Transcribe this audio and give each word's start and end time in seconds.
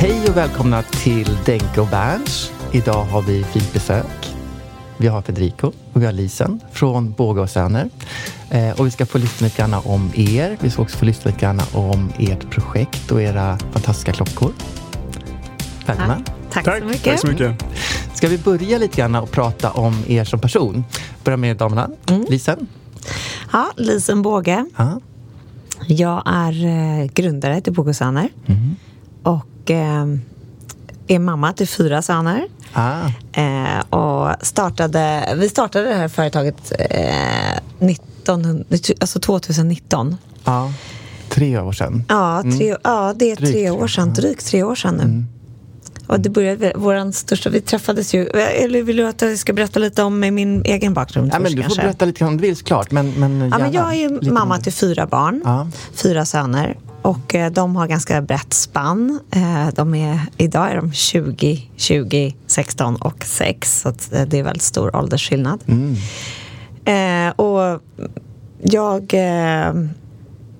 Hej 0.00 0.28
och 0.28 0.36
välkomna 0.36 0.82
till 0.82 1.38
Denke 1.46 1.80
och 1.80 1.88
Berns. 1.88 2.52
Idag 2.72 3.04
har 3.04 3.22
vi 3.22 3.44
fint 3.44 3.72
besök. 3.72 4.34
Vi 4.96 5.06
har 5.06 5.22
Federico 5.22 5.66
och 5.92 6.02
vi 6.02 6.06
har 6.06 6.12
Lisen 6.12 6.60
från 6.72 7.12
Båga 7.12 7.42
och 7.42 7.50
Söner. 7.50 7.90
Eh, 8.50 8.80
och 8.80 8.86
vi 8.86 8.90
ska 8.90 9.06
få 9.06 9.18
lyssna 9.18 9.44
lite 9.44 9.58
grann 9.58 9.74
om 9.84 10.10
er. 10.14 10.56
Vi 10.60 10.70
ska 10.70 10.82
också 10.82 10.98
få 10.98 11.04
lyssna 11.04 11.30
lite 11.30 11.40
grann 11.40 11.60
om 11.72 12.12
ert 12.18 12.50
projekt 12.50 13.10
och 13.10 13.22
era 13.22 13.58
fantastiska 13.58 14.12
klockor. 14.12 14.52
Välkomna. 15.86 16.22
Tack, 16.50 16.64
Tack 16.64 16.78
så 16.78 16.84
mycket. 16.84 17.04
Tack 17.04 17.20
så 17.20 17.26
mycket. 17.26 17.64
Ska 18.14 18.28
vi 18.28 18.38
börja 18.38 18.78
lite 18.78 18.96
grann 18.96 19.14
och 19.14 19.30
prata 19.30 19.70
om 19.70 20.02
er 20.06 20.24
som 20.24 20.40
person? 20.40 20.84
Börja 21.24 21.36
med 21.36 21.56
damerna. 21.56 21.90
Lisen? 22.28 22.66
Ja, 23.52 23.70
Lisen 23.76 24.22
Båge. 24.22 24.66
Ja. 24.76 25.00
Jag 25.86 26.22
är 26.26 26.66
eh, 26.66 27.06
grundare 27.06 27.60
till 27.60 27.72
Båge 27.72 27.88
och 27.88 27.96
Söner. 27.96 28.28
Och 29.22 29.46
eh, 29.70 30.06
är 31.06 31.18
mamma 31.18 31.52
till 31.52 31.68
fyra 31.68 32.02
söner. 32.02 32.46
Ah. 32.72 33.00
Eh, 33.32 33.80
och 33.90 34.46
startade, 34.46 35.34
vi 35.36 35.48
startade 35.48 35.88
det 35.88 35.94
här 35.94 36.08
företaget 36.08 36.72
eh, 36.78 37.58
19, 37.78 38.64
alltså 39.00 39.20
2019. 39.20 40.16
ja. 40.44 40.72
Tre 41.30 41.58
år 41.60 41.72
sedan. 41.72 42.04
Ja, 42.08 42.42
tre, 42.58 42.76
ja, 42.84 43.14
det 43.16 43.30
är 43.30 43.36
Drygt 43.36 43.52
tre 43.52 43.70
år 43.70 43.86
sedan. 43.88 44.12
Drygt 44.14 44.46
tre 44.46 44.62
år 44.62 44.74
sedan 44.74 44.94
nu. 44.94 45.24
Och 46.06 46.20
det 46.20 46.30
började, 46.30 46.72
våran 46.76 47.12
största, 47.12 47.50
vi 47.50 47.60
träffades 47.60 48.14
ju, 48.14 48.26
eller 48.26 48.82
vill 48.82 48.96
du 48.96 49.06
att 49.08 49.22
jag 49.22 49.38
ska 49.38 49.52
berätta 49.52 49.80
lite 49.80 50.02
om 50.02 50.20
min 50.20 50.62
egen 50.64 50.94
bakgrund? 50.94 51.30
Ja, 51.34 51.38
men 51.38 51.52
du 51.52 51.56
får 51.56 51.62
kanske? 51.62 51.82
berätta 51.82 52.04
lite 52.04 52.24
om 52.24 52.36
du 52.36 52.42
vill 52.42 52.56
såklart. 52.56 52.90
Men, 52.90 53.10
men, 53.10 53.50
Ja, 53.52 53.58
men 53.58 53.72
jag 53.72 53.94
är 53.94 54.30
mamma 54.32 54.58
till 54.58 54.72
fyra 54.72 55.06
barn, 55.06 55.42
Ja. 55.44 55.68
fyra 55.94 56.24
söner. 56.24 56.76
Och 57.08 57.34
eh, 57.34 57.52
de 57.52 57.76
har 57.76 57.86
ganska 57.86 58.22
brett 58.22 58.54
spann. 58.54 59.20
Eh, 59.30 59.68
de 59.74 59.94
är, 59.94 60.20
idag 60.36 60.70
är 60.70 60.76
de 60.76 60.92
20, 60.92 61.70
20, 61.76 62.36
16 62.46 62.96
och 62.96 63.24
6. 63.24 63.80
Så 63.80 63.88
att, 63.88 64.12
eh, 64.12 64.22
det 64.22 64.38
är 64.38 64.42
väldigt 64.42 64.62
stor 64.62 64.96
åldersskillnad. 64.96 65.64
Mm. 65.66 65.96
Eh, 66.84 67.34
och 67.36 67.82
jag 68.62 69.14
eh, 69.14 69.74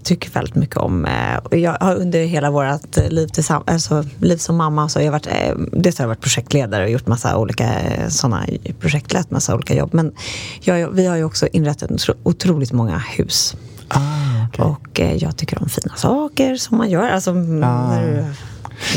tycker 0.02 0.30
väldigt 0.30 0.54
mycket 0.54 0.76
om... 0.76 1.04
Eh, 1.04 1.58
jag 1.58 1.76
har 1.80 1.94
under 1.94 2.24
hela 2.24 2.50
vårt 2.50 2.96
liv, 2.96 3.28
alltså, 3.64 4.04
liv 4.20 4.36
som 4.36 4.56
mamma 4.56 4.88
så 4.88 4.98
har 4.98 5.04
jag 5.04 5.12
varit, 5.12 5.26
eh, 5.26 5.54
dels 5.72 5.98
har 5.98 6.02
jag 6.02 6.08
varit 6.08 6.20
projektledare 6.20 6.84
och 6.84 6.90
gjort 6.90 7.06
massa 7.06 7.36
olika 7.36 7.70
såna 8.08 8.46
projektlett 8.80 9.30
massa 9.30 9.54
olika 9.54 9.74
jobb. 9.74 9.90
Men 9.92 10.12
jag, 10.60 10.90
vi 10.90 11.06
har 11.06 11.16
ju 11.16 11.24
också 11.24 11.46
inrättat 11.52 11.90
otro- 11.90 12.16
otroligt 12.22 12.72
många 12.72 12.98
hus. 12.98 13.56
Ah, 13.88 14.00
okej. 14.48 14.64
Och 14.64 15.00
eh, 15.00 15.14
jag 15.16 15.36
tycker 15.36 15.62
om 15.62 15.68
fina 15.68 15.96
saker 15.96 16.56
som 16.56 16.78
man 16.78 16.90
gör. 16.90 17.08
Alltså, 17.08 17.32
när 17.32 18.02
du, 18.06 18.16
Jag 18.16 18.24
man 18.24 18.32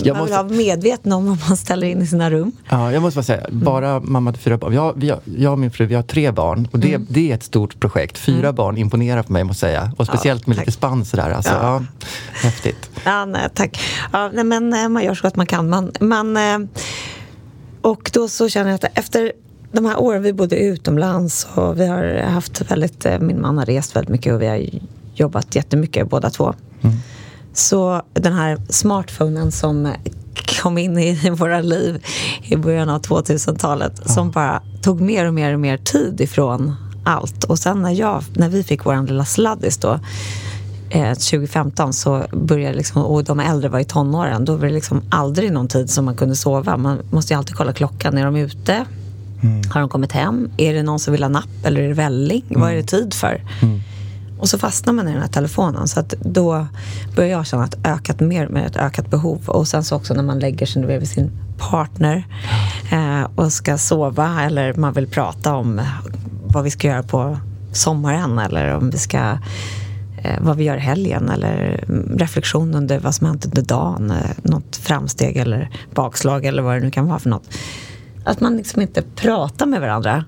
vill 0.04 0.14
måste- 0.16 0.32
vara 0.44 0.58
medveten 0.58 1.12
om 1.12 1.26
vad 1.28 1.38
man 1.48 1.58
ställer 1.58 1.88
in 1.88 2.02
i 2.02 2.08
sina 2.08 2.30
rum. 2.32 2.52
Ja, 2.70 2.92
jag 2.92 3.02
måste 3.02 3.18
bara 3.18 3.24
säga, 3.24 3.46
bara 3.52 4.00
mamma 4.00 4.32
till 4.34 4.42
fyra 4.42 4.58
barn. 4.58 4.74
Jag, 4.74 4.94
vi 4.96 5.10
har, 5.10 5.20
jag 5.38 5.52
och 5.54 5.60
min 5.60 5.72
fru, 5.72 5.86
vi 5.86 5.96
har 5.96 6.04
tre 6.04 6.32
barn 6.32 6.68
och 6.72 6.80
det, 6.80 6.98
det 7.10 7.32
är 7.32 7.36
ett 7.36 7.44
stort 7.44 7.80
projekt. 7.80 8.18
Fyra 8.18 8.54
barn 8.54 8.78
imponerar 8.78 9.24
på 9.24 9.32
mig 9.34 9.44
måste 9.44 9.66
jag 9.66 9.72
säga. 9.82 9.92
Och 9.98 10.06
speciellt 10.08 10.48
med 10.48 10.58
tack. 10.58 10.66
lite 10.66 10.78
spann 10.78 11.06
sådär. 11.06 11.32
Alltså, 11.32 11.52
ja. 11.54 11.60
Ja. 11.64 11.84
häftigt. 12.44 12.90
Ja, 13.06 13.26
nej, 13.26 13.50
tack. 13.54 13.80
Ja, 14.14 14.30
nej, 14.34 14.44
men 14.44 14.74
eh, 14.74 14.90
man 14.90 15.04
gör 15.04 15.14
så 15.16 15.24
gott 15.28 15.36
man 15.36 15.46
kan. 15.46 15.70
Man, 15.70 15.92
man, 16.00 16.38
eh, 16.38 16.58
och 17.82 18.12
då 18.14 18.28
så 18.28 18.50
känner 18.50 18.70
jag 18.72 18.76
att 18.86 18.98
efter 18.98 19.32
de 19.72 19.86
här 19.86 20.00
åren 20.00 20.24
vi 20.24 20.34
bodde 20.34 20.56
utomlands 20.56 21.48
och 21.56 21.80
vi 21.80 21.88
har 21.88 22.20
haft 22.20 22.72
väldigt, 22.72 23.06
eh, 23.06 23.20
min 23.20 23.42
man 23.42 23.58
har 23.58 23.66
rest 23.66 23.96
väldigt 23.96 24.12
mycket 24.12 24.34
och 24.34 24.42
vi 24.42 24.48
har 24.48 24.66
jobbat 25.16 25.56
jättemycket 25.56 26.10
båda 26.10 26.30
två. 26.30 26.54
Så 27.54 28.02
den 28.14 28.34
här 28.34 28.58
smartphonen 28.70 29.52
som 29.52 29.94
kom 30.62 30.78
in 30.78 30.98
i 30.98 31.30
våra 31.38 31.62
liv 31.62 32.06
i 32.44 32.56
början 32.56 32.90
av 32.90 33.02
2000-talet 33.02 34.10
som 34.10 34.32
bara 34.32 34.62
tog 34.82 35.02
mer 35.02 35.26
och 35.26 35.34
mer 35.34 35.54
och 35.54 35.60
mer 35.60 35.78
tid 35.78 36.22
ifrån 36.22 36.76
allt. 37.04 37.44
Och 37.44 37.60
sen 37.60 37.82
när, 37.82 37.92
jag, 37.92 38.24
när 38.34 38.50
vi 38.50 38.64
fick 38.64 38.86
vår 38.86 39.08
lilla 39.08 39.26
sladdis 39.26 39.78
då 39.78 40.00
eh, 40.90 41.14
2015 41.14 41.94
så 41.94 42.24
började 42.32 42.78
liksom, 42.78 43.02
och 43.02 43.24
de 43.24 43.40
äldre 43.40 43.70
var 43.70 43.80
i 43.80 43.86
tonåren, 43.86 44.46
då 44.46 44.56
var 44.56 44.68
det 44.68 44.74
liksom 44.74 45.02
aldrig 45.10 45.52
någon 45.52 45.68
tid 45.68 45.90
som 45.90 46.06
man 46.06 46.16
kunde 46.16 46.36
sova. 46.36 46.78
Man 46.78 47.00
måste 47.10 47.34
ju 47.34 47.38
alltid 47.38 47.56
kolla 47.56 47.74
klockan. 47.74 48.18
Är 48.18 48.26
de 48.26 48.36
ute? 48.36 48.86
Har 49.70 49.80
de 49.80 49.90
kommit 49.90 50.12
hem? 50.12 50.50
Är 50.58 50.74
det 50.74 50.84
någon 50.84 51.00
som 51.00 51.12
vill 51.12 51.24
ha 51.24 51.30
napp 51.30 51.66
eller 51.66 51.82
är 51.82 51.88
det 51.88 51.94
välling? 51.94 52.44
Vad 52.50 52.72
är 52.72 52.76
det 52.76 52.84
tid 52.84 53.14
för? 53.14 53.42
Och 54.40 54.50
så 54.50 54.58
fastnar 54.58 54.94
man 54.94 55.08
i 55.08 55.12
den 55.12 55.22
här 55.22 55.28
telefonen. 55.28 55.88
Så 55.88 56.00
att 56.00 56.10
då 56.10 56.68
börjar 57.16 57.30
jag 57.30 57.46
känna 57.46 57.66
ett 57.66 57.88
ökat, 57.88 58.20
mer 58.20 58.48
med 58.48 58.66
ett 58.66 58.78
ökat 58.78 59.10
behov. 59.10 59.50
Och 59.50 59.68
sen 59.68 59.84
så 59.84 59.96
också 59.96 60.14
när 60.14 60.24
man 60.24 60.40
lägger 60.40 60.66
sig 60.66 60.82
bredvid 60.82 61.10
sin 61.10 61.32
partner 61.58 62.24
eh, 62.92 63.28
och 63.36 63.54
ska 63.54 63.78
sova 63.78 64.42
eller 64.44 64.74
man 64.74 64.94
vill 64.94 65.08
prata 65.08 65.56
om 65.56 65.82
vad 66.46 66.64
vi 66.64 66.72
ska 66.72 66.88
göra 66.88 67.04
på 67.04 67.38
sommaren 67.72 68.40
eller 68.40 68.76
om 68.76 68.90
vi 68.90 68.98
ska 68.98 69.38
eh, 70.24 70.40
vad 70.40 70.58
vi 70.58 70.64
gör 70.64 70.78
i 70.78 70.80
helgen 70.80 71.30
eller 71.30 71.84
mm, 71.88 72.18
reflektion 72.18 72.76
under 72.76 73.00
vad 73.00 73.16
som 73.16 73.28
hänt 73.28 73.46
under 73.46 73.62
dagen. 73.62 74.12
Eh, 74.12 74.32
något 74.44 74.76
framsteg 74.76 75.38
eller 75.38 75.70
bakslag 75.94 76.46
eller 76.46 76.62
vad 76.62 76.76
det 76.76 76.80
nu 76.80 76.92
kan 76.92 77.08
vara 77.08 77.20
för 77.20 77.30
något. 77.30 77.50
Att 78.24 78.42
man 78.42 78.58
liksom 78.58 78.82
inte 78.82 79.02
pratar 79.02 79.66
med 79.66 79.82
varandra. 79.82 80.26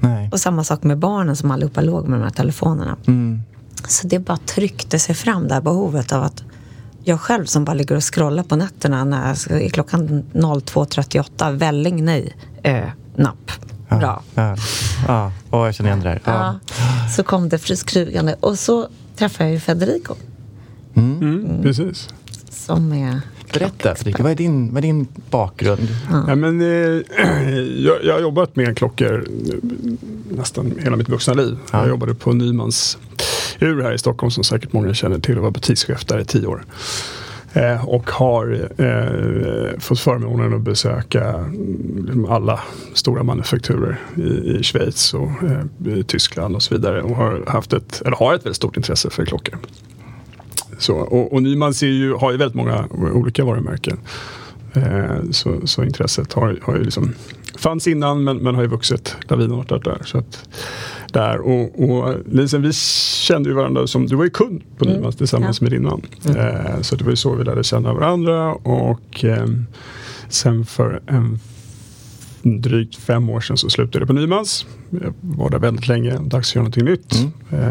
Nej. 0.00 0.28
Och 0.32 0.40
samma 0.40 0.64
sak 0.64 0.82
med 0.82 0.98
barnen 0.98 1.36
som 1.36 1.50
allihopa 1.50 1.80
låg 1.80 2.08
med 2.08 2.18
de 2.18 2.22
här 2.24 2.30
telefonerna. 2.30 2.96
Mm. 3.06 3.42
Så 3.88 4.06
det 4.06 4.18
bara 4.18 4.36
tryckte 4.36 4.98
sig 4.98 5.14
fram, 5.14 5.48
det 5.48 5.54
här 5.54 5.60
behovet 5.60 6.12
av 6.12 6.22
att 6.22 6.42
jag 7.04 7.20
själv 7.20 7.44
som 7.44 7.64
bara 7.64 7.74
ligger 7.74 7.96
och 7.96 8.14
scrollar 8.14 8.42
på 8.42 8.56
nätterna 8.56 9.04
när 9.04 9.36
jag 9.50 9.70
klockan 9.72 10.24
02.38, 10.32 11.56
välling 11.56 12.04
nej, 12.04 12.36
eh, 12.62 12.88
napp. 13.16 13.50
Bra. 13.88 14.22
Ja, 14.34 14.56
ja. 15.08 15.32
Åh, 15.50 15.66
jag 15.66 15.74
känner 15.74 15.90
igen 15.90 16.00
det 16.02 16.08
där. 16.08 16.20
Ja. 16.24 16.58
Ja. 16.78 17.08
Så 17.16 17.22
kom 17.22 17.48
det 17.48 17.58
friskrygande 17.58 18.36
och 18.40 18.58
så 18.58 18.88
träffade 19.16 19.44
jag 19.44 19.52
ju 19.54 19.60
Federico 19.60 20.14
Mm, 20.96 21.62
Precis. 21.62 22.08
som 22.50 22.92
är 22.92 23.20
Berätta 23.54 23.94
Fredrik, 23.94 24.20
vad 24.20 24.32
är 24.32 24.36
din, 24.36 24.74
vad 24.74 24.78
är 24.78 24.82
din 24.82 25.08
bakgrund? 25.30 25.88
Ja, 26.10 26.34
men, 26.34 26.60
eh, 26.60 26.66
jag, 27.76 28.04
jag 28.04 28.14
har 28.14 28.20
jobbat 28.20 28.56
med 28.56 28.78
klockor 28.78 29.24
nästan 30.36 30.72
hela 30.78 30.96
mitt 30.96 31.08
vuxna 31.08 31.34
liv. 31.34 31.56
Ja. 31.72 31.78
Jag 31.78 31.88
jobbade 31.88 32.14
på 32.14 32.32
Nymans 32.32 32.98
ur 33.58 33.82
här 33.82 33.92
i 33.92 33.98
Stockholm 33.98 34.30
som 34.30 34.44
säkert 34.44 34.72
många 34.72 34.94
känner 34.94 35.18
till 35.18 35.36
och 35.36 35.44
var 35.44 35.50
butikschef 35.50 36.04
där 36.04 36.18
i 36.18 36.24
tio 36.24 36.46
år. 36.46 36.64
Eh, 37.52 37.88
och 37.88 38.10
har 38.10 38.68
eh, 38.78 39.78
fått 39.78 40.00
förmånen 40.00 40.54
att 40.54 40.60
besöka 40.60 41.24
mm, 41.24 42.26
alla 42.28 42.60
stora 42.94 43.22
manufakturer 43.22 44.00
i, 44.16 44.20
i 44.22 44.62
Schweiz 44.62 45.14
och 45.14 45.30
eh, 45.42 45.98
i 45.98 46.04
Tyskland 46.04 46.56
och 46.56 46.62
så 46.62 46.74
vidare. 46.74 47.02
Och 47.02 47.16
har 47.16 47.44
haft 47.46 47.72
ett, 47.72 48.02
eller 48.04 48.16
har 48.16 48.34
ett 48.34 48.40
väldigt 48.40 48.56
stort 48.56 48.76
intresse 48.76 49.10
för 49.10 49.24
klockor. 49.24 49.58
Så, 50.78 50.94
och, 50.96 51.32
och 51.32 51.42
Nyman 51.42 51.74
ser 51.74 51.86
ju, 51.86 52.12
har 52.14 52.32
ju 52.32 52.36
väldigt 52.38 52.54
många 52.56 52.84
olika 52.90 53.44
varumärken. 53.44 53.98
Eh, 54.72 55.30
så, 55.30 55.66
så 55.66 55.84
intresset 55.84 56.32
har, 56.32 56.58
har 56.62 56.76
ju 56.76 56.84
liksom 56.84 57.14
fanns 57.56 57.86
innan 57.86 58.24
men, 58.24 58.36
men 58.36 58.54
har 58.54 58.62
ju 58.62 58.68
vuxit 58.68 59.16
lavinartat 59.28 59.84
där. 59.84 59.98
Så 60.04 60.18
att, 60.18 60.48
där 61.12 61.38
och, 61.40 61.84
och 61.90 62.14
Lisen, 62.32 62.62
vi 62.62 62.72
kände 62.72 63.48
ju 63.48 63.54
varandra 63.54 63.86
som, 63.86 64.06
du 64.06 64.16
var 64.16 64.24
ju 64.24 64.30
kund 64.30 64.62
på 64.78 64.84
Mm. 64.84 64.96
Nymans 64.96 65.16
tillsammans 65.16 65.60
Ja. 65.60 65.64
med 65.64 65.72
din 65.72 65.82
man. 65.82 66.02
Eh, 66.36 66.80
så 66.80 66.96
det 66.96 67.04
var 67.04 67.10
ju 67.10 67.16
så 67.16 67.34
vi 67.34 67.44
lärde 67.44 67.64
känna 67.64 67.94
varandra 67.94 68.52
och 68.54 69.24
eh, 69.24 69.46
sen 70.28 70.66
för 70.66 71.02
en 71.06 71.38
drygt 72.42 72.96
fem 72.96 73.30
år 73.30 73.40
sedan 73.40 73.56
så 73.56 73.70
slutade 73.70 73.98
jag 73.98 74.06
på 74.06 74.12
Nymans. 74.12 74.66
Jag 74.90 75.14
var 75.20 75.50
där 75.50 75.58
väldigt 75.58 75.88
länge, 75.88 76.18
dags 76.18 76.50
att 76.50 76.54
göra 76.54 76.62
någonting 76.62 76.84
nytt. 76.84 77.14
Eh, 77.50 77.70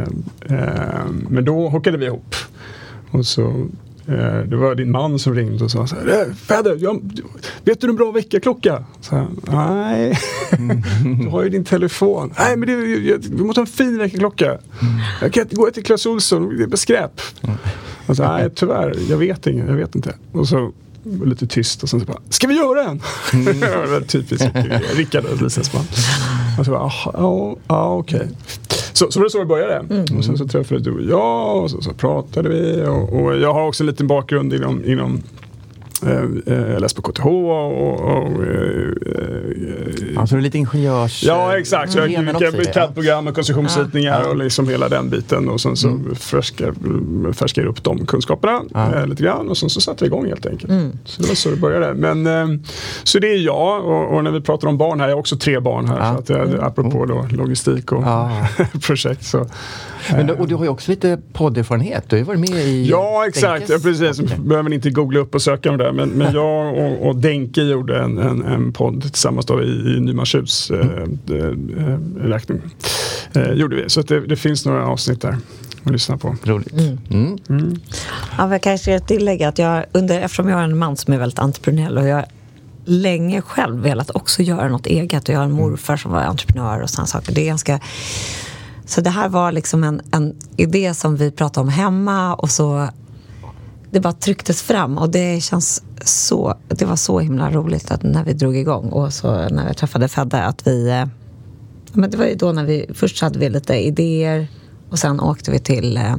eh, 0.60 1.06
men 1.30 1.46
då 1.46 1.70
hockade 1.70 1.98
vi 1.98 2.06
ihop. 2.06 2.36
Och 3.14 3.26
så, 3.26 3.42
eh, 4.08 4.38
det 4.50 4.56
var 4.56 4.76
din 4.76 4.92
man 4.92 5.20
som 5.20 5.36
ringde 5.36 5.64
och 5.64 5.72
sa 5.72 5.88
så 5.88 5.96
här, 5.96 6.08
"Eh, 6.28 6.34
Fäder, 6.36 6.78
jag, 6.82 7.02
vet 7.64 7.82
du 7.82 7.88
en 7.90 7.96
bra 7.96 8.12
väckarklocka? 8.12 8.84
Nej, 9.52 10.20
du 11.24 11.30
har 11.30 11.44
ju 11.44 11.50
din 11.50 11.66
telefon. 11.66 12.34
Nej, 12.40 12.58
men 12.58 12.68
det, 12.68 12.74
jag, 12.88 13.18
vi 13.32 13.44
måste 13.44 13.60
ha 13.60 13.66
en 13.66 13.72
fin 13.72 13.98
väckarklocka. 13.98 14.58
Jag 15.22 15.34
kan 15.34 15.44
inte 15.44 15.56
gå 15.56 15.70
till 15.72 15.84
Clas 15.84 16.06
Ohlson, 16.06 16.58
det 16.58 16.74
är 16.74 16.78
skräp. 16.78 17.22
Och 18.08 18.16
så, 18.18 18.24
Nej, 18.24 18.50
tyvärr, 18.56 18.96
jag 19.10 19.18
vet 19.18 19.48
inget, 19.48 19.68
jag 19.68 19.76
vet 19.76 19.96
inte. 19.96 20.16
Och 20.32 20.48
så 20.48 20.72
lite 21.26 21.48
tyst 21.48 21.84
och 21.84 21.90
sen 21.90 22.00
så 22.00 22.06
bara, 22.06 22.18
ska 22.30 22.48
vi 22.48 22.56
göra 22.56 22.84
en? 22.84 22.98
var 23.92 24.02
typiskt 24.02 24.48
Rickard 24.96 25.26
och 25.26 25.42
Lisas 25.42 25.74
man. 25.74 25.84
Och 26.60 26.66
så 26.66 26.72
bara, 26.72 26.82
"Aha, 26.82 27.58
ja, 27.68 27.94
okej. 27.96 28.28
Så, 28.94 29.12
så 29.12 29.20
var 29.20 29.24
det 29.24 29.30
så 29.30 29.40
det 29.40 29.46
började. 29.46 30.04
Och 30.18 30.26
sen 30.26 30.38
så 30.38 30.48
träffade 30.48 30.82
du 30.82 30.92
och 30.92 31.04
jag 31.04 31.64
och 31.64 31.72
så, 31.72 31.82
så 31.82 31.94
pratade 31.94 32.50
vi. 32.50 32.86
Och, 32.88 33.14
och 33.14 33.36
jag 33.36 33.54
har 33.54 33.68
också 33.68 33.84
en 33.84 33.88
liten 33.88 34.08
bakgrund 34.08 34.54
inom, 34.54 34.86
inom 34.86 35.22
jag 36.46 36.82
läste 36.82 37.02
på 37.02 37.12
KTH 37.12 37.26
och, 37.26 38.00
och 38.02 38.44
eh, 38.44 38.90
eh, 39.16 40.20
Alltså 40.20 40.36
du 40.36 40.40
är 40.40 40.44
lite 40.44 40.58
ingenjörs... 40.58 41.24
Ja 41.24 41.58
exakt, 41.58 41.92
så 41.92 42.00
jag 42.00 42.08
i 42.08 42.14
gick 42.16 42.40
det. 42.40 42.74
CAD-program 42.74 43.28
och 43.28 43.36
konstruktionsritningar 43.36 44.22
Ja. 44.24 44.30
och 44.30 44.38
liksom 44.38 44.68
hela 44.70 44.90
den 44.90 45.10
biten 45.10 45.50
och 45.50 45.62
sen 45.62 45.76
så 45.76 45.88
Mm. 45.88 46.16
färskar 46.16 47.62
jag 47.62 47.66
upp 47.66 47.84
de 47.84 48.06
kunskaperna 48.06 48.62
Ja. 48.74 48.96
eh, 48.96 49.08
lite 49.08 49.24
grann 49.24 49.50
och 49.50 49.58
sen 49.58 49.70
så 49.70 49.82
satte 49.82 50.04
vi 50.04 50.08
igång 50.08 50.26
helt 50.28 50.46
enkelt. 50.46 50.72
Mm. 50.72 50.92
Så 51.06 51.22
det 51.22 51.28
var 51.28 51.36
så 51.36 51.50
det 51.50 51.56
började. 51.56 51.94
Men, 51.94 52.28
eh, 52.28 52.60
så 53.04 53.20
det 53.20 53.28
är 53.28 53.38
jag 53.38 53.86
och, 53.86 54.16
och 54.16 54.24
när 54.24 54.32
vi 54.32 54.42
pratar 54.42 54.68
om 54.68 54.78
barn 54.78 55.00
här, 55.00 55.08
jag 55.08 55.16
har 55.16 55.20
också 55.20 55.38
tre 55.38 55.60
barn 55.60 55.88
här 55.88 55.98
Ja. 56.00 56.14
så 56.14 56.20
att 56.20 56.30
jag, 56.30 56.64
apropå 56.64 57.06
då 57.06 57.28
logistik 57.32 57.92
och 57.92 58.04
projekt 58.88 59.26
så 59.26 59.48
Men 60.12 60.28
du, 60.28 60.34
och 60.34 60.48
du 60.48 60.56
har 60.56 60.64
ju 60.64 60.70
också 60.70 60.92
lite 60.92 61.20
podderfarenhet. 61.34 62.04
Du 62.10 62.16
har 62.16 62.20
ju 62.20 62.24
varit 62.24 62.40
med 62.40 62.66
i... 62.66 62.90
Ja, 62.90 63.26
exakt. 63.28 63.70
Ja, 63.70 63.78
precis. 63.84 64.18
podd. 64.18 64.48
Behöver 64.48 64.74
inte 64.74 64.90
googla 64.90 65.20
upp 65.20 65.36
och 65.36 65.42
söka 65.42 65.72
om 65.72 65.78
det. 65.78 65.94
Men, 65.94 66.10
men 66.10 66.34
jag 66.34 66.78
och, 66.78 67.08
och 67.08 67.16
Denke 67.16 67.62
gjorde 67.62 68.00
en, 68.00 68.18
en, 68.18 68.42
en 68.42 68.74
podd 68.74 69.02
tillsammans 69.02 69.46
då 69.46 69.64
i, 69.64 69.96
i 69.98 70.00
Nymarshus 70.00 70.72
eh, 70.72 70.80
eh, 70.80 71.36
eh, 71.36 71.98
räkning. 72.22 72.62
Eh, 73.34 73.52
gjorde 73.52 73.76
vi. 73.76 73.90
Så 73.90 74.00
att 74.00 74.08
det, 74.08 74.20
det 74.20 74.36
finns 74.36 74.66
några 74.66 74.88
avsnitt 74.88 75.22
där 75.22 75.38
att 75.84 75.92
lyssna 75.92 76.18
på. 76.18 76.36
Roligt. 76.44 76.74
Mm. 77.10 77.40
Ja, 78.38 78.44
men 78.44 78.52
jag 78.52 78.62
kanske 78.62 79.00
ska 79.00 79.08
tillägga 79.08 79.48
att 79.48 79.60
jag, 79.60 79.86
under, 79.92 80.22
eftersom 80.22 80.50
jag 80.50 80.56
har 80.56 80.64
en 80.64 80.78
man 80.78 80.98
som 80.98 81.14
är 81.14 81.18
väldigt 81.18 81.40
entreprenöriell 81.40 81.98
och 81.98 82.08
jag 82.08 82.16
har 82.16 82.26
länge 82.86 83.42
själv 83.42 83.82
velat 83.82 84.12
också 84.16 84.42
göra 84.42 84.68
något 84.68 84.86
eget 84.86 85.30
och 85.30 85.36
jag 85.36 85.40
har 85.40 85.46
en 85.46 85.52
morfar 85.52 85.98
som 85.98 86.12
var 86.12 86.22
entreprenör 86.22 86.82
och 86.82 86.90
sådana 86.90 87.08
saker. 87.08 87.34
Det 87.34 87.42
är 87.42 87.46
ganska... 87.46 87.80
Så 88.86 89.02
det 89.02 89.10
här 89.10 89.30
var 89.30 89.52
liksom 89.52 89.84
en, 89.84 90.02
en 90.12 90.36
idé 90.58 90.94
som 90.94 91.16
vi 91.16 91.32
pratade 91.32 91.64
om 91.64 91.70
hemma 91.70 92.36
och 92.36 92.50
så 92.50 92.90
det 93.92 94.00
bara 94.00 94.14
trycktes 94.14 94.62
fram 94.62 94.98
och 94.98 95.10
det 95.10 95.44
känns 95.44 95.84
så, 96.06 96.58
det 96.68 96.86
var 96.86 96.96
så 96.96 97.20
himla 97.20 97.52
roligt 97.52 97.92
att 97.92 98.04
när 98.04 98.24
vi 98.24 98.34
drog 98.34 98.58
igång 98.58 98.90
och 98.90 99.14
så 99.14 99.50
när 99.50 99.68
jag 99.68 99.78
träffade 99.78 100.08
Fedde 100.08 100.44
att 100.44 100.68
vi, 100.68 100.90
eh, 100.90 101.06
men 101.94 102.12
det 102.12 102.18
var 102.18 102.26
ju 102.26 102.36
då 102.36 102.52
när 102.52 102.64
vi, 102.66 102.86
först 102.94 103.22
hade 103.22 103.40
vi 103.40 103.50
lite 103.50 103.76
idéer 103.76 104.48
och 104.90 105.00
sen 105.00 105.20
åkte 105.20 105.52
vi 105.52 105.60
till 105.60 105.98
eh, 105.98 106.16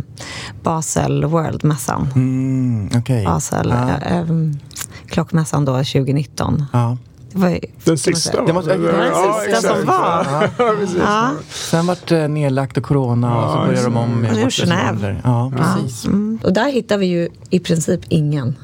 Basel 0.62 1.24
World-mässan. 1.24 2.08
Mm, 2.14 2.88
Okej. 2.96 3.24
Basel, 3.24 3.70
eh, 3.70 4.12
ehm, 4.12 4.58
klockmässan 5.06 5.64
då 5.64 5.72
2019. 5.72 6.64
Ja. 6.72 6.96
Var 7.34 7.58
Den 7.84 7.98
sista 7.98 8.30
säga. 8.30 8.44
Det 8.46 8.52
måste- 8.52 8.76
det 8.76 8.92
var 8.92 8.92
den 8.98 9.06
Ja, 9.08 9.40
sista 9.44 9.60
som 9.60 9.70
exakt. 9.80 9.86
var. 9.88 10.26
Ja. 10.58 10.74
Ja. 10.98 11.30
Sen 11.50 11.86
vart 11.86 12.06
det 12.08 12.28
nedlagt 12.28 12.76
och 12.76 12.82
corona 12.84 13.36
och 13.44 13.52
så 13.52 13.58
Ja, 13.58 13.66
började 13.66 13.84
de 13.84 13.96
om 13.96 14.10
med 14.20 14.30
Och 14.30 14.36
nu 14.36 14.50
som 14.50 14.68
Genève. 14.70 15.16
Ja, 15.24 15.52
precis. 15.56 16.04
Mm. 16.06 16.38
Och 16.44 16.52
där 16.52 16.72
hittar 16.72 16.98
vi 16.98 17.06
ju 17.06 17.28
i 17.50 17.58
princip 17.60 18.00
ingen 18.08 18.56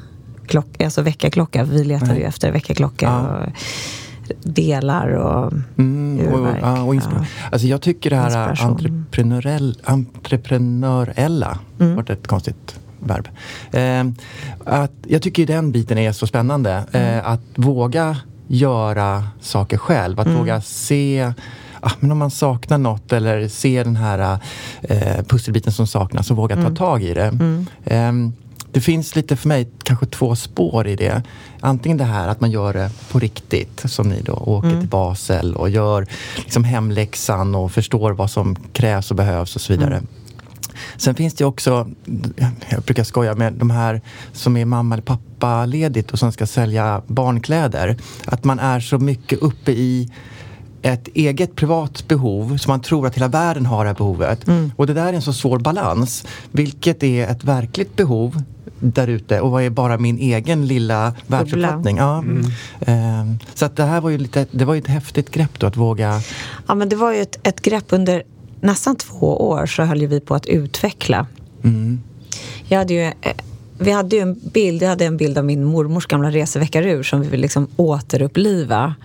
klock, 0.47 0.81
alltså 0.81 1.01
väckarklocka. 1.01 1.63
Vi 1.63 1.83
letade 1.83 2.15
ju 2.15 2.23
efter 2.23 2.51
väckarklockor 2.51 3.09
Ja. 3.09 3.19
och 3.19 3.49
delar 4.43 5.07
och 5.07 5.53
Mm, 5.77 6.27
och, 6.27 6.39
urverk. 6.39 6.59
ja, 6.61 6.81
och 6.83 6.95
inspira- 6.95 7.25
Alltså 7.51 7.67
jag 7.67 7.81
tycker 7.81 8.09
det 8.09 8.15
här 8.15 8.61
entreprenörell, 8.65 9.77
entreprenörella, 9.83 11.59
Mm. 11.79 11.95
vart 11.95 12.09
ett 12.09 12.27
konstigt 12.27 12.79
verb. 12.99 13.27
Eh, 13.71 14.11
att, 14.81 14.91
jag 15.07 15.21
tycker 15.21 15.45
den 15.47 15.71
biten 15.71 15.97
är 15.97 16.11
så 16.11 16.27
spännande. 16.27 16.83
Mm. 16.91 17.17
Eh, 17.19 17.27
att 17.29 17.41
våga 17.55 18.17
göra 18.55 19.23
saker 19.41 19.77
själv, 19.77 20.19
att 20.19 20.25
Mm. 20.27 20.37
våga 20.39 20.61
se 20.61 21.33
Ah, 21.83 21.91
men 21.99 22.11
om 22.11 22.17
man 22.17 22.31
saknar 22.31 22.77
något 22.77 23.13
eller 23.13 23.47
ser 23.47 23.83
den 23.83 23.95
här 23.95 24.39
eh, 24.81 25.23
pusselbiten 25.27 25.73
som 25.73 25.87
saknas 25.87 26.31
och 26.31 26.37
våga 26.37 26.55
Mm. 26.55 26.75
ta 26.75 26.85
tag 26.85 27.03
i 27.03 27.13
det. 27.13 27.37
Ehm, 27.85 28.33
det 28.71 28.81
finns 28.81 29.15
lite 29.15 29.35
för 29.35 29.47
mig 29.47 29.69
kanske 29.83 30.05
två 30.05 30.35
spår 30.35 30.87
i 30.87 30.95
det. 30.95 31.23
Antingen 31.59 31.97
det 31.97 32.03
här 32.03 32.27
att 32.27 32.41
man 32.41 32.51
gör 32.51 32.73
det 32.73 32.89
på 33.11 33.19
riktigt, 33.19 33.83
som 33.85 34.09
ni 34.09 34.21
då, 34.21 34.33
åker 34.33 34.67
Mm. 34.67 34.79
till 34.79 34.89
Basel 34.89 35.55
och 35.55 35.69
gör 35.69 36.05
liksom 36.37 36.63
hemläxan 36.63 37.55
och 37.55 37.71
förstår 37.71 38.11
vad 38.11 38.31
som 38.31 38.55
krävs 38.73 39.11
och 39.11 39.17
behövs 39.17 39.55
och 39.55 39.61
så 39.61 39.73
vidare. 39.73 40.01
Mm. 40.71 40.77
Sen 40.97 41.15
finns 41.15 41.33
det 41.33 41.45
också, 41.45 41.87
jag 42.69 42.81
brukar 42.81 43.03
skoja 43.03 43.35
med 43.35 43.53
de 43.53 43.69
här 43.69 44.01
som 44.33 44.57
är 44.57 44.65
mamma 44.65 44.95
eller 44.95 45.03
pappa 45.03 45.65
ledigt 45.65 46.11
och 46.11 46.19
som 46.19 46.31
ska 46.31 46.47
sälja 46.47 47.01
barnkläder. 47.07 47.97
Att 48.25 48.43
man 48.43 48.59
är 48.59 48.79
så 48.79 48.99
mycket 48.99 49.39
uppe 49.39 49.71
i 49.71 50.11
ett 50.81 51.07
eget 51.13 51.55
privat 51.55 52.07
behov 52.07 52.57
som 52.57 52.71
man 52.71 52.81
tror 52.81 53.07
att 53.07 53.15
hela 53.15 53.27
världen 53.27 53.65
har 53.65 53.83
det 53.83 53.89
här 53.89 53.95
behovet. 53.95 54.45
Och 54.75 54.87
det 54.87 54.93
där 54.93 55.05
är 55.07 55.13
en 55.13 55.21
så 55.21 55.33
svår 55.33 55.59
balans. 55.59 56.25
Vilket 56.51 57.03
är 57.03 57.27
ett 57.27 57.43
verkligt 57.43 57.95
behov 57.95 58.43
där 58.79 59.07
ute 59.07 59.41
och 59.41 59.51
vad 59.51 59.63
är 59.63 59.69
bara 59.69 59.97
min 59.97 60.17
egen 60.17 60.67
lilla 60.67 61.13
världsuppfattning? 61.27 61.97
Ja. 61.97 62.23
Ehm, 62.85 63.39
Så 63.53 63.65
att 63.65 63.75
det 63.75 63.83
här 63.83 64.01
var 64.01 64.09
ju 64.09 64.17
lite, 64.17 64.45
det 64.51 64.65
var 64.65 64.73
ju 64.73 64.79
ett 64.79 64.87
häftigt 64.87 65.31
grepp 65.31 65.59
då 65.59 65.67
att 65.67 65.77
våga 65.77 66.21
Ja, 66.67 66.75
men 66.75 66.89
det 66.89 66.95
var 66.95 67.13
ju 67.13 67.21
ett, 67.21 67.47
ett 67.47 67.61
grepp 67.61 67.85
under 67.89 68.23
nästan 68.61 68.95
två 68.95 69.49
år 69.49 69.65
så 69.65 69.83
höll 69.83 70.07
vi 70.07 70.19
på 70.19 70.35
att 70.35 70.45
utveckla. 70.45 71.27
Jag 72.67 72.77
hade 72.77 72.93
ju, 72.93 73.01
eh, 73.01 73.13
vi 73.77 73.91
hade 73.91 74.15
ju 74.15 74.21
en 74.21 74.39
bild, 74.53 74.81
jag 74.81 74.89
hade 74.89 75.05
en 75.05 75.17
bild 75.17 75.37
av 75.37 75.45
min 75.45 75.63
mormors 75.63 76.05
gamla 76.05 76.31
reseveckarur 76.31 77.03
som 77.03 77.21
vi 77.21 77.27
ville 77.27 77.41
liksom 77.41 77.67
återuppliva. 77.75 78.95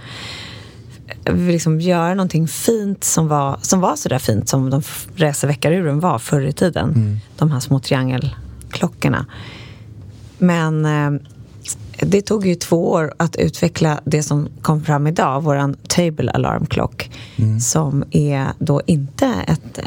Vi 1.25 1.33
ville 1.33 1.53
liksom 1.53 1.81
göra 1.81 2.15
någonting 2.15 2.49
fint 2.49 3.05
som 3.05 3.29
var, 3.29 3.59
som 3.63 3.81
var 3.81 3.97
så 3.97 4.09
där 4.09 4.19
fint 4.19 4.49
som 4.49 4.71
de 4.71 4.83
reseveckaruren 5.17 6.01
var 6.01 6.19
förr 6.19 6.41
i 6.41 6.53
tiden. 6.53 7.21
De 7.37 7.51
här 7.51 7.61
små 7.61 7.81
triangelklockorna. 7.81 9.27
Men 10.39 10.85
eh, 10.85 11.21
det 12.01 12.23
tog 12.23 12.47
ju 12.47 12.55
två 12.55 12.91
år 12.91 13.15
att 13.17 13.37
utveckla 13.37 14.01
det 14.05 14.23
som 14.23 14.49
kom 14.63 14.85
fram 14.85 15.07
idag, 15.07 15.41
våran 15.41 15.77
Table 15.89 16.31
Alarm 16.31 16.67
Clock. 16.67 17.11
Som 17.61 18.05
är 18.11 18.47
då 18.59 18.83
inte 18.87 19.27
ett... 19.27 19.79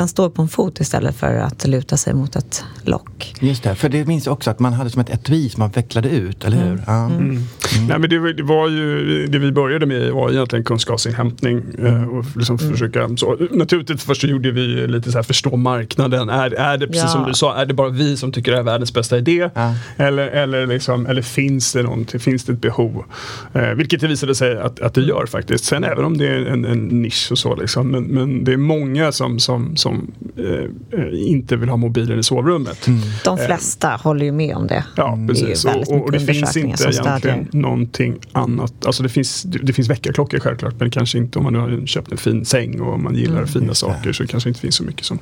Den, 0.00 0.08
står 0.08 0.30
på 0.30 0.42
en 0.42 0.48
fot 0.48 0.80
istället 0.80 1.16
för 1.16 1.34
att 1.36 1.66
luta 1.66 1.96
sig 1.96 2.14
mot 2.14 2.36
ett 2.36 2.64
lock. 2.84 3.34
Just 3.40 3.62
det, 3.62 3.74
för 3.74 3.88
det 3.88 4.06
minns 4.06 4.26
jag 4.26 4.32
också 4.32 4.50
att 4.50 4.58
man 4.60 4.72
hade 4.72 4.90
som 4.90 5.00
ett 5.00 5.10
etui 5.10 5.48
som 5.48 5.60
man 5.60 5.70
vecklade 5.70 6.08
ut, 6.08 6.44
eller 6.44 6.56
hur? 6.56 6.82
Ja. 6.86 7.06
Mm. 7.06 7.42
Nej, 7.88 7.98
men 7.98 8.10
det, 8.10 8.18
var- 8.18 8.28
det 8.32 8.42
var 8.42 8.68
ju, 8.68 9.26
det 9.26 9.38
vi 9.38 9.52
började 9.52 9.86
med 9.86 10.12
var 10.12 10.30
egentligen 10.30 10.64
kunskapsinhämtning. 10.64 11.62
eh, 11.78 12.04
Och 12.08 12.24
liksom 12.36 12.58
försöka, 12.58 13.08
så, 13.16 13.36
naturligtvis 13.50 14.02
först 14.04 14.20
så 14.20 14.26
gjorde 14.26 14.50
vi 14.50 14.60
lite 14.86 15.12
så 15.12 15.18
här 15.18 15.22
förstå 15.22 15.56
marknaden. 15.56 16.28
Är, 16.28 16.50
är 16.54 16.78
det 16.78 16.86
precis 16.86 17.02
Ja. 17.02 17.08
som 17.08 17.26
du 17.26 17.34
sa, 17.34 17.54
är 17.56 17.66
det 17.66 17.74
bara 17.74 17.88
vi 17.88 18.16
som 18.16 18.32
tycker 18.32 18.52
det 18.52 18.58
är 18.58 18.62
världens 18.62 18.94
bästa 18.94 19.18
idé? 19.18 19.50
Ja. 19.54 19.74
Eller, 19.96 20.28
eller, 20.28 20.66
liksom, 20.66 21.06
eller 21.06 21.22
finns, 21.22 21.72
det 21.72 21.82
någonting, 21.82 22.20
finns 22.20 22.44
det 22.44 22.52
ett 22.52 22.60
behov? 22.60 23.04
Eh, 23.52 23.68
vilket 23.70 24.00
det 24.00 24.06
visade 24.06 24.34
sig 24.34 24.58
att, 24.60 24.80
att 24.80 24.94
det 24.94 25.00
gör 25.02 25.26
faktiskt. 25.26 25.64
Sen 25.64 25.84
även 25.84 26.04
om 26.04 26.18
det 26.18 26.26
är 26.28 26.46
en, 26.46 26.64
en 26.64 26.78
nisch 26.78 27.28
och 27.30 27.38
så. 27.38 27.56
Liksom, 27.56 27.88
men, 27.88 28.02
men 28.04 28.44
det 28.44 28.52
är 28.52 28.56
många 28.56 29.12
som, 29.12 29.38
som, 29.38 29.76
som 29.76 29.89
eh, 30.36 31.00
eh, 31.00 31.28
inte 31.30 31.56
vill 31.56 31.68
ha 31.68 31.76
mobilen 31.76 32.18
i 32.18 32.22
sovrummet. 32.22 32.88
De 33.24 33.38
flesta 33.38 33.88
håller 33.88 34.24
ju 34.24 34.32
med 34.32 34.56
om 34.56 34.66
det. 34.66 34.84
Ja, 34.96 35.10
Mm. 35.12 35.26
Det 35.26 35.32
precis. 35.32 35.64
Och, 35.64 35.70
väldigt 35.70 35.88
och, 35.88 36.04
och 36.04 36.12
det 36.12 36.20
finns 36.20 36.56
inte 36.56 36.92
som 36.92 37.06
egentligen 37.06 37.46
någonting 37.52 38.18
annat. 38.32 38.86
Alltså 38.86 39.02
det 39.02 39.08
finns, 39.08 39.42
det, 39.42 39.58
det 39.58 39.72
finns 39.72 39.90
väckarklockor 39.90 40.38
självklart, 40.38 40.74
men 40.78 40.90
kanske 40.90 41.18
inte 41.18 41.38
om 41.38 41.44
man 41.44 41.52
nu 41.52 41.58
har 41.58 41.86
köpt 41.86 42.12
en 42.12 42.18
fin 42.18 42.44
säng 42.44 42.80
och 42.80 43.00
man 43.00 43.14
gillar 43.14 43.46
fina 43.46 43.66
Just 43.66 43.86
det. 43.86 43.92
saker 43.92 44.12
så 44.12 44.26
kanske 44.26 44.48
inte 44.48 44.60
finns 44.60 44.74
så 44.74 44.84
mycket 44.84 45.04
som, 45.04 45.18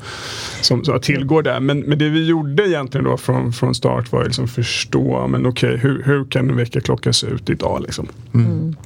som, 0.60 0.84
som 0.84 1.00
tillgår 1.00 1.42
där. 1.42 1.60
Men, 1.60 1.80
men 1.80 1.98
det 1.98 2.08
vi 2.08 2.26
gjorde 2.26 2.68
egentligen 2.68 3.04
då 3.04 3.16
från, 3.16 3.52
från 3.52 3.74
start 3.74 4.12
var 4.12 4.20
ju 4.20 4.26
liksom 4.26 4.48
förstå, 4.48 5.26
men 5.26 5.46
okej, 5.46 5.76
hur, 5.76 6.02
hur 6.02 6.24
kan 6.24 6.50
en 6.50 6.56
väckarklocka 6.56 7.12
se 7.12 7.26
ut 7.26 7.50
idag 7.50 7.82
liksom? 7.82 8.08
Mm. 8.34 8.76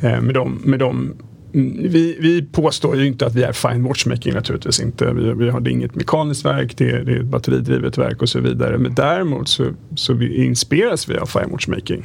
Eh, 0.00 0.20
med 0.20 0.34
de, 0.34 0.60
med 0.64 0.78
de 0.78 0.96
Mm, 0.96 1.16
vi, 1.64 2.16
vi 2.20 2.42
påstår 2.42 2.96
ju 2.96 3.06
inte 3.06 3.26
att 3.26 3.34
vi 3.34 3.42
är 3.42 3.52
fine 3.52 3.84
watchmaking 3.84 4.34
naturligtvis 4.34 4.80
inte. 4.80 5.12
Vi, 5.12 5.32
vi 5.32 5.50
har 5.50 5.60
det 5.60 5.70
är 5.70 5.72
inget 5.72 5.94
mekaniskt 5.94 6.44
verk, 6.44 6.74
det 6.76 6.90
är, 6.90 7.04
det 7.04 7.12
är 7.12 7.20
ett 7.20 7.26
batteridrivet 7.26 7.98
verk 7.98 8.22
och 8.22 8.28
så 8.28 8.40
vidare. 8.40 8.78
Men 8.78 8.94
däremot 8.94 9.48
så, 9.48 9.64
så 9.94 10.12
vi 10.12 10.44
inspireras 10.44 11.08
vi 11.08 11.16
av 11.16 11.26
fine 11.26 11.50
watchmaking. 11.50 12.02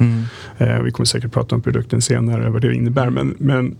Eh, 0.58 0.82
vi 0.82 0.90
kommer 0.90 1.04
säkert 1.04 1.32
prata 1.32 1.54
om 1.54 1.62
produkten 1.62 2.02
senare, 2.02 2.50
vad 2.50 2.62
det 2.62 2.74
innebär. 2.74 3.10
Men, 3.10 3.34
men, 3.38 3.76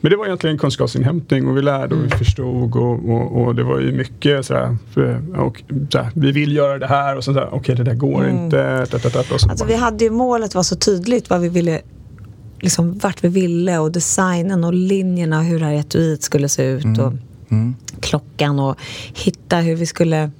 men 0.00 0.10
det 0.10 0.16
var 0.16 0.26
egentligen 0.26 0.58
kunskapsinhämtning 0.58 1.46
och 1.46 1.56
vi 1.56 1.62
lärde 1.62 1.94
och 1.94 2.04
vi 2.04 2.08
förstod. 2.10 2.76
Och, 2.76 3.10
och, 3.10 3.42
och 3.42 3.54
det 3.54 3.62
var 3.62 3.80
ju 3.80 3.92
mycket 3.92 4.46
sådär, 4.46 4.76
för, 4.94 5.38
och, 5.38 5.62
såhär, 5.92 6.10
vi 6.14 6.32
vill 6.32 6.56
göra 6.56 6.78
det 6.78 6.86
här 6.86 7.16
och 7.16 7.24
sådär, 7.24 7.48
okej 7.52 7.74
det 7.74 7.84
där 7.84 7.94
går 7.94 8.28
inte. 8.28 8.86
Ta, 8.90 8.98
ta, 8.98 9.10
ta, 9.10 9.20
och 9.34 9.40
så 9.40 9.50
Alltså, 9.50 9.64
bara- 9.64 9.68
vi 9.68 9.74
hade 9.80 10.04
ju 10.04 10.10
målet 10.10 10.54
var 10.54 10.62
så 10.62 10.76
tydligt 10.76 11.30
vad 11.30 11.40
vi 11.40 11.48
ville 11.48 11.80
liksom 12.64 12.98
vart 12.98 13.24
vi 13.24 13.28
ville 13.28 13.78
och 13.78 13.92
designen 13.92 14.64
och 14.64 14.74
linjerna 14.74 15.42
hur 15.42 15.60
det 15.60 15.64
här 15.66 15.72
etuiet 15.72 16.22
skulle 16.22 16.48
se 16.48 16.64
ut 16.64 16.98
och 16.98 17.12
klockan 18.00 18.58
och 18.58 18.76
hitta 19.14 19.56
hur 19.56 19.76
vi 19.76 19.86
skulle 19.86 20.30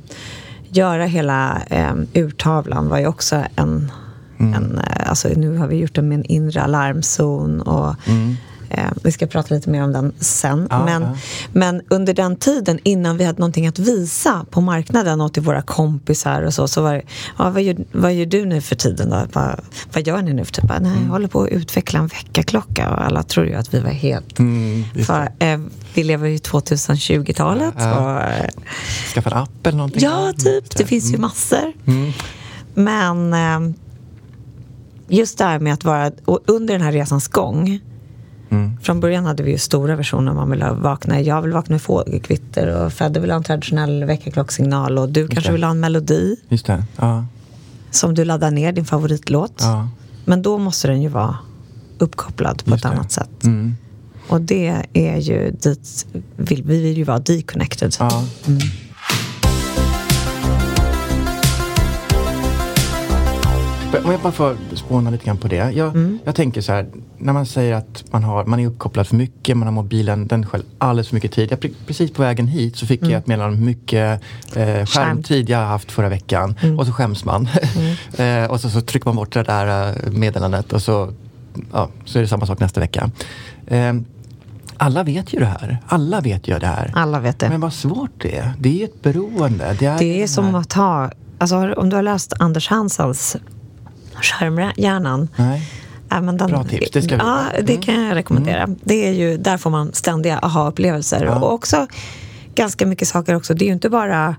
göra 0.68 1.04
hela 1.04 1.62
eh, 1.70 1.94
urtavlan 2.14 2.88
var 2.88 2.98
ju 2.98 3.06
också 3.06 3.44
en, 3.56 3.92
en 4.38 4.78
eh, 4.78 5.08
alltså 5.08 5.28
nu 5.36 5.56
har 5.56 5.66
vi 5.66 5.76
gjort 5.76 5.94
den 5.94 6.08
med 6.08 6.18
en 6.18 6.24
inre 6.24 6.62
alarmzon 6.62 7.60
och 7.60 7.94
eh, 8.78 8.90
vi 9.02 9.12
ska 9.12 9.26
prata 9.26 9.54
lite 9.54 9.70
mer 9.70 9.82
om 9.82 9.92
den 9.92 10.12
sen. 10.20 10.66
Ja, 10.70 10.84
men, 10.84 11.02
ja. 11.02 11.16
men 11.52 11.82
under 11.88 12.14
den 12.14 12.36
tiden 12.36 12.78
innan 12.82 13.16
vi 13.16 13.24
hade 13.24 13.38
någonting 13.38 13.66
att 13.66 13.78
visa 13.78 14.46
på 14.50 14.60
marknaden 14.60 15.20
och 15.20 15.32
till 15.32 15.42
våra 15.42 15.62
kompisar 15.62 16.42
och 16.42 16.54
så, 16.54 16.68
så 16.68 16.82
var 16.82 16.94
det, 16.94 17.02
ja, 17.38 17.50
vad, 17.50 17.62
gör, 17.62 17.76
vad 17.92 18.14
gör 18.14 18.26
du 18.26 18.44
nu 18.44 18.60
för 18.60 18.76
tiden 18.76 19.10
då? 19.10 19.20
Vad, 19.32 19.60
vad 19.92 20.06
gör 20.06 20.22
ni 20.22 20.32
nu 20.32 20.44
för 20.44 20.52
tiden? 20.52 20.68
Bara, 20.68 20.78
Mm. 20.84 20.92
Nej, 20.92 21.02
jag 21.04 21.10
håller 21.12 21.28
på 21.28 21.42
att 21.42 21.48
utveckla 21.48 21.98
en 21.98 22.06
väckarklocka 22.06 22.90
och 22.90 23.04
alla 23.04 23.22
tror 23.22 23.46
ju 23.46 23.54
att 23.54 23.74
vi 23.74 23.80
var 23.80 23.90
helt... 23.90 24.38
Mm, 24.38 24.84
för, 25.06 25.32
eh, 25.38 25.58
vi 25.94 26.04
lever 26.04 26.28
ju 26.28 26.34
i 26.34 26.38
2020-talet. 26.38 27.74
Ja. 27.78 28.20
Eh, 28.22 28.48
Skaffa 29.14 29.30
en 29.30 29.36
app 29.36 29.66
eller 29.66 29.76
någonting? 29.78 30.02
Ja, 30.02 30.20
Mm, 30.22 30.34
typ. 30.34 30.76
Det 30.76 30.86
finns 30.86 31.12
ju 31.12 31.18
massor. 31.18 31.72
Men 32.74 33.32
eh, 33.32 33.74
just 35.08 35.38
det 35.38 35.44
här 35.44 35.58
med 35.58 35.74
att 35.74 35.84
vara... 35.84 36.10
Och 36.24 36.40
under 36.46 36.74
den 36.74 36.82
här 36.82 36.92
resans 36.92 37.28
gång 37.28 37.80
Från 38.82 39.00
början 39.00 39.24
hade 39.24 39.42
vi 39.42 39.50
ju 39.50 39.58
stora 39.58 39.96
versioner. 39.96 40.32
Man 40.32 40.50
ville 40.50 40.70
vakna, 40.72 41.20
jag 41.20 41.42
vill 41.42 41.52
vakna 41.52 41.72
med 41.74 41.82
fågelkvitter 41.82 42.66
och 42.84 42.92
Fedde 42.92 43.20
vill 43.20 43.30
ha 43.30 43.36
en 43.36 43.44
traditionell 43.44 44.04
väckarklockssignal 44.04 44.98
och 44.98 45.08
du 45.08 45.28
kanske 45.28 45.48
det. 45.48 45.52
vill 45.52 45.64
ha 45.64 45.70
en 45.70 45.80
melodi 45.80 46.36
Just 46.48 46.66
det. 46.66 46.84
Ja. 46.96 47.24
som 47.90 48.14
du 48.14 48.24
laddar 48.24 48.50
ner, 48.50 48.72
din 48.72 48.84
favoritlåt. 48.84 49.54
Ja. 49.60 49.88
Men 50.24 50.42
då 50.42 50.58
måste 50.58 50.88
den 50.88 51.02
ju 51.02 51.08
vara 51.08 51.36
uppkopplad 51.98 52.64
på 52.64 52.70
Just 52.70 52.84
ett 52.84 52.90
det. 52.90 52.96
annat 52.98 53.12
sätt. 53.12 53.44
Mm. 53.44 53.74
Och 54.28 54.40
det 54.40 54.82
är 54.92 55.16
ju 55.16 55.50
dit, 55.50 56.06
vi 56.36 56.60
vill 56.62 56.96
ju 56.98 57.04
vara 57.04 57.18
deconnected. 57.18 57.94
Ja. 57.98 58.24
Om 64.04 64.10
jag 64.10 64.20
bara 64.20 64.32
får 64.32 64.56
spåna 64.74 65.10
lite 65.10 65.24
grann 65.24 65.36
på 65.36 65.48
det. 65.48 65.72
Jag, 65.72 66.18
jag 66.24 66.34
tänker 66.34 66.60
så 66.60 66.72
här, 66.72 66.86
när 67.18 67.32
man 67.32 67.46
säger 67.46 67.74
att 67.74 68.04
man, 68.10 68.24
har, 68.24 68.44
man 68.44 68.60
är 68.60 68.66
uppkopplad 68.66 69.06
för 69.06 69.16
mycket, 69.16 69.56
man 69.56 69.66
har 69.66 69.72
mobilen, 69.72 70.26
den 70.26 70.46
själv 70.46 70.62
alldeles 70.78 71.08
för 71.08 71.14
mycket 71.14 71.32
tid. 71.32 71.52
Jag, 71.52 71.58
pre- 71.58 71.74
precis 71.86 72.10
på 72.12 72.22
vägen 72.22 72.46
hit 72.46 72.76
så 72.76 72.86
fick 72.86 73.02
jag 73.02 73.12
ett 73.12 73.26
meddelande 73.26 73.58
om 73.58 73.64
mycket 73.64 74.20
eh, 74.56 74.84
skärmtid 74.86 75.50
jag 75.50 75.58
har 75.58 75.64
haft 75.66 75.92
förra 75.92 76.08
veckan. 76.08 76.54
Och 76.78 76.86
så 76.86 76.92
skäms 76.92 77.24
man. 77.24 77.48
eh, 78.16 78.44
och 78.50 78.60
så, 78.60 78.70
så 78.70 78.80
trycker 78.80 79.06
man 79.06 79.16
bort 79.16 79.32
det 79.32 79.42
där 79.42 79.88
eh, 79.88 80.12
meddelandet 80.12 80.72
och 80.72 80.82
så, 80.82 81.12
ja, 81.72 81.88
så 82.04 82.18
är 82.18 82.22
det 82.22 82.28
samma 82.28 82.46
sak 82.46 82.60
nästa 82.60 82.80
vecka. 82.80 83.10
Eh, 83.66 83.92
alla 84.76 85.02
vet 85.02 85.34
ju 85.34 85.38
det 85.38 85.46
här. 85.46 85.78
Alla 85.86 86.20
vet 86.20 86.48
ju 86.48 86.58
det 86.58 86.66
här. 86.66 86.92
Alla 86.94 87.20
vet 87.20 87.38
det. 87.38 87.48
Men 87.48 87.60
vad 87.60 87.72
svårt 87.72 88.22
det 88.22 88.36
är. 88.36 88.52
Det 88.58 88.80
är 88.80 88.84
ett 88.84 89.02
beroende. 89.02 89.76
Det 89.78 89.86
är, 89.86 89.98
Det 89.98 90.22
är 90.22 90.26
som 90.26 90.54
att 90.54 90.72
ha, 90.72 91.10
alltså, 91.38 91.72
om 91.72 91.90
du 91.90 91.96
har 91.96 92.02
läst 92.02 92.32
Anders 92.38 92.68
Hansels 94.14 94.32
Skärmhjärnan. 94.32 95.28
Nej. 95.36 95.62
Men 96.08 96.36
den, 96.36 96.50
Bra 96.50 96.64
tips, 96.64 96.90
det 96.90 97.02
ska 97.02 97.14
vi 97.16 97.20
Ja, 97.22 97.42
göra. 97.52 97.62
det 97.62 97.76
kan 97.76 98.04
jag 98.04 98.14
rekommendera. 98.14 98.68
Det 98.84 99.08
är 99.08 99.12
ju, 99.12 99.36
där 99.36 99.56
får 99.56 99.70
man 99.70 99.92
ständiga 99.92 100.38
aha-upplevelser. 100.38 101.24
Ja. 101.24 101.34
Och 101.40 101.52
också 101.52 101.86
ganska 102.54 102.86
mycket 102.86 103.08
saker 103.08 103.34
också. 103.34 103.54
Det 103.54 103.64
är 103.64 103.66
ju 103.66 103.72
inte 103.72 103.88
bara 103.90 104.36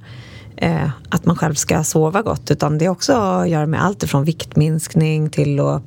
eh, 0.58 0.90
att 1.10 1.26
man 1.26 1.36
själv 1.36 1.54
ska 1.54 1.84
sova 1.84 2.22
gott, 2.22 2.52
utan 2.52 2.78
det 2.78 2.86
är 2.86 2.90
också 2.90 3.14
att 3.14 3.50
göra 3.50 3.66
med 3.66 3.84
allt 3.86 4.04
ifrån 4.04 4.24
viktminskning 4.24 5.30
till 5.30 5.60
och, 5.60 5.82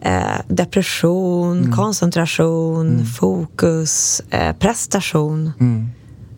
eh, 0.00 0.22
depression, 0.48 1.58
Mm. 1.58 1.72
koncentration, 1.72 3.06
fokus, 3.20 4.22
eh, 4.30 4.56
prestation. 4.56 5.52
Mm. 5.60 5.88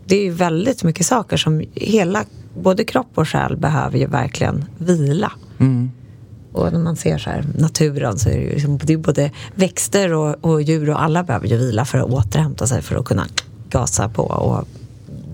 Det 0.06 0.16
är 0.16 0.22
ju 0.24 0.30
väldigt 0.30 0.84
mycket 0.84 1.06
saker 1.06 1.36
som 1.36 1.64
hela, 1.74 2.24
både 2.62 2.84
kropp 2.84 3.10
och 3.14 3.28
själ 3.28 3.56
behöver 3.56 3.98
ju 3.98 4.06
verkligen 4.06 4.64
vila. 4.78 5.32
Mm. 6.54 6.66
Och 6.66 6.72
när 6.72 6.80
man 6.80 6.96
ser 6.96 7.18
så 7.18 7.30
här, 7.30 7.44
naturen 7.58 8.18
så 8.18 8.28
är 8.28 8.34
det 8.34 8.42
ju 8.42 8.50
liksom, 8.50 8.78
det 8.78 8.92
är 8.92 8.96
både 8.96 9.30
växter 9.54 10.12
och, 10.12 10.44
och 10.44 10.62
djur 10.62 10.90
och 10.90 11.02
alla 11.02 11.22
behöver 11.22 11.48
ju 11.48 11.56
vila 11.56 11.84
för 11.84 11.98
att 11.98 12.10
återhämta 12.10 12.66
sig 12.66 12.82
för 12.82 12.96
att 12.96 13.04
kunna 13.04 13.26
gasa 13.70 14.08
på 14.08 14.22
och 14.22 14.68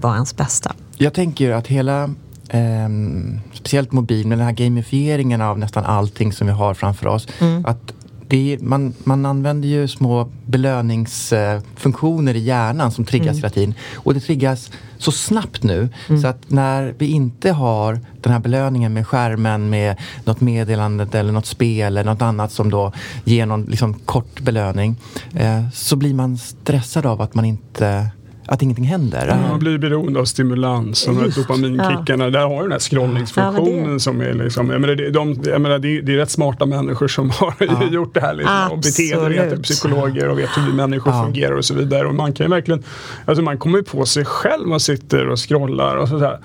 vara 0.00 0.15
ens 0.15 0.37
bästa. 0.37 0.73
Jag 0.97 1.15
tänker 1.15 1.45
ju 1.45 1.53
att 1.53 1.67
hela, 1.67 2.11
ehm, 2.49 3.41
speciellt 3.53 3.93
mobil, 3.93 4.27
men 4.27 4.39
den 4.39 4.47
här 4.47 4.55
gamifieringen 4.55 5.41
av 5.41 5.59
nästan 5.59 5.85
allting 5.85 6.33
som 6.33 6.47
vi 6.47 6.53
har 6.53 6.75
framför 6.75 7.07
oss. 7.07 7.27
Att 7.65 7.87
det 7.87 8.00
är, 8.37 8.59
man, 8.59 8.95
man 9.05 9.27
använder 9.27 9.69
ju 9.69 9.89
små 9.89 10.29
belöningsfunktioner 10.47 12.37
i 12.37 12.39
hjärnan 12.39 12.93
som 12.93 13.05
triggas 13.05 13.37
hela 13.37 13.51
tiden. 13.51 13.75
Och 13.95 14.15
det 14.15 14.21
triggas 14.21 14.71
så 14.99 15.13
snabbt 15.13 15.63
nu 15.63 15.89
så 16.23 16.27
att 16.27 16.51
när 16.51 16.95
vi 16.99 17.07
inte 17.07 17.53
har 17.53 18.01
den 18.21 18.33
här 18.33 18.41
belöningen 18.41 18.93
med 18.93 19.07
skärmen 19.07 19.71
med 19.71 19.97
något 20.25 20.41
meddelande 20.41 21.19
eller 21.19 21.33
något 21.33 21.47
spel 21.47 21.97
eller 21.97 22.11
något 22.11 22.23
annat 22.23 22.53
som 22.53 22.71
då 22.71 22.93
ger 23.25 23.47
någon 23.47 23.65
liksom, 23.65 23.95
kort 23.95 24.41
belöning 24.41 24.97
eh, 25.35 25.69
så 25.73 25.97
blir 25.97 26.15
man 26.15 26.39
stressad 26.39 27.07
av 27.07 27.23
att 27.23 27.35
man 27.35 27.45
inte 27.45 28.11
att 28.50 28.62
ingenting 28.62 28.85
händer. 28.85 29.37
Man 29.50 29.59
blir 29.59 29.78
beroende 29.78 30.21
av 30.21 30.25
stimulans, 30.25 31.04
de 31.07 31.16
här 31.16 31.28
dopaminkickarna. 31.37 32.30
Där 32.30 32.40
har 32.40 32.57
du 32.57 32.62
den 32.62 32.73
här 32.73 32.78
scrollningsfunktionen 32.78 33.85
Ja, 33.85 33.90
det- 33.92 34.00
som 34.00 34.21
är 34.21 34.35
liksom, 34.35 34.71
jag 34.71 34.80
menar, 34.80 34.95
det, 34.95 35.11
de, 35.11 35.37
jag 35.45 35.61
menar, 35.61 35.78
det, 35.78 36.00
det 36.00 36.12
är 36.12 36.16
rätt 36.16 36.30
smarta 36.30 36.66
människor 36.66 37.09
som 37.09 37.30
har 37.30 37.54
gjort 37.90 38.14
det 38.14 38.21
här. 38.21 38.35
Liksom, 38.35 38.69
och 38.71 38.78
beteendevetare, 38.78 39.59
psykologer 39.62 40.28
och 40.28 40.38
vet 40.38 40.49
hur 40.57 40.66
vi 40.66 40.73
människor 40.73 41.12
fungerar 41.25 41.52
och 41.57 41.64
så 41.64 41.75
vidare. 41.75 42.07
Och 42.09 42.14
man 42.14 42.33
kan 42.33 42.47
ju 42.47 42.50
verkligen, 42.50 42.83
alltså 43.25 43.42
man 43.42 43.59
kommer 43.59 43.78
ju 43.78 43.85
på 43.85 44.07
sig 44.07 44.25
själv 44.25 44.73
och 44.73 44.83
sitter 44.83 45.28
och 45.28 45.38
scrollar 45.49 45.97
och 45.97 46.09
sådär. 46.09 46.38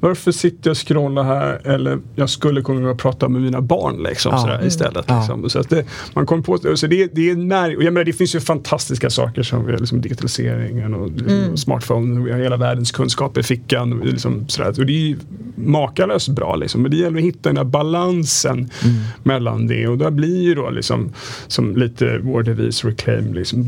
Varför 0.00 0.32
sitter 0.32 0.70
jag 0.70 0.72
och 0.72 0.88
scrollar 0.88 1.22
här? 1.22 1.60
Eller 1.64 1.98
jag 2.14 2.30
skulle 2.30 2.62
kunna 2.62 2.94
prata 2.94 3.28
med 3.28 3.42
mina 3.42 3.60
barn 3.60 4.02
liksom, 4.02 4.32
Ja. 4.34 4.38
sådär, 4.38 4.54
Mm. 4.54 4.66
istället. 4.66 5.04
Ja. 5.08 5.18
Liksom. 5.18 5.50
Så 5.50 5.62
det, 5.62 5.84
man 6.14 6.26
kom 6.26 6.42
på, 6.42 6.58
så 6.76 6.86
det, 6.86 7.06
det, 7.14 7.28
är 7.28 7.32
en 7.32 7.48
mär, 7.48 7.76
och 7.76 7.82
jag 7.82 7.92
menar, 7.92 8.04
det 8.04 8.12
finns 8.12 8.34
ju 8.34 8.40
fantastiska 8.40 9.10
saker 9.10 9.42
som 9.42 9.68
liksom 9.68 10.00
digitaliseringen 10.00 10.94
och 10.94 11.10
liksom, 11.10 11.28
Mm. 11.38 11.56
smartphone. 11.56 12.24
Vi 12.24 12.32
har 12.32 12.38
hela 12.38 12.56
världens 12.56 12.92
kunskap 12.92 13.38
i 13.38 13.42
fickan. 13.42 14.00
Och, 14.00 14.06
liksom, 14.06 14.48
sådär. 14.48 14.68
och 14.80 14.86
det 14.86 14.92
är 14.92 15.06
ju 15.08 15.16
makalöst 15.54 16.28
bra. 16.28 16.56
Liksom. 16.56 16.82
Men 16.82 16.90
det 16.90 16.96
gäller 16.96 17.18
att 17.18 17.24
hitta 17.24 17.48
den 17.48 17.56
här 17.56 17.64
balansen 17.64 18.56
Mm. 18.58 18.96
mellan 19.22 19.66
det. 19.66 19.88
Och 19.88 19.98
där 19.98 20.10
blir 20.10 20.42
ju 20.42 20.54
då 20.54 20.70
liksom, 20.70 21.12
som 21.46 21.76
lite 21.76 22.18
vår 22.18 22.42
devis 22.42 22.84
reclaim, 22.84 23.34
liksom, 23.34 23.60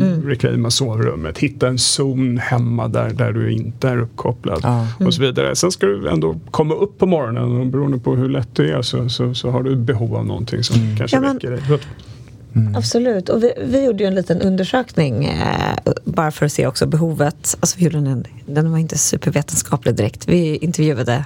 Mm. 0.00 0.22
reclaima 0.28 0.70
sovrummet. 0.70 1.38
Hitta 1.38 1.68
en 1.68 1.78
zon 1.78 2.38
hemma 2.38 2.88
där, 2.88 3.10
där 3.10 3.32
du 3.32 3.52
inte 3.52 3.88
är 3.88 3.98
uppkopplad 4.00 4.60
Ja. 4.62 4.86
och 5.06 5.14
så 5.14 5.22
vidare. 5.22 5.56
Sen 5.56 5.72
ska 5.80 5.86
du 5.86 6.08
ändå 6.08 6.40
komma 6.50 6.74
upp 6.74 6.98
på 6.98 7.06
morgonen 7.06 7.60
och 7.60 7.66
beroende 7.66 7.98
på 7.98 8.16
hur 8.16 8.28
lätt 8.28 8.54
det 8.54 8.70
är 8.70 8.82
så, 8.82 9.08
så, 9.08 9.34
så 9.34 9.50
har 9.50 9.62
du 9.62 9.76
behov 9.76 10.16
av 10.16 10.26
någonting 10.26 10.62
som 10.64 10.76
kanske 10.98 11.16
Ja, 11.16 11.20
men- 11.20 11.34
väcker 11.34 11.50
dig. 11.50 11.60
Att- 11.74 12.76
Absolut. 12.76 13.28
Och 13.28 13.42
vi, 13.42 13.52
vi 13.64 13.84
gjorde 13.84 14.02
ju 14.02 14.06
en 14.08 14.14
liten 14.14 14.40
undersökning 14.40 15.24
eh, 15.24 15.92
bara 16.04 16.30
för 16.30 16.46
att 16.46 16.52
se 16.52 16.66
också 16.66 16.86
behovet. 16.86 17.56
Alltså 17.60 17.78
vi 17.78 17.84
gjorde 17.84 17.98
en, 17.98 18.24
den 18.46 18.70
var 18.70 18.78
inte 18.78 18.98
supervetenskaplig 18.98 19.94
direkt. 19.94 20.28
Vi 20.28 20.56
intervjuade 20.56 21.24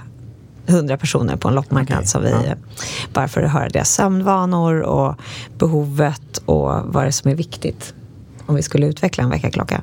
hundra 0.67 0.97
personer 0.97 1.37
på 1.37 1.49
en 1.49 1.55
loppmarknad 1.55 1.99
Okej, 1.99 2.09
som 2.09 2.23
vi, 2.23 2.31
ja. 2.31 2.43
eh, 2.45 2.53
bara 3.13 3.29
för 3.29 3.43
att 3.43 3.53
höra 3.53 3.69
deras 3.69 3.91
sömnvanor 3.91 4.81
och 4.81 5.15
behovet 5.59 6.39
och 6.47 6.69
vad 6.85 7.05
det 7.05 7.07
är 7.07 7.11
som 7.11 7.31
är 7.31 7.35
viktigt 7.35 7.95
om 8.47 8.55
vi 8.55 8.63
skulle 8.63 8.87
utveckla 8.87 9.25
en 9.25 9.31
väckarklocka. 9.31 9.83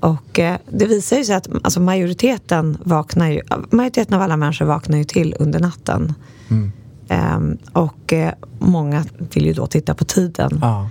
Och 0.00 0.38
eh, 0.38 0.56
det 0.70 0.86
visar 0.86 1.16
ju 1.16 1.24
sig 1.24 1.34
att 1.34 1.48
alltså, 1.62 1.80
majoriteten 1.80 2.78
vaknar 2.84 3.28
ju, 3.30 3.40
majoriteten 3.70 4.14
av 4.14 4.22
alla 4.22 4.36
människor 4.36 4.66
vaknar 4.66 4.98
ju 4.98 5.04
till 5.04 5.34
under 5.38 5.60
natten. 5.60 6.14
Ehm, 7.08 7.58
och 7.72 8.12
eh, 8.12 8.32
många 8.58 9.04
vill 9.34 9.46
ju 9.46 9.52
då 9.52 9.66
titta 9.66 9.94
på 9.94 10.04
tiden. 10.04 10.58
Ja. 10.60 10.90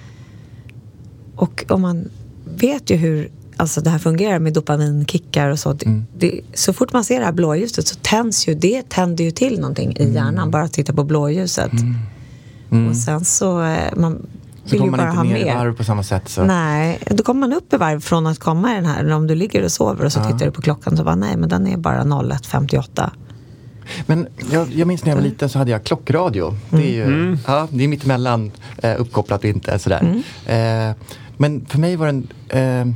Och 1.36 1.66
om 1.70 1.82
man 1.82 2.10
vet 2.46 2.90
ju 2.90 2.96
hur 2.96 3.32
alltså 3.58 3.82
det 3.82 3.90
här 3.90 4.00
fungerar 4.00 4.40
med 4.40 4.54
dopaminkickar 4.54 5.50
och 5.50 5.60
så. 5.60 5.76
Mm. 5.86 6.06
det, 6.18 6.42
så 6.54 6.74
fort 6.74 6.94
man 6.94 7.04
ser 7.04 7.20
det 7.20 7.26
här 7.26 7.32
blåljuset 7.32 7.88
så 7.88 7.96
tänds 8.02 8.48
ju 8.48 8.54
det 8.56 8.90
tänder 8.90 9.24
ju 9.24 9.32
till 9.32 9.60
någonting 9.60 9.96
Mm. 10.00 10.12
i 10.12 10.16
hjärnan 10.16 10.52
bara 10.52 10.64
att 10.64 10.74
titta 10.74 10.94
på 10.94 11.04
blåljuset. 11.04 11.72
Och 12.90 12.96
sen 12.96 13.26
så 13.26 13.64
eh, 13.64 13.96
man 13.96 14.28
Så 14.70 14.78
kommer 14.78 14.98
man 14.98 15.10
inte 15.10 15.24
ner 15.24 15.52
i 15.52 15.56
varv 15.56 15.76
på 15.76 15.84
samma 15.84 16.04
sätt. 16.04 16.30
Så. 16.30 16.44
Nej, 16.44 17.00
då 17.10 17.24
kommer 17.24 17.40
man 17.40 17.54
upp 17.54 17.74
i 17.74 17.78
varv 17.78 18.00
från 18.00 18.28
att 18.28 18.40
komma 18.40 18.72
i 18.72 18.76
den 18.76 18.86
här. 18.86 19.12
Om 19.12 19.28
du 19.28 19.36
ligger 19.36 19.64
och 19.64 19.72
sover 19.72 20.06
och 20.06 20.12
så 20.14 20.24
tittar 20.24 20.46
du 20.46 20.52
på 20.52 20.62
klockan 20.62 20.98
så 20.98 21.04
bara 21.04 21.16
nej, 21.16 21.38
men 21.38 21.50
den 21.50 21.68
är 21.68 21.78
bara 21.78 22.04
01.58. 22.04 23.10
Men 24.06 24.28
jag, 24.52 24.74
jag 24.74 24.88
minns 24.88 25.04
när 25.04 25.12
jag 25.12 25.16
var 25.16 25.24
liten 25.24 25.50
så 25.50 25.58
hade 25.58 25.72
jag 25.72 25.84
klockradio. 25.84 26.58
Det 26.70 26.78
är 26.78 27.08
ju 27.08 27.38
ja, 27.48 27.68
det 27.72 27.84
är 27.84 27.88
mittemellan 27.88 28.52
eh, 28.78 29.02
uppkopplat 29.02 29.40
och 29.40 29.50
inte 29.50 29.80
sådär. 29.80 30.24
Eh, 30.46 30.96
men 31.38 31.66
för 31.66 31.80
mig 31.80 31.96
var 31.96 32.06
den... 32.06 32.28
Eh, 32.50 32.94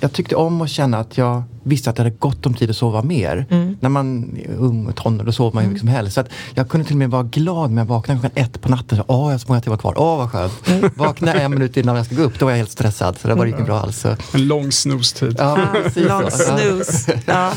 jag 0.00 0.12
tyckte 0.12 0.36
om 0.36 0.60
att 0.60 0.70
känna 0.70 0.98
att 0.98 1.18
jag 1.18 1.42
visste 1.68 1.90
att 1.90 1.98
jag 1.98 2.04
hade 2.04 2.16
gott 2.16 2.46
om 2.46 2.54
tid 2.54 2.70
att 2.70 2.76
sova 2.76 3.02
mer. 3.02 3.46
När 3.80 3.88
man 3.88 4.36
är 4.44 4.54
ung 4.54 4.86
och 4.86 4.96
tonår 4.96 5.24
då 5.24 5.32
sover 5.32 5.54
man 5.54 5.62
ju 5.64 5.68
mycket 5.68 5.80
som 5.80 5.88
helst. 5.88 6.14
Så 6.14 6.20
att 6.20 6.28
jag 6.54 6.68
kunde 6.68 6.86
till 6.86 6.94
och 6.94 6.98
med 6.98 7.10
vara 7.10 7.22
glad 7.22 7.70
när 7.70 7.82
jag 7.82 7.86
vaknade 7.86 8.20
klockan 8.20 8.44
ett 8.44 8.60
på 8.60 8.68
natten. 8.68 8.98
Så, 8.98 9.04
Åh, 9.06 9.18
jag 9.26 9.30
har 9.30 9.38
så 9.38 9.44
många 9.48 9.60
timmar 9.60 9.76
kvar. 9.76 9.94
Åh, 9.96 10.16
vad 10.18 10.30
skönt. 10.32 10.52
Vakna 10.94 11.34
en 11.34 11.50
minut 11.50 11.76
innan 11.76 11.96
jag 11.96 12.06
ska 12.06 12.14
gå 12.14 12.22
upp, 12.22 12.38
då 12.38 12.44
var 12.44 12.52
jag 12.52 12.58
helt 12.58 12.70
stressad. 12.70 13.18
Så 13.18 13.28
det 13.28 13.34
var 13.34 13.46
inget 13.46 13.66
bra 13.66 13.80
alls. 13.80 13.98
Så, 14.00 14.16
En 14.34 14.46
lång 14.46 14.72
snostid. 14.72 15.36
ja, 15.38 15.58
precis 15.72 16.02
så. 16.02 16.08
Lång 16.20 16.30
snooze. 16.30 17.20
Ja. 17.26 17.52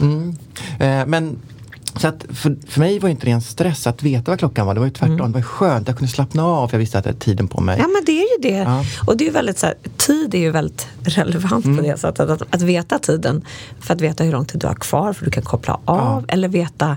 Mm. 0.00 0.36
Eh, 0.78 1.06
men 1.06 1.36
så 1.96 2.08
att 2.08 2.24
för, 2.28 2.56
för 2.68 2.80
mig 2.80 2.98
var 2.98 3.08
inte 3.08 3.26
det 3.26 3.32
en 3.32 3.40
stress 3.42 3.86
att 3.86 4.02
veta 4.02 4.30
vad 4.30 4.38
klockan 4.38 4.66
var. 4.66 4.74
Det 4.74 4.80
var 4.80 4.86
ju 4.86 4.92
tvärtom. 4.92 5.16
Det 5.32 5.38
var 5.38 5.42
skönt. 5.42 5.88
Jag 5.88 5.96
kunde 5.96 6.12
slappna 6.12 6.44
av 6.44 6.68
för 6.68 6.74
jag 6.76 6.78
visste 6.78 6.98
att 6.98 7.04
jag 7.04 7.12
hade 7.12 7.24
tiden 7.24 7.48
på 7.48 7.60
mig. 7.60 7.78
Ja, 7.78 7.86
men 7.88 8.02
det 8.06 8.12
är 8.12 8.36
ju 8.36 8.50
det. 8.50 8.56
Ja. 8.58 8.84
Och 9.06 9.16
det 9.16 9.24
är 9.24 9.26
ju 9.26 9.32
väldigt 9.32 9.58
så 9.58 9.66
här, 9.66 9.74
tid 9.96 10.34
är 10.34 10.38
ju 10.38 10.50
väldigt 10.50 10.88
relevant 11.02 11.64
Mm. 11.64 11.76
på 11.76 11.82
det 11.82 11.96
sättet. 12.00 12.30
Att, 12.30 12.42
att 12.54 12.62
veta 12.62 12.98
tiden. 12.98 13.44
För 13.80 13.94
att 13.94 14.00
veta 14.00 14.24
hur 14.24 14.32
lång 14.32 14.44
tid 14.44 14.60
du 14.60 14.66
har 14.66 14.74
kvar, 14.74 15.12
för 15.12 15.24
du 15.24 15.30
kan 15.30 15.42
koppla 15.42 15.80
av. 15.84 16.24
Eller 16.28 16.48
veta, 16.48 16.96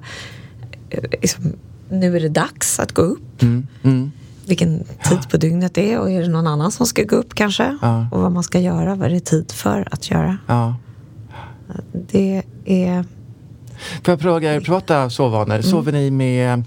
eh, 0.89 1.04
liksom, 1.22 1.54
nu 1.89 2.16
är 2.16 2.20
det 2.20 2.30
dags 2.30 2.80
att 2.80 2.92
gå 2.92 3.01
upp. 3.01 3.42
Mm. 3.42 3.68
Mm. 3.84 4.12
Vilken 4.46 4.84
tid 5.10 5.30
på 5.32 5.38
dygnet 5.38 5.74
det 5.74 5.94
är 5.94 6.00
och 6.00 6.12
är 6.12 6.22
det 6.22 6.27
någon 6.27 6.48
annan 6.48 6.72
som 6.72 6.86
ska 6.86 7.04
gå 7.04 7.16
upp 7.16 7.34
kanske? 7.36 7.77
Ja. 7.82 8.08
Och 8.12 8.22
vad 8.22 8.32
man 8.32 8.44
ska 8.44 8.60
göra, 8.60 8.96
vad 8.96 9.10
är 9.10 9.13
det 9.13 9.20
tid 9.20 9.51
för 9.51 9.88
att 9.92 10.12
göra? 10.12 10.38
Ja. 10.48 10.75
Det 11.94 12.44
är... 12.66 13.06
Får 14.03 14.12
jag 14.12 14.22
fråga 14.22 14.55
er 14.55 14.60
privata 14.60 15.10
sovvanor? 15.10 15.53
Mm. 15.53 15.63
Sover 15.63 15.91
ni 15.91 16.12
med 16.12 16.63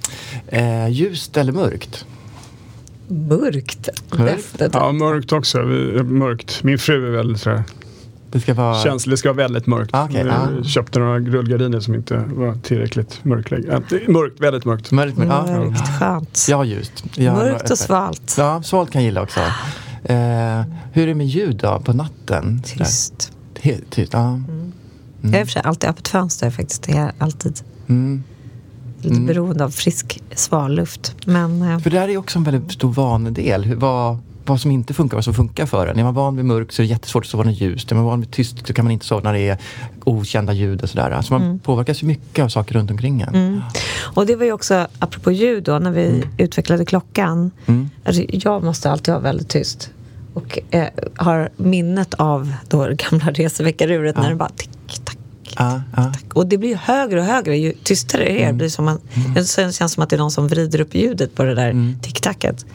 eh, 0.48 0.88
ljust 0.88 1.36
eller 1.36 1.52
mörkt? 1.52 2.06
Mörkt. 3.08 3.88
Mörkt? 4.18 4.62
Ja, 4.72 4.92
mörkt 4.92 5.32
också. 5.32 5.58
Mörkt. 6.04 6.62
Min 6.62 6.78
fru 6.78 7.06
är 7.06 7.10
väldigt 7.10 7.40
sådär, 7.40 7.62
Det 8.30 8.40
ska 8.40 8.54
vara... 8.54 8.74
känslig. 8.82 9.12
Det 9.12 9.16
ska 9.16 9.28
vara 9.28 9.36
väldigt 9.36 9.66
mörkt. 9.66 9.90
Ah, 9.94 10.08
Vi 10.12 10.20
ah. 10.20 10.64
köpte 10.64 10.98
några 10.98 11.18
rullgardiner 11.18 11.80
som 11.80 11.94
inte 11.94 12.16
var 12.16 12.54
tillräckligt 12.62 13.24
mörklägg. 13.24 13.68
Äh, 13.68 13.80
mörkt, 14.08 14.40
väldigt 14.40 14.64
mörkt. 14.64 14.90
Mörkt, 14.90 15.16
mörkt. 15.16 15.30
Ja. 15.30 15.46
Mörkt, 15.46 15.98
skönt. 15.98 16.46
Jag 16.48 16.56
har 16.56 16.64
ljust. 16.64 17.04
Jag 17.14 17.32
har 17.32 17.44
Mörkt 17.44 17.70
och 17.70 17.78
svalt. 17.78 18.34
Ja, 18.38 18.62
svalt 18.62 18.90
kan 18.90 19.02
jag 19.02 19.06
gilla 19.06 19.22
också. 19.22 19.40
Eh, 20.04 20.62
hur 20.92 21.02
är 21.02 21.06
det 21.06 21.14
med 21.14 21.26
ljud 21.26 21.56
då, 21.56 21.80
på 21.84 21.92
natten? 21.92 22.62
Tyst. 22.62 23.32
Helt 23.60 23.90
tyst, 23.90 24.12
ja. 24.12 24.40
Jag 25.22 25.30
har 25.30 25.38
i 25.40 25.42
och 25.42 25.46
för 25.46 25.52
sig 25.52 25.62
alltid 25.64 25.90
öppet 25.90 26.08
fönster 26.08 26.50
faktiskt. 26.50 26.82
Det 26.82 26.92
är 26.92 27.12
alltid 27.18 27.60
Mm. 27.88 28.22
lite 29.02 29.20
beroende 29.20 29.64
av 29.64 29.70
frisk 29.70 30.22
svalluft. 30.34 31.14
Men 31.26 31.62
eh, 31.62 31.78
För 31.78 31.90
det 31.90 31.98
här 31.98 32.08
är 32.08 32.16
också 32.16 32.38
en 32.38 32.44
väldigt 32.44 32.72
stor 32.72 32.92
vanedel. 32.92 33.74
Vad, 33.74 34.18
vad 34.46 34.60
som 34.60 34.70
inte 34.70 34.94
funkar, 34.94 35.16
vad 35.16 35.24
som 35.24 35.34
funkar 35.34 35.66
för 35.66 35.86
en. 35.86 35.98
Är 35.98 36.04
man 36.04 36.14
van 36.14 36.36
vid 36.36 36.44
mörkt 36.44 36.72
så 36.74 36.82
är 36.82 36.86
det 36.86 36.90
jättesvårt 36.90 37.24
att 37.24 37.30
sova 37.30 37.44
när 37.44 37.52
det 37.52 37.56
är 37.64 37.68
ljust. 37.68 37.90
Är 37.92 37.96
man 37.96 38.04
van 38.04 38.20
vid 38.20 38.30
tyst 38.30 38.66
så 38.66 38.72
kan 38.72 38.84
man 38.84 38.92
inte 38.92 39.06
sova 39.06 39.20
när 39.20 39.32
det 39.32 39.48
är 39.48 39.58
okända 40.04 40.52
ljud 40.52 40.82
och 40.82 40.88
sådär. 40.90 41.10
Alltså 41.10 41.38
man 41.38 41.58
påverkas 41.58 42.02
ju 42.02 42.06
mycket 42.06 42.44
av 42.44 42.48
saker 42.48 42.74
runt 42.74 42.90
omkring 42.90 43.20
en. 43.20 43.62
Och 44.00 44.26
det 44.26 44.36
var 44.36 44.44
ju 44.44 44.52
också, 44.52 44.86
apropå 44.98 45.32
ljud 45.32 45.64
då, 45.64 45.78
när 45.78 45.90
vi 45.90 46.24
utvecklade 46.38 46.84
klockan. 46.84 47.50
Alltså, 48.04 48.22
jag 48.28 48.62
måste 48.64 48.90
alltid 48.90 49.14
vara 49.14 49.22
väldigt 49.22 49.48
tyst. 49.48 49.90
Och 50.34 50.58
eh, 50.70 50.86
har 51.16 51.48
minnet 51.56 52.14
av 52.14 52.52
då 52.68 52.78
gamla 52.78 53.26
reseväckaruret 53.34 54.16
när 54.16 54.28
det 54.30 54.36
bara 54.36 54.48
tick, 54.56 54.70
tack, 55.56 55.82
Ja, 55.96 56.02
ja. 56.02 56.12
Och 56.34 56.46
det 56.46 56.58
blir 56.58 56.68
ju 56.68 56.76
högre 56.76 57.20
och 57.20 57.26
högre 57.26 57.56
ju 57.56 57.72
tystare 57.72 58.24
det 58.24 58.42
är. 58.42 58.46
Det, 58.46 58.52
blir 58.52 58.68
som 58.68 58.84
man, 58.84 58.98
det 59.34 59.52
känns 59.72 59.92
som 59.92 60.02
att 60.02 60.10
det 60.10 60.16
är 60.16 60.18
någon 60.18 60.30
som 60.30 60.48
vrider 60.48 60.80
upp 60.80 60.94
ljudet 60.94 61.34
på 61.34 61.42
det 61.42 61.54
där 61.54 61.94
ticktacket. 62.02 62.66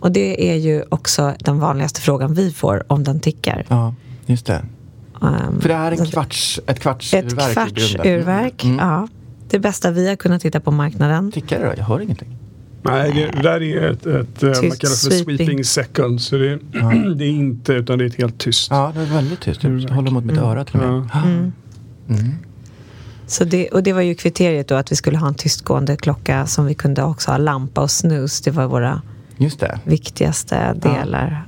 Och 0.00 0.12
det 0.12 0.50
är 0.50 0.54
ju 0.56 0.82
också 0.88 1.34
den 1.38 1.58
vanligaste 1.60 2.00
frågan 2.00 2.34
vi 2.34 2.50
får 2.52 2.84
om 2.92 3.04
den 3.04 3.20
tickar. 3.20 3.64
ja, 3.68 3.94
just 4.26 4.46
det. 4.46 4.62
Um, 5.20 5.60
För 5.60 5.68
det 5.68 5.74
här 5.74 5.92
är 5.92 6.00
en 6.00 6.06
kvarts, 6.06 6.60
ett 6.66 6.70
Ett 6.70 6.80
kvartsurverk 6.80 7.26
grunden. 7.26 7.52
kvartsurverk, 7.54 8.64
Mm. 8.64 8.78
ja. 8.78 9.08
Det 9.50 9.58
bästa 9.58 9.90
vi 9.90 10.08
har 10.08 10.16
kunnat 10.16 10.42
titta 10.42 10.60
på 10.60 10.70
marknaden. 10.70 11.32
Tickar 11.32 11.60
det 11.60 11.66
då? 11.66 11.72
Jag 11.76 11.84
hör 11.84 12.00
ingenting. 12.00 12.36
Nej, 12.82 13.12
det, 13.12 13.36
det 13.36 13.42
där 13.42 13.62
är 13.62 13.90
ett, 13.90 14.06
ett 14.06 14.42
eh, 14.42 14.48
man 14.48 14.54
kallar 14.54 14.70
för 14.70 15.10
sweeping. 15.10 15.36
sweeping 15.36 15.64
second. 15.64 16.20
Så 16.20 16.36
det, 16.36 16.58
det 17.16 17.24
är 17.24 17.30
inte, 17.30 17.72
utan 17.72 17.98
det 17.98 18.04
är 18.04 18.06
ett 18.08 18.14
helt 18.14 18.38
tyst. 18.38 18.70
Ja, 18.70 18.92
det 18.94 19.00
är 19.00 19.04
väldigt 19.04 19.40
tyst. 19.40 19.64
Jag 19.64 19.70
håller 19.70 20.10
mot 20.10 20.24
mitt 20.24 20.38
öra 20.38 20.64
till 20.64 20.80
och 20.80 20.92
med. 20.92 21.08
Ja. 21.14 21.22
Mm. 21.22 21.52
Så 23.26 23.44
det, 23.44 23.68
och 23.68 23.82
det 23.82 23.92
var 23.92 24.00
ju 24.00 24.14
kriteriet 24.14 24.68
då 24.68 24.74
att 24.74 24.92
vi 24.92 24.96
skulle 24.96 25.18
ha 25.18 25.28
en 25.28 25.34
tystgående 25.34 25.96
klocka 25.96 26.46
som 26.46 26.66
vi 26.66 26.74
kunde 26.74 27.02
också 27.02 27.30
ha 27.30 27.38
lampa 27.38 27.80
och 27.80 27.90
snus. 27.90 28.40
Det 28.40 28.50
var 28.50 28.66
våra 28.66 29.02
Just 29.36 29.60
det. 29.60 29.80
viktigaste 29.84 30.74
delar. 30.74 31.44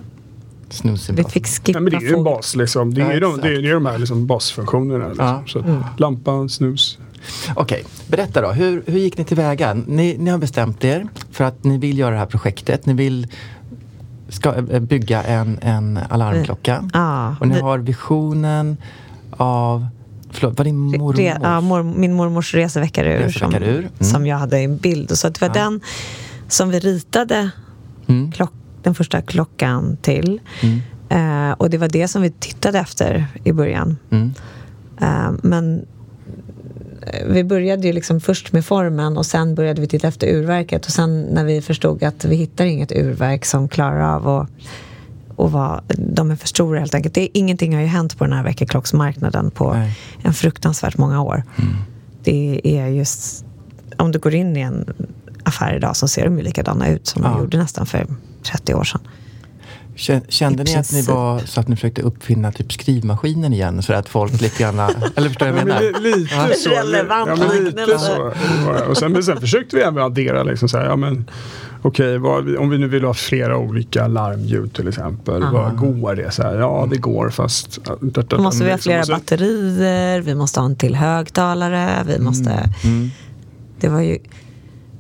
Snusen. 0.71 1.17
Vi 1.17 1.25
fick 1.25 1.47
skippa 1.47 1.71
Ja, 1.79 1.81
men 1.81 1.91
det 1.91 1.97
är 1.97 2.01
ju 2.01 2.15
en 2.15 2.25
bas 2.25 2.57
liksom. 2.57 2.95
Det 2.95 3.01
är, 3.03 3.07
Ja, 3.07 3.13
ju 3.15 3.21
de, 3.21 3.41
det 3.41 3.49
är, 3.49 3.63
det 3.63 3.69
är 3.69 3.75
de 3.75 3.87
här 3.87 3.99
liksom 3.99 4.27
basfunktionerna. 4.27 5.09
Liksom. 5.09 5.27
Ja. 5.27 5.43
Så 5.47 5.59
Mm. 5.59 5.83
Lampa, 5.97 6.49
snus. 6.49 6.99
Okej, 7.55 7.85
berätta 8.09 8.41
då. 8.41 8.53
Hur, 8.53 8.83
hur 8.87 8.99
gick 8.99 9.19
ni 9.19 9.25
tillväga? 9.25 9.75
Ni, 9.75 10.17
ni 10.19 10.31
har 10.31 10.39
bestämt 10.39 10.85
er 10.85 11.07
för 11.31 11.45
att 11.45 11.65
ni 11.65 11.79
vill 11.79 11.99
göra 11.99 12.11
det 12.11 12.19
här 12.19 12.27
projektet. 12.27 12.87
Ni 12.87 12.93
vill 12.95 13.27
ska, 14.29 14.55
eh, 14.55 14.81
bygga 14.81 15.23
en, 15.23 15.59
en 15.63 15.99
alarmklocka. 16.09 16.91
Ja, 16.93 17.37
Och 17.41 17.49
ni 17.49 17.61
har 17.61 17.79
visionen 17.79 18.77
av... 19.31 19.87
Förlåt, 20.35 20.59
var 20.59 20.65
din 20.65 20.79
mormor? 20.79 21.13
Re, 21.13 21.39
ja, 21.43 21.61
mor, 21.61 21.83
min 21.83 22.15
mormors 22.15 22.55
reseväckarur, 22.55 23.19
Reseväckarur, 23.19 23.75
Som, 23.75 23.81
mm. 23.81 24.13
som 24.13 24.27
jag 24.27 24.37
hade 24.37 24.61
i 24.61 24.65
en 24.65 24.77
bild. 24.77 25.19
Så 25.19 25.29
det 25.29 25.41
var 25.41 25.49
den 25.49 25.81
som 26.49 26.71
vi 26.71 26.79
ritade 26.79 27.51
Mm. 28.07 28.33
klock, 28.33 28.53
den 28.83 28.95
första 28.95 29.23
klockan 29.23 29.97
till. 30.03 30.41
Eh, 31.09 31.51
och 31.51 31.71
det 31.71 31.79
var 31.79 31.89
det 31.89 32.09
som 32.09 32.23
vi 32.23 32.31
tittade 32.31 32.79
efter 32.79 33.27
i 33.45 33.53
början. 33.53 33.97
Mm. 34.11 34.35
Eh, 35.01 35.33
men 35.43 35.87
eh, 37.07 37.27
vi 37.27 37.45
började 37.45 37.87
ju 37.87 37.93
liksom 37.93 38.21
först 38.21 38.53
med 38.53 38.65
formen 38.65 39.17
och 39.17 39.27
sen 39.27 39.55
började 39.55 39.81
vi 39.81 39.87
titta 39.87 40.09
efter 40.09 40.27
urverket. 40.27 40.87
Och 40.87 40.93
sen 40.93 41.23
när 41.23 41.45
vi 41.45 41.63
förstod 41.63 42.03
att 42.03 42.25
vi 42.25 42.37
hittar 42.37 42.65
inget 42.65 42.93
urverk 42.93 43.45
som 43.45 43.69
klarar 43.69 44.15
av 44.15 44.29
att 44.29 44.51
och 45.37 45.53
vad, 45.53 45.81
de 45.99 46.31
är 46.31 46.37
för 46.37 46.49
stora 46.49 46.79
helt 46.81 46.95
enkelt. 46.95 47.15
Det, 47.15 47.29
ingenting 47.39 47.75
har 47.75 47.81
ju 47.81 47.87
hänt 47.87 48.19
på 48.19 48.25
den 48.25 48.33
här 48.33 48.45
väckarklocksmarknaden 48.45 49.51
på 49.51 49.73
Nej. 49.75 49.99
en 50.23 50.35
fruktansvärt 50.35 50.99
många 50.99 51.23
år. 51.23 51.43
det 52.25 52.61
är 52.65 52.87
just... 52.89 53.45
Om 53.97 54.13
du 54.13 54.19
går 54.19 54.35
in 54.35 54.57
i 54.57 54.61
en 54.61 54.85
affär 55.43 55.77
idag 55.77 55.97
så 55.97 56.09
ser 56.09 56.25
de 56.25 56.37
ju 56.39 56.43
likadana 56.45 56.89
ut 56.89 57.07
som 57.07 57.23
Ja. 57.23 57.29
de 57.29 57.39
gjorde 57.41 57.59
nästan 57.59 57.87
för 57.87 58.07
30 58.43 58.75
år 58.75 58.85
sedan. 58.85 59.01
Kä- 59.97 60.21
Kände 60.29 60.65
ni 60.65 60.77
att 60.77 60.93
ni 60.93 61.03
var 61.03 61.39
så 61.39 61.61
att 61.61 61.69
ni 61.69 61.77
försökte 61.77 62.03
uppfinna 62.03 62.53
typ 62.53 62.73
skrivmaskinen 62.73 63.53
igen? 63.53 63.83
Så 63.83 63.93
att 63.93 64.09
folk 64.09 64.41
lite 64.41 64.63
grann... 64.63 64.79
eller 65.17 65.29
förstår 65.29 65.47
du 65.47 65.53
vad 65.53 65.61
jag 65.61 65.69
Ja, 65.69 65.75
men 65.81 65.93
menar? 65.93 66.01
li- 66.01 66.17
lite 66.17 66.35
Ja. 66.35 66.49
så. 66.57 66.71
Relevant 66.71 67.29
ja, 67.29 67.37
men 67.37 67.65
lite 67.65 67.99
så. 67.99 68.33
var. 68.67 68.83
Och 68.89 68.97
sen, 68.97 69.13
men 69.13 69.23
sen 69.23 69.41
försökte 69.41 69.77
vi 69.77 69.83
även 69.83 70.03
addera 70.03 70.43
liksom 70.43 70.69
så 70.69 70.79
här, 70.79 70.85
ja 70.85 70.97
men 70.97 71.31
okej, 71.85 72.19
vad- 72.19 72.57
om 72.57 72.71
vi 72.71 72.79
nu 72.79 72.89
vill 72.89 73.05
ha 73.05 73.15
flera 73.15 73.57
olika 73.59 74.07
larmljud 74.07 74.73
till 74.75 74.89
exempel. 74.89 75.43
Vad 75.43 75.77
går 75.77 76.15
det? 76.15 76.31
Så 76.31 76.43
här, 76.43 76.55
ja, 76.59 76.89
det 76.91 76.97
går 76.99 77.31
fast... 77.31 77.79
Då 78.29 78.39
måste 78.43 78.65
vi 78.65 78.71
ha 78.71 78.79
flera 78.79 79.01
Och 79.01 79.07
sen- 79.07 79.15
batterier, 79.19 80.21
vi 80.21 80.35
måste 80.35 80.61
ha 80.61 80.67
en 80.67 80.77
till 80.77 80.95
högtalare, 80.95 82.05
vi 82.07 82.19
måste... 82.19 82.71
Det 83.81 83.89
var 83.89 84.01
ju 84.01 84.19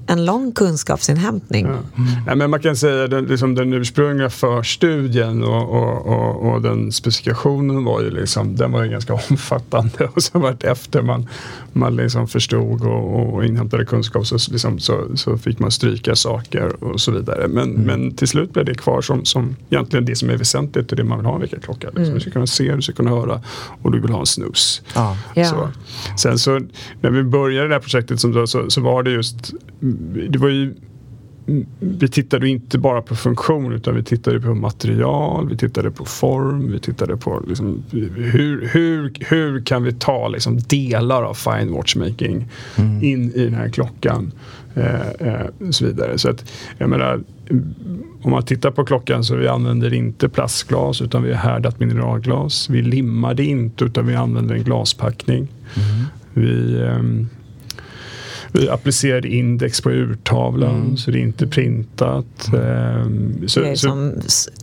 en 0.06 0.24
lång 0.24 0.52
kunskapsinhämtning. 0.52 1.66
Ja. 1.66 2.02
Nej, 2.26 2.36
men 2.36 2.50
man 2.50 2.60
kan 2.60 2.76
säga 2.76 3.06
den, 3.06 3.24
liksom 3.24 3.54
den 3.54 3.72
ursprungliga 3.72 4.30
förstudien 4.30 5.42
och, 5.42 5.70
och, 5.70 6.06
och, 6.06 6.52
och 6.52 6.62
den 6.62 6.92
specifikationen 6.92 7.84
var 7.84 8.02
ju 8.02 8.10
liksom, 8.10 8.56
den 8.56 8.72
var 8.72 8.84
ju 8.84 8.90
ganska 8.90 9.14
omfattande 9.30 10.08
och 10.14 10.22
sen 10.22 10.40
vart 10.40 10.64
efter 10.64 11.02
man, 11.02 11.28
man 11.72 11.96
liksom 11.96 12.28
förstod 12.28 12.82
och, 12.82 13.34
och 13.34 13.44
inhämtade 13.44 13.84
kunskap 13.84 14.26
så, 14.26 14.38
liksom, 14.50 14.78
så, 14.78 15.16
så 15.16 15.38
fick 15.38 15.58
man 15.58 15.70
stryka 15.70 16.16
saker 16.16 16.84
och 16.84 17.00
så 17.00 17.12
vidare. 17.12 17.48
Men, 17.48 17.70
men 17.70 18.14
till 18.14 18.28
slut 18.28 18.52
blev 18.52 18.64
det 18.64 18.74
kvar 18.74 19.00
som, 19.00 19.24
som 19.24 19.56
egentligen 19.70 20.04
det 20.04 20.16
som 20.16 20.30
är 20.30 20.36
väsentligt 20.36 20.90
och 20.90 20.96
det 20.96 21.04
man 21.04 21.18
vill 21.18 21.26
ha 21.26 21.34
en 21.34 21.40
väckarklocka. 21.40 21.90
Liksom. 21.94 22.14
Du 22.14 22.20
ska 22.20 22.30
kunna 22.30 22.46
se, 22.46 22.74
du 22.74 22.82
ska 22.82 22.92
kunna 22.92 23.10
höra 23.10 23.40
och 23.82 23.92
du 23.92 24.00
vill 24.00 24.10
ha 24.10 24.20
en 24.20 24.26
snus. 24.26 24.82
Ja. 24.94 25.16
Ja. 25.34 25.44
Så. 25.44 25.68
Sen 26.18 26.38
så 26.38 26.60
när 27.00 27.10
vi 27.10 27.22
började 27.22 27.68
det 27.68 27.74
här 27.74 27.80
projektet 27.80 28.20
som 28.20 28.46
så, 28.46 28.70
så 28.70 28.80
var 28.80 29.02
det 29.02 29.10
just, 29.10 29.54
det 30.28 30.38
var 30.38 30.48
ju 30.48 30.74
vi 31.78 32.09
tittade 32.09 32.48
inte 32.48 32.78
bara 32.78 33.02
på 33.02 33.16
funktion 33.16 33.72
utan 33.72 33.94
vi 33.94 34.02
tittade 34.02 34.40
på 34.40 34.54
material, 34.54 35.48
vi 35.48 35.57
tittade 35.57 35.90
på 35.90 36.04
form, 36.04 36.72
vi 36.72 36.80
tittade 36.80 37.16
på 37.16 37.42
liksom, 37.48 37.83
hur, 37.90 38.68
hur, 38.72 39.18
hur 39.20 39.61
kan 39.61 39.83
vi 39.83 39.92
ta 39.92 40.28
liksom, 40.28 40.59
delar 40.59 41.22
av 41.22 41.35
fine 41.35 41.72
watchmaking 41.72 42.48
in 43.02 43.33
i 43.35 43.44
den 43.44 43.54
här 43.54 43.68
klockan. 43.68 44.33
Eh, 44.74 45.09
eh, 45.09 45.46
och 45.68 45.74
så 45.74 45.85
vidare. 45.85 46.18
Så 46.18 46.30
att, 46.30 46.52
jag 46.78 46.90
menar, 46.90 47.20
om 48.22 48.30
man 48.30 48.42
tittar 48.42 48.70
på 48.70 48.85
klockan 48.85 49.24
så 49.24 49.37
vi 49.37 49.48
använder 49.48 49.94
inte 49.94 50.28
plastglas 50.28 51.02
utan 51.02 51.22
vi 51.22 51.33
har 51.33 51.38
härdat 51.38 51.80
mineralglas. 51.80 52.70
Vi 52.70 52.83
limmar 52.83 53.35
det 53.35 53.44
inte 53.44 53.85
utan 53.85 54.07
vi 54.07 54.14
använder 54.14 54.54
en 54.54 54.64
glaspackning. 54.64 55.48
Vi, 56.35 56.83
ehm, 56.83 57.28
vi 58.54 58.68
applicerade 58.68 59.28
index 59.28 59.80
på 59.80 59.90
urtavlan 59.90 60.96
så 60.96 61.10
det 61.10 61.18
är 61.18 61.22
inte 61.22 61.46
printat. 61.46 62.48
Ehm, 62.54 63.48
så, 63.48 63.60
så, 63.64 63.76
som, 63.76 64.12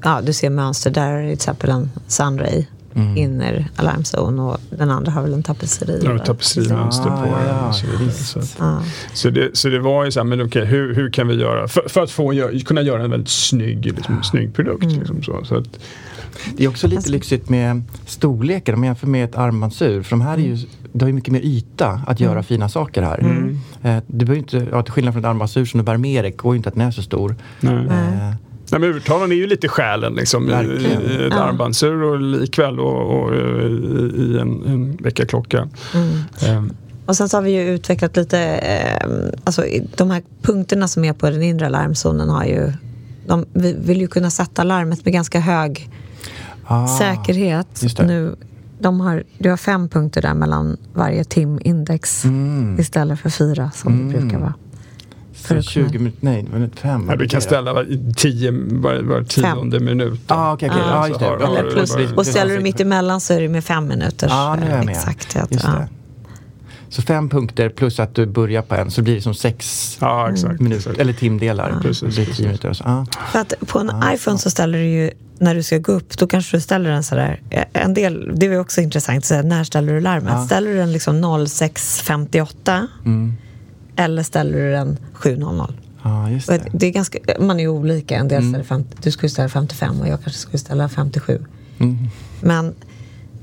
ja, 0.03 0.21
du 0.21 0.33
ser 0.33 0.49
mönster 0.49 0.91
där, 0.91 1.23
till 1.23 1.33
exempel 1.33 1.69
en 1.69 1.89
Sunray 2.07 2.65
inner 2.95 3.67
alarmzon 3.75 4.39
och 4.39 4.57
den 4.69 4.89
andra 4.89 5.11
har 5.11 5.21
väl 5.21 5.33
en 5.33 5.43
tapetseri. 5.43 6.01
Ja, 6.03 6.17
tapetserimönster 6.19 7.09
Ah, 7.09 7.17
på 7.21 7.25
den. 7.25 7.59
och 7.69 7.75
så 7.75 7.85
vidare. 7.87 8.03
visst. 8.05 8.27
Så, 8.29 8.39
att, 8.39 8.55
Ja. 8.59 8.81
så, 9.13 9.29
det, 9.29 9.49
så 9.57 9.67
det 9.69 9.79
var 9.79 10.05
ju 10.05 10.11
så 10.11 10.19
här, 10.19 10.25
men 10.25 10.41
okej, 10.45 10.65
hur, 10.65 10.95
hur 10.95 11.09
kan 11.09 11.27
vi 11.27 11.35
göra 11.35 11.67
för, 11.67 11.83
för 11.89 12.03
att 12.03 12.11
få, 12.11 12.49
kunna 12.65 12.81
göra 12.81 13.03
en 13.03 13.11
väldigt 13.11 13.29
snygg, 13.29 13.85
liksom, 13.85 14.23
snygg 14.23 14.53
produkt. 14.53 14.83
Liksom, 14.85 15.23
så, 15.23 15.45
så 15.45 15.55
att, 15.55 15.79
Det 16.57 16.63
är 16.63 16.67
också 16.69 16.87
lite 16.87 17.09
lyxigt 17.09 17.49
med 17.49 17.81
storleken 18.05 18.73
om 18.75 18.79
man 18.81 18.87
jämför 18.87 19.07
med 19.07 19.25
ett 19.25 19.35
armbandsur. 19.37 20.03
För 20.03 20.09
de 20.09 20.21
här 20.21 20.33
är 20.33 20.41
ju, 20.41 20.57
det 20.93 21.03
har 21.05 21.07
ju 21.07 21.13
mycket 21.13 21.33
mer 21.33 21.41
yta 21.41 22.01
att 22.07 22.19
göra 22.19 22.43
fina 22.43 22.69
saker 22.69 23.01
här. 23.01 23.19
Eh, 23.83 23.97
det 24.07 24.25
behöver 24.25 24.33
ju 24.33 24.39
inte, 24.39 24.67
ja, 24.71 24.83
till 24.83 24.93
skillnad 24.93 25.13
från 25.13 25.23
ett 25.23 25.29
armbandsur 25.29 25.65
som 25.65 25.77
du 25.77 25.83
bär 25.83 25.97
med 25.97 26.23
dig, 26.23 26.31
går 26.31 26.53
ju 26.53 26.57
inte 26.57 26.69
att 26.69 26.75
den 26.75 26.87
är 26.87 26.91
så 26.91 27.01
stor. 27.01 27.35
nej. 27.59 27.73
Eh, 27.73 28.33
Nej, 28.71 28.79
men 28.81 28.89
urtavlan 28.89 29.31
är 29.31 29.35
ju 29.35 29.47
lite 29.47 29.67
själen 29.67 30.13
liksom, 30.13 30.47
i, 30.49 30.51
Verkligen. 30.51 31.01
i 31.01 31.25
ett 31.27 31.33
Ja. 31.35 31.39
armbandsur 31.43 32.03
och 32.03 32.21
likväl 32.21 32.79
och, 32.79 33.19
och, 33.23 33.33
eh, 33.35 33.65
i, 33.65 34.15
i 34.17 34.37
en, 34.41 34.63
en 34.65 34.95
väckarklocka. 34.95 35.69
Ehm, 36.47 36.73
Och 37.05 37.17
sen 37.17 37.29
så 37.29 37.37
har 37.37 37.41
vi 37.41 37.51
ju 37.51 37.69
utvecklat 37.73 38.15
lite, 38.17 38.39
eh, 38.39 39.07
alltså 39.43 39.65
i- 39.65 39.87
de 39.95 40.11
här 40.11 40.21
punkterna 40.41 40.87
som 40.87 41.03
är 41.05 41.13
på 41.13 41.29
den 41.29 41.43
inre 41.43 41.65
alarmzonen 41.65 42.29
har 42.29 42.45
ju, 42.45 42.71
de, 43.27 43.45
vi 43.53 43.73
vill 43.79 44.01
ju 44.01 44.07
kunna 44.07 44.29
sätta 44.29 44.63
larmet 44.63 45.05
med 45.05 45.13
ganska 45.13 45.39
hög 45.39 45.89
ah, 46.65 46.87
säkerhet. 46.87 47.67
just 47.83 47.97
det. 47.97 48.05
Nu, 48.05 48.35
de 48.79 48.99
har, 48.99 49.23
du 49.37 49.49
har 49.49 49.57
fem 49.57 49.89
punkter 49.89 50.21
där 50.21 50.33
mellan 50.33 50.77
varje 50.93 51.23
timindex 51.23 52.25
Mm. 52.25 52.79
istället 52.79 53.19
för 53.19 53.29
fyra 53.29 53.71
som 53.73 54.07
det 54.13 54.19
brukar 54.19 54.39
vara. 54.39 54.53
För 55.41 55.55
att 55.57 55.65
20 55.65 55.83
kunna- 55.89 55.99
minuter, 55.99 56.17
nej, 56.25 56.45
men 56.51 56.71
fem. 56.75 57.05
ja, 57.09 57.15
vi 57.19 57.27
kan 57.27 57.41
ställa 57.41 57.73
var, 57.73 57.87
tio, 58.15 58.51
var, 58.71 59.01
var 59.01 59.23
tionde 59.23 59.79
minut. 59.79 60.19
då. 60.27 60.35
Ah, 60.35 60.53
okej, 60.53 60.69
okej. 60.69 60.81
Ah. 60.85 60.89
Ja, 60.89 61.07
just 61.07 61.19
det. 61.19 61.25
Har- 61.25 61.39
Ja, 61.39 61.47
har- 61.47 61.71
plus, 61.71 61.95
och 62.17 62.25
ställer 62.27 62.55
du 62.55 62.61
mitt 62.61 62.79
emellan 62.79 63.21
så 63.21 63.33
är 63.33 63.41
det 63.41 63.49
med 63.49 63.63
fem 63.63 63.87
minuters 63.87 64.29
Ja, 64.31 64.55
nu 64.59 64.65
är 64.65 64.75
jag 64.77 64.85
med. 64.85 64.95
exakthet. 64.95 65.47
Just 65.51 65.63
Ja. 65.65 65.71
det. 65.71 65.87
Så 66.89 67.01
fem 67.01 67.29
punkter 67.29 67.69
plus 67.69 67.99
att 67.99 68.15
du 68.15 68.25
börjar 68.25 68.61
på 68.61 68.75
en 68.75 68.91
så 68.91 69.01
blir 69.01 69.15
det 69.15 69.21
som 69.21 69.33
sex 69.33 69.97
Ja, 70.01 70.31
exakt. 70.31 70.59
minuter, 70.59 70.77
exakt. 70.79 70.99
eller 70.99 71.13
timdelar. 71.13 71.79
Precis, 71.81 72.01
blir 72.15 72.25
precis. 72.25 72.37
tio 72.37 72.45
minuter. 72.45 72.73
Så, 72.73 72.83
ah. 72.83 73.05
För 73.31 73.39
att 73.39 73.53
på 73.67 73.79
en 73.79 73.91
iPhone 74.13 74.37
så 74.37 74.49
ställer 74.49 74.77
du 74.79 74.85
ju, 74.85 75.11
när 75.39 75.55
du 75.55 75.63
ska 75.63 75.77
gå 75.77 75.91
upp, 75.91 76.17
då 76.17 76.27
kanske 76.27 76.57
du 76.57 76.61
ställer 76.61 76.89
den 76.89 77.03
sådär, 77.03 77.39
en 77.73 77.93
del, 77.93 78.31
det 78.35 78.45
är 78.45 78.49
ju 78.51 78.59
också 78.59 78.81
intressant, 78.81 79.25
så 79.25 79.33
här, 79.35 79.43
när 79.43 79.63
ställer 79.63 79.93
du 79.93 79.99
larmet? 79.99 80.33
Ja. 80.33 80.45
Ställer 80.45 80.71
du 80.71 80.77
den 80.77 80.91
liksom 80.91 81.21
06.58 81.21 82.87
Mm. 83.05 83.33
Eller 83.95 84.23
ställer 84.23 84.57
du 84.57 84.71
den 84.71 84.97
7.00? 85.15 85.73
Ja, 86.03 86.29
just 86.29 86.47
det. 86.47 86.61
det 86.73 86.87
är 86.87 86.91
ganska, 86.91 87.19
man 87.39 87.57
är 87.59 87.63
ju 87.63 87.69
olika, 87.69 88.15
en 88.17 88.27
del 88.27 88.37
Mm. 88.39 88.51
ställer 88.51 88.63
50, 88.65 88.97
du 89.03 89.11
skulle 89.11 89.29
ställa 89.29 89.49
55 89.49 90.01
och 90.01 90.07
jag 90.07 90.23
kanske 90.23 90.39
skulle 90.41 90.57
ställa 90.59 90.89
57. 90.89 91.45
Mm. 91.79 91.97
Men 92.41 92.73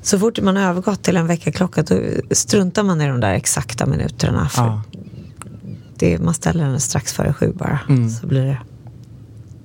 så 0.02 0.18
fort 0.18 0.40
man 0.40 0.56
har 0.56 0.62
övergått 0.62 1.02
till 1.02 1.16
en 1.16 1.26
väckarklocka 1.26 1.82
då 1.82 2.00
struntar 2.30 2.82
man 2.82 3.00
i 3.00 3.08
de 3.08 3.20
där 3.20 3.32
exakta 3.32 3.86
minuterna. 3.86 4.48
För 4.48 4.62
Ja, 4.62 4.82
det, 5.96 6.18
man 6.18 6.34
ställer 6.34 6.64
den 6.64 6.80
strax 6.80 7.12
före 7.12 7.32
sju 7.32 7.52
bara. 7.58 7.78
Mm. 7.88 8.10
Så 8.10 8.26
blir 8.26 8.44
det. 8.44 8.58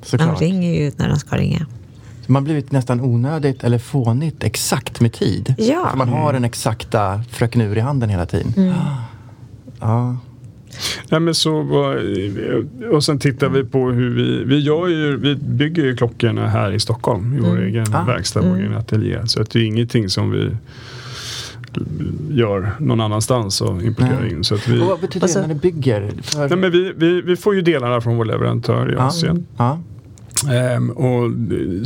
Såklart. 0.01 0.41
ringer 0.41 0.73
ju 0.83 0.91
när 0.97 1.07
den 1.07 1.19
ska 1.19 1.37
ringa. 1.37 1.65
Så 2.25 2.31
man 2.31 2.41
har 2.41 2.45
blivit 2.45 2.71
nästan 2.71 3.01
onödigt 3.01 3.63
eller 3.63 3.79
fånigt 3.79 4.43
exakt 4.43 5.01
med 5.01 5.13
tid. 5.13 5.55
Ja. 5.57 5.87
För 5.91 5.97
man 5.97 6.09
har 6.09 6.33
den 6.33 6.45
exakta 6.45 7.23
fröken 7.29 7.61
ur 7.61 7.77
i 7.77 7.81
handen 7.81 8.09
hela 8.09 8.25
tiden. 8.25 8.53
Mm. 8.57 8.73
Ja. 9.79 10.17
Nej, 11.09 11.19
men 11.19 11.35
så, 11.35 11.61
var- 11.61 12.01
och 12.91 13.03
sen 13.03 13.19
tittar 13.19 13.49
vi 13.49 13.63
på 13.63 13.89
hur 13.91 14.09
vi, 14.15 14.43
vi, 14.43 14.59
gör 14.59 14.87
ju, 14.87 15.17
vi 15.17 15.35
bygger 15.35 15.83
ju 15.83 15.95
klockorna 15.95 16.47
här 16.47 16.71
i 16.71 16.79
Stockholm 16.79 17.37
i 17.37 17.39
vår 17.39 17.61
egen 17.61 17.85
Ah. 17.93 18.03
verkstad, 18.05 18.41
vår 18.41 18.55
egen 18.57 18.73
ateljé. 18.77 19.17
Så 19.27 19.41
att 19.41 19.49
det 19.49 19.59
är 19.59 19.63
ingenting 19.63 20.09
som 20.09 20.31
vi 20.31 20.49
gör 22.29 22.71
någon 22.79 23.01
annanstans 23.01 23.61
och 23.61 23.81
importerar 23.83 24.21
Nej. 24.21 24.31
in. 24.31 24.43
Så 24.43 24.55
att 24.55 24.67
vi, 24.67 24.81
Och 24.81 24.85
vad 24.87 24.99
betyder 24.99 25.25
Och 25.25 25.29
så- 25.29 25.39
det 25.39 25.47
när 25.47 25.53
ni 25.53 25.59
bygger? 25.59 26.11
För... 26.21 26.47
nej, 26.49 26.57
men 26.57 26.71
vi, 26.71 26.93
vi, 26.95 27.21
vi 27.21 27.35
får 27.35 27.55
ju 27.55 27.61
delarna 27.61 28.01
från 28.01 28.17
vår 28.17 28.25
leverantör 28.25 28.91
i 28.91 28.93
ja. 28.93 29.01
Asien. 29.01 29.45
Ja. 29.57 29.79
Ehm, 30.51 30.89
och 30.89 31.31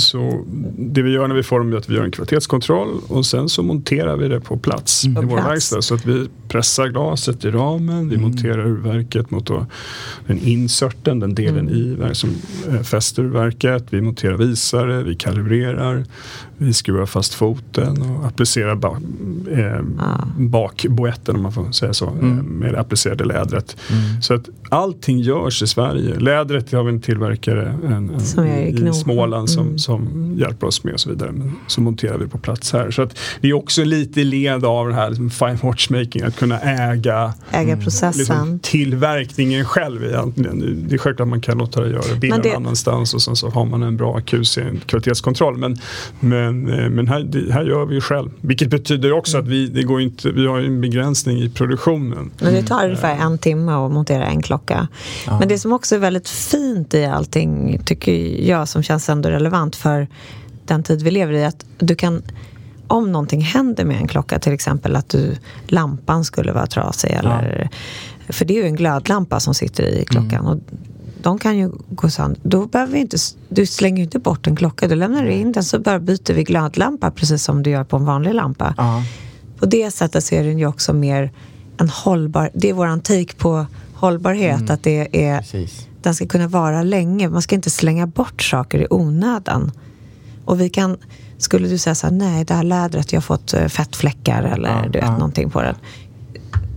så 0.01 0.43
det 0.77 1.01
vi 1.01 1.11
gör 1.11 1.27
när 1.27 1.35
vi 1.35 1.43
får 1.43 1.59
dem 1.59 1.73
är 1.73 1.77
att 1.77 1.89
vi 1.89 1.95
gör 1.95 2.03
en 2.03 2.11
kvalitetskontroll 2.11 2.87
och 3.07 3.25
sen 3.25 3.49
så 3.49 3.63
monterar 3.63 4.17
vi 4.17 4.27
det 4.27 4.39
på 4.39 4.57
plats 4.57 5.05
Mm. 5.05 5.23
i 5.23 5.25
vår 5.27 5.37
verkstad. 5.37 5.81
Så 5.81 5.95
att 5.95 6.05
vi 6.05 6.27
pressar 6.47 6.87
glaset 6.87 7.45
i 7.45 7.51
ramen, 7.51 8.09
vi 8.09 8.15
Mm. 8.15 8.21
monterar 8.29 8.67
urverket 8.67 9.31
mot 9.31 9.45
då 9.45 9.65
den 10.27 10.37
inserten, 10.39 11.19
den 11.19 11.35
delen 11.35 11.69
i 11.69 11.95
verk 11.95 12.15
som 12.15 12.29
eh, 12.69 12.81
fäster 12.81 13.23
urverket. 13.23 13.83
Vi 13.89 14.01
monterar 14.01 14.37
visare, 14.37 15.03
vi 15.03 15.15
kalibrerar, 15.15 16.03
vi 16.57 16.73
skruvar 16.73 17.05
fast 17.05 17.33
foten 17.33 18.01
och 18.01 18.25
applicerar 18.27 18.75
ba- 18.75 18.97
eh, 19.51 19.81
bakboetten 20.37 21.35
om 21.35 21.41
man 21.43 21.51
får 21.51 21.71
säga 21.71 21.93
så, 21.93 22.05
eh, 22.05 22.23
med 22.43 22.73
det 22.73 22.79
applicerade 22.79 23.25
lädret. 23.25 23.77
Så 24.21 24.33
att 24.33 24.49
allting 24.69 25.19
görs 25.19 25.63
i 25.63 25.67
Sverige. 25.67 26.19
Lädret 26.19 26.71
har 26.71 26.83
vi 26.83 26.89
en 26.91 27.01
tillverkare 27.01 27.77
en, 27.85 27.93
en, 27.93 28.19
i 28.47 28.87
i. 28.89 28.93
Småland 28.93 29.49
som, 29.49 29.65
Mm. 29.67 29.77
som 29.79 30.33
hjälper 30.39 30.67
oss 30.67 30.83
med 30.83 30.93
och 30.93 30.99
så 30.99 31.09
vidare. 31.09 31.31
Men 31.31 31.55
så 31.67 31.81
monterar 31.81 32.17
vi 32.17 32.27
på 32.27 32.37
plats 32.37 32.73
här. 32.73 32.91
Så 32.91 33.01
att 33.01 33.17
det 33.41 33.49
är 33.49 33.53
också 33.53 33.83
lite 33.83 34.23
led 34.23 34.65
av 34.65 34.87
det 34.87 34.93
här 34.95 35.09
liksom 35.09 35.29
fine 35.29 35.57
watchmaking, 35.63 36.21
att 36.21 36.35
kunna 36.35 36.59
äga 36.59 37.33
Äga 37.51 37.77
processen. 37.77 38.17
liksom, 38.19 38.59
tillverkningen 38.63 39.65
själv 39.65 40.03
egentligen. 40.03 40.85
Det 40.89 40.95
är 40.95 40.97
självklart 40.97 41.27
man 41.29 41.41
kan 41.41 41.57
låta 41.57 41.81
det 41.81 41.89
göra 41.89 42.01
det- 42.21 42.27
någon 42.29 42.55
annanstans 42.55 43.13
och 43.13 43.21
sen 43.21 43.35
så 43.35 43.49
har 43.49 43.65
man 43.65 43.83
en 43.83 43.97
bra 43.97 44.19
QC, 44.21 44.57
kvalitetskontroll. 44.85 45.57
Men, 45.57 45.77
men, 46.19 46.69
eh, 46.73 46.89
men 46.89 47.07
här, 47.07 47.19
det, 47.19 47.53
här 47.53 47.63
gör 47.63 47.85
vi 47.85 47.95
ju 47.95 48.01
själv. 48.01 48.29
Vilket 48.41 48.69
betyder 48.69 49.11
också 49.11 49.37
att 49.37 49.47
vi, 49.47 49.67
det 49.67 49.83
går 49.83 50.01
inte, 50.01 50.31
vi 50.31 50.47
har 50.47 50.59
ju 50.59 50.65
en 50.65 50.81
begränsning 50.81 51.37
i 51.37 51.49
produktionen. 51.49 52.31
Men 52.39 52.53
det 52.53 52.63
tar 52.63 52.83
ungefär 52.85 53.15
en 53.15 53.37
timme 53.37 53.71
att 53.71 53.91
montera 53.91 54.25
en 54.25 54.41
klocka. 54.41 54.87
Men 55.39 55.47
det 55.47 55.59
som 55.59 55.73
också 55.73 55.95
är 55.95 55.99
väldigt 55.99 56.29
fint 56.29 56.93
i 56.93 57.05
allting, 57.05 57.81
tycker 57.85 58.11
jag, 58.37 58.67
som 58.67 58.83
känns 58.83 59.09
ändå 59.09 59.29
relevant 59.29 59.75
för 59.75 60.07
den 60.65 60.83
tid 60.83 61.01
vi 61.01 61.11
lever 61.11 61.33
i, 61.33 61.45
att 61.45 61.65
du 61.79 61.95
kan 61.95 62.21
om 62.87 63.11
någonting 63.11 63.41
händer 63.41 63.85
med 63.85 63.97
en 63.97 64.07
klocka, 64.07 64.39
till 64.39 64.53
exempel 64.53 64.95
att 64.95 65.09
du, 65.09 65.35
lampan 65.67 66.25
skulle 66.25 66.51
vara 66.51 66.67
trasig. 66.67 67.11
Eller, 67.11 67.69
För 68.29 68.45
det 68.45 68.57
är 68.57 68.61
ju 68.61 68.67
en 68.67 68.75
glödlampa 68.75 69.39
som 69.39 69.53
sitter 69.53 69.83
i 69.83 70.05
klockan. 70.05 70.45
Och 70.45 70.57
de 71.21 71.39
kan 71.39 71.57
ju 71.57 71.71
gå 71.89 72.09
sönder. 72.09 72.39
Då 72.43 72.65
behöver 72.65 72.93
vi 72.93 72.99
inte, 72.99 73.17
du 73.49 73.65
slänger 73.65 73.97
ju 73.97 74.03
inte 74.03 74.19
bort 74.19 74.47
en 74.47 74.55
klocka. 74.55 74.87
Du 74.87 74.95
lämnar 74.95 75.25
in 75.25 75.51
den 75.51 75.63
så 75.63 75.79
bara 75.79 75.99
byter 75.99 76.33
vi 76.33 76.43
glödlampa 76.43 77.11
precis 77.11 77.43
som 77.43 77.63
du 77.63 77.69
gör 77.69 77.83
på 77.83 77.97
en 77.97 78.05
vanlig 78.05 78.33
lampa. 78.33 78.73
Ja. 78.77 79.03
På 79.59 79.65
det 79.65 79.91
sättet 79.91 80.23
så 80.23 80.35
är 80.35 80.43
den 80.43 80.59
ju 80.59 80.67
också 80.67 80.93
mer 80.93 81.31
en 81.77 81.89
hållbar... 81.89 82.49
Det 82.53 82.69
är 82.69 82.73
våran 82.73 82.99
take 82.99 83.33
på 83.37 83.65
hållbarhet. 83.93 84.69
Att 84.69 84.83
det 84.83 85.25
är, 85.25 85.39
Precis. 85.39 85.87
Den 86.07 86.15
ska 86.15 86.27
kunna 86.27 86.47
vara 86.47 86.83
länge. 86.83 87.29
Man 87.29 87.41
ska 87.41 87.55
inte 87.55 87.69
slänga 87.69 88.07
bort 88.07 88.41
saker 88.41 88.79
i 88.79 88.87
onödan. 88.89 89.71
Och 90.45 90.61
vi 90.61 90.69
kan... 90.69 90.97
Skulle 91.37 91.67
du 91.67 91.77
säga 91.77 91.95
så 91.95 92.07
här, 92.07 92.13
nej 92.13 92.45
det 92.45 92.53
här 92.53 92.63
lädret, 92.63 93.13
jag 93.13 93.17
har 93.17 93.23
fått 93.23 93.53
eh, 93.53 93.67
fettfläckar 93.67 94.43
eller 94.43 94.69
Ja, 94.69 94.81
du 94.83 94.99
vet, 94.99 95.07
ja. 95.07 95.11
någonting 95.11 95.49
på 95.49 95.61
den. 95.61 95.75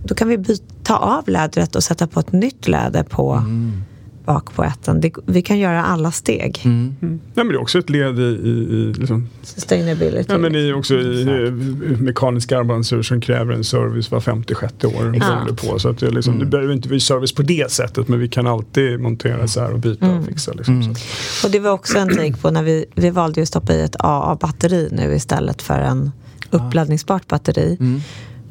Då 0.03 0.15
kan 0.15 0.27
vi 0.27 0.37
byta, 0.37 0.63
ta 0.83 0.95
av 0.95 1.29
lädret 1.29 1.75
och 1.75 1.83
sätta 1.83 2.07
på 2.07 2.19
ett 2.19 2.31
nytt 2.31 2.67
läder 2.67 3.03
på 3.03 3.33
Mm. 3.33 3.83
Bak 4.25 4.53
på 4.53 4.63
ätten. 4.63 5.01
Det, 5.01 5.11
vi 5.25 5.41
kan 5.41 5.59
göra 5.59 5.83
alla 5.83 6.11
steg. 6.11 6.61
Mm. 6.65 6.95
Nej, 7.01 7.19
men 7.35 7.47
det 7.47 7.53
är 7.53 7.61
också 7.61 7.79
ett 7.79 7.89
led 7.89 8.19
i, 8.19 8.21
i, 8.21 8.49
i 8.49 8.93
liksom, 8.97 9.29
Sustainability. 9.43 10.25
Ja, 10.33 10.37
men 10.37 10.55
i 10.55 10.73
också 10.73 10.95
i, 10.95 11.21
i 11.21 11.95
mekaniska 11.99 12.59
armbandsur 12.59 13.01
som 13.01 13.21
kräver 13.21 13.53
en 13.53 13.63
service 13.63 14.11
var 14.11 14.19
50-60 14.19 14.85
år. 14.85 15.19
beroende 15.19 15.53
På, 15.53 15.79
så 15.79 15.89
att 15.89 15.99
det, 15.99 16.07
är 16.07 16.11
liksom, 16.11 16.39
det 16.39 16.45
behöver 16.45 16.73
inte 16.73 16.87
bli 16.87 16.99
service 16.99 17.31
på 17.35 17.41
det 17.41 17.71
sättet 17.71 18.07
men 18.07 18.19
vi 18.19 18.27
kan 18.27 18.47
alltid 18.47 18.99
montera 18.99 19.47
så 19.47 19.59
här 19.61 19.71
och 19.73 19.79
byta 19.79 20.09
och 20.09 20.25
fixa. 20.25 20.53
Liksom, 20.53 20.83
så. 20.83 20.91
att- 20.91 21.45
Och 21.45 21.51
det 21.51 21.59
var 21.59 21.71
också 21.71 21.97
en 21.97 22.07
take 22.15 22.33
på 22.33 22.51
när 22.51 22.63
vi, 22.63 22.85
vi 22.95 23.09
valde 23.09 23.41
att 23.41 23.47
stoppa 23.47 23.73
i 23.73 23.81
ett 23.81 23.95
AA-batteri 23.99 24.89
nu 24.91 25.15
istället 25.15 25.61
för 25.61 25.79
en 25.79 26.11
uppladdningsbart 26.49 27.27
batteri. 27.27 27.77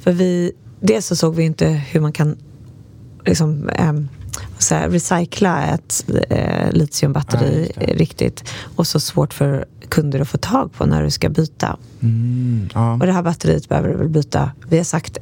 För 0.00 0.12
vi, 0.12 0.52
dels 0.80 1.06
så 1.06 1.16
såg 1.16 1.34
vi 1.34 1.42
inte 1.42 1.66
hur 1.68 2.00
man 2.00 2.12
kan 2.12 2.36
liksom, 3.26 3.68
ehm, 3.74 4.08
säger 4.62 4.82
jag, 4.82 4.94
recycla 4.94 5.62
ett 5.66 6.04
eh, 6.30 6.72
litiumbatteri 6.72 7.72
Ja, 7.76 7.82
det. 7.86 7.92
riktigt. 7.92 8.44
Och 8.76 8.86
så 8.86 9.00
svårt 9.00 9.34
för 9.34 9.64
kunder 9.88 10.20
att 10.20 10.28
få 10.28 10.38
tag 10.38 10.72
på 10.72 10.86
när 10.86 11.02
du 11.02 11.10
ska 11.10 11.28
byta. 11.28 11.76
Mm. 12.02 12.68
Ja. 12.74 12.92
Och 12.92 13.06
det 13.06 13.12
här 13.12 13.22
batteriet 13.22 13.68
behöver 13.68 13.88
du 13.88 13.94
väl 13.96 14.08
byta, 14.08 14.50
vi 14.68 14.76
har 14.76 14.84
sagt 14.84 15.18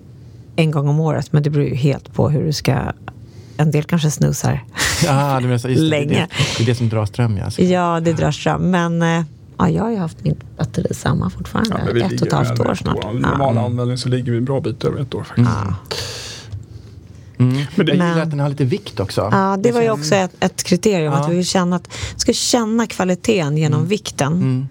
en 0.57 0.71
gång 0.71 0.89
om 0.89 1.01
året, 1.01 1.33
men 1.33 1.43
det 1.43 1.51
beror 1.51 1.67
ju 1.67 1.75
helt 1.75 2.15
på 2.15 2.29
hur 2.31 2.45
du 2.45 2.53
ska 2.53 2.93
en 3.57 3.71
del 3.71 3.85
kanske 3.85 4.11
snusar. 4.11 4.65
Ja, 5.05 5.37
du 5.41 5.47
menar 5.47 5.59
så, 5.59 5.69
just 5.69 5.81
det, 5.81 5.87
Länge. 5.89 6.09
Det, 6.09 6.15
är 6.17 6.21
det, 6.21 6.29
det 6.59 6.63
är 6.63 6.67
det 6.67 6.75
som 6.75 6.89
drar 6.89 7.07
ström, 7.07 7.37
ja. 7.37 7.51
Så- 7.51 7.63
Ja, 7.63 8.01
det 8.01 8.13
drar 8.13 8.31
ström. 8.31 8.71
Men 8.71 9.03
eh, 9.03 9.23
ja, 9.59 9.69
jag 9.69 9.83
har 9.83 9.91
ju 9.91 9.97
haft 9.97 10.25
mitt 10.25 10.57
batteri 10.57 10.95
samma 10.95 11.31
fortfarande. 11.31 11.71
Ja, 11.95 12.07
ett 12.07 12.21
och 12.21 12.27
ett 12.27 12.33
halvt 12.33 12.61
år 12.61 12.75
snart. 12.75 13.05
år. 13.05 13.13
Normal 13.13 13.55
Ja. 13.57 13.65
användning 13.65 13.99
så 13.99 14.09
ligger 14.09 14.33
vi 14.33 14.39
en 14.39 14.45
bra 14.45 14.61
bit 14.61 14.85
över 14.85 15.01
ett 15.03 15.15
år 15.15 15.23
faktiskt. 15.25 15.49
Ja. 15.65 15.75
Mm. 17.39 17.63
Men 17.77 17.87
det- 17.87 17.95
jag 17.95 18.09
gillar 18.09 18.23
att 18.23 18.31
den 18.31 18.41
har 18.41 18.49
lite 18.49 18.65
vikt 18.65 19.01
också. 19.01 19.29
Ja, 19.33 19.57
det 19.61 19.73
var 19.73 19.83
ju 19.83 19.91
också 19.91 20.15
ett, 20.15 20.31
ett 20.41 20.63
kriterium. 20.65 21.13
Ja. 21.13 21.19
Att 21.19 21.31
vi 21.31 21.37
vill 21.37 21.47
känna 21.47 21.77
att, 21.77 21.89
ska 22.17 22.33
känna 22.33 22.87
kvaliteten 22.87 23.57
genom 23.57 23.79
Mm. 23.81 23.89
vikten. 23.89 24.69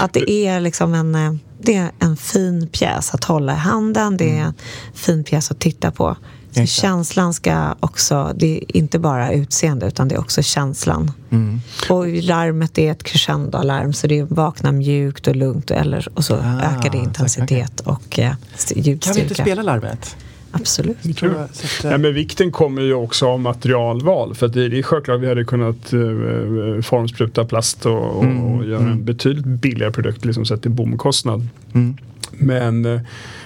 Att 0.00 0.12
det 0.12 0.30
är 0.30 0.60
liksom 0.60 0.94
en, 0.94 1.14
eh, 1.14 1.32
det 1.62 1.74
är 1.74 1.90
en 1.98 2.16
fin 2.16 2.68
pjäs 2.72 3.14
att 3.14 3.24
hålla 3.24 3.52
i 3.52 3.56
handen. 3.56 4.16
Det 4.16 4.30
är 4.38 4.42
en 4.42 4.54
fin 4.94 5.24
pjäs 5.24 5.50
att 5.50 5.58
titta 5.58 5.90
på. 5.90 6.16
Så 6.50 6.60
Mm. 6.60 6.64
Exakt. 6.64 6.80
känslan 6.82 7.34
ska 7.34 7.74
också, 7.80 8.32
det 8.36 8.56
är 8.58 8.76
inte 8.76 8.98
bara 8.98 9.32
utseende 9.32 9.86
utan 9.86 10.08
det 10.08 10.14
är 10.14 10.18
också 10.20 10.42
känslan. 10.42 11.12
Mm. 11.30 11.60
Och 11.88 12.06
larmet 12.08 12.78
är 12.78 12.92
ett 12.92 13.02
crescendo-alarm 13.02 13.92
så 13.92 14.06
det 14.06 14.22
vaknar 14.22 14.72
mjukt 14.72 15.26
och 15.26 15.36
lugnt 15.36 15.70
eller, 15.70 16.08
och 16.14 16.24
så 16.24 16.34
Ah, 16.36 16.60
ökar 16.62 16.90
det 16.90 16.98
intensitet 16.98 17.80
och 17.80 18.18
eh, 18.18 18.32
st- 18.54 18.80
ljudstyrka. 18.80 19.00
Kan 19.06 19.14
vi 19.14 19.22
inte 19.22 19.34
spela 19.42 19.62
larmet? 19.62 20.16
Absolut. 20.50 21.02
Kul. 21.02 21.14
Tror 21.14 21.32
jag, 21.36 21.48
så 21.54 21.66
att, 21.66 21.84
eh, 21.84 21.90
Ja, 21.90 21.98
men 21.98 22.14
vikten 22.14 22.52
kommer 22.52 22.82
ju 22.82 22.94
också 22.94 23.26
av 23.26 23.40
materialval. 23.40 24.34
För 24.34 24.46
att 24.46 24.52
det, 24.52 24.68
det 24.68 24.78
är 24.78 24.82
självklart 24.82 25.20
vi 25.20 25.28
hade 25.28 25.44
kunnat 25.44 25.92
uh, 25.94 26.80
formspruta 26.82 27.44
plast 27.44 27.86
och, 27.86 28.16
och, 28.16 28.24
och 28.56 28.64
göra 28.66 28.80
en 28.80 29.04
betydligt 29.04 29.46
billigare 29.46 29.92
produkt 29.92 30.24
liksom, 30.24 30.44
sett 30.44 30.62
till 30.62 30.70
bomkostnad. 30.70 31.48
Mm. 31.74 31.96
Men, 32.32 32.84
eh, 32.86 33.00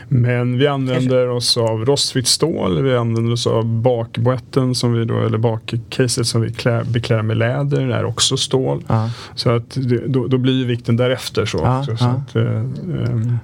men 0.09 0.59
vi 0.59 0.67
använder 0.67 1.29
oss 1.29 1.57
av 1.57 1.85
rostfritt 1.85 2.27
stål, 2.27 2.83
vi 2.83 2.97
använder 2.97 3.33
oss 3.33 3.47
av 3.47 3.65
bakboetten 3.67 4.75
som 4.75 4.93
vi 4.93 5.05
då, 5.05 5.21
eller 5.21 5.39
bakcaset 5.39 6.27
som 6.27 6.41
vi 6.41 6.53
klär, 6.53 6.85
beklär 6.85 7.23
med 7.23 7.37
läder, 7.37 7.87
det 7.89 7.95
är 7.95 8.05
också 8.05 8.37
stål. 8.37 8.85
Ja. 8.87 9.11
Så 9.35 9.51
att 9.51 9.71
det, 9.71 10.07
då, 10.07 10.27
då 10.27 10.39
blir 10.39 10.53
ju 10.55 10.65
vikten 10.65 10.97
därefter 10.97 11.45
så 11.47 11.59
Ja, 11.59 11.79
också. 11.81 11.97
Så 11.97 12.05
ja. 12.05 12.11
att, 12.11 12.37
eh, 12.37 12.43
ehm, 13.13 13.37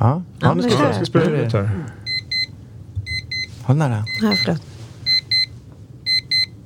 Ja, 0.00 0.06
Ja, 0.08 0.22
ja, 0.40 0.54
nu 0.54 0.62
men 0.62 0.70
ska 0.70 0.82
det- 0.82 0.96
vi 1.00 1.06
spela 1.06 1.30
det- 1.30 1.52
här. 1.52 1.70
Håll 3.68 3.76
nära. 3.76 4.04
Ja, 4.22 4.34
förlåt. 4.36 4.62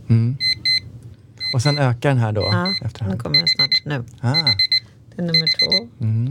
Mm. 0.09 0.37
Och 1.55 1.63
sen 1.63 1.79
ökar 1.79 2.09
den 2.09 2.19
här 2.19 2.33
då 2.33 2.41
Ja, 2.41 2.65
nu 2.81 2.87
efterhand. 2.87 3.23
kommer 3.23 3.39
den 3.39 3.49
snart. 3.49 3.85
Nu. 3.85 4.05
Ah. 4.21 4.35
Det 5.17 5.23
är 5.23 5.27
nummer 5.27 5.47
två. 5.59 5.89
Mm. 6.05 6.27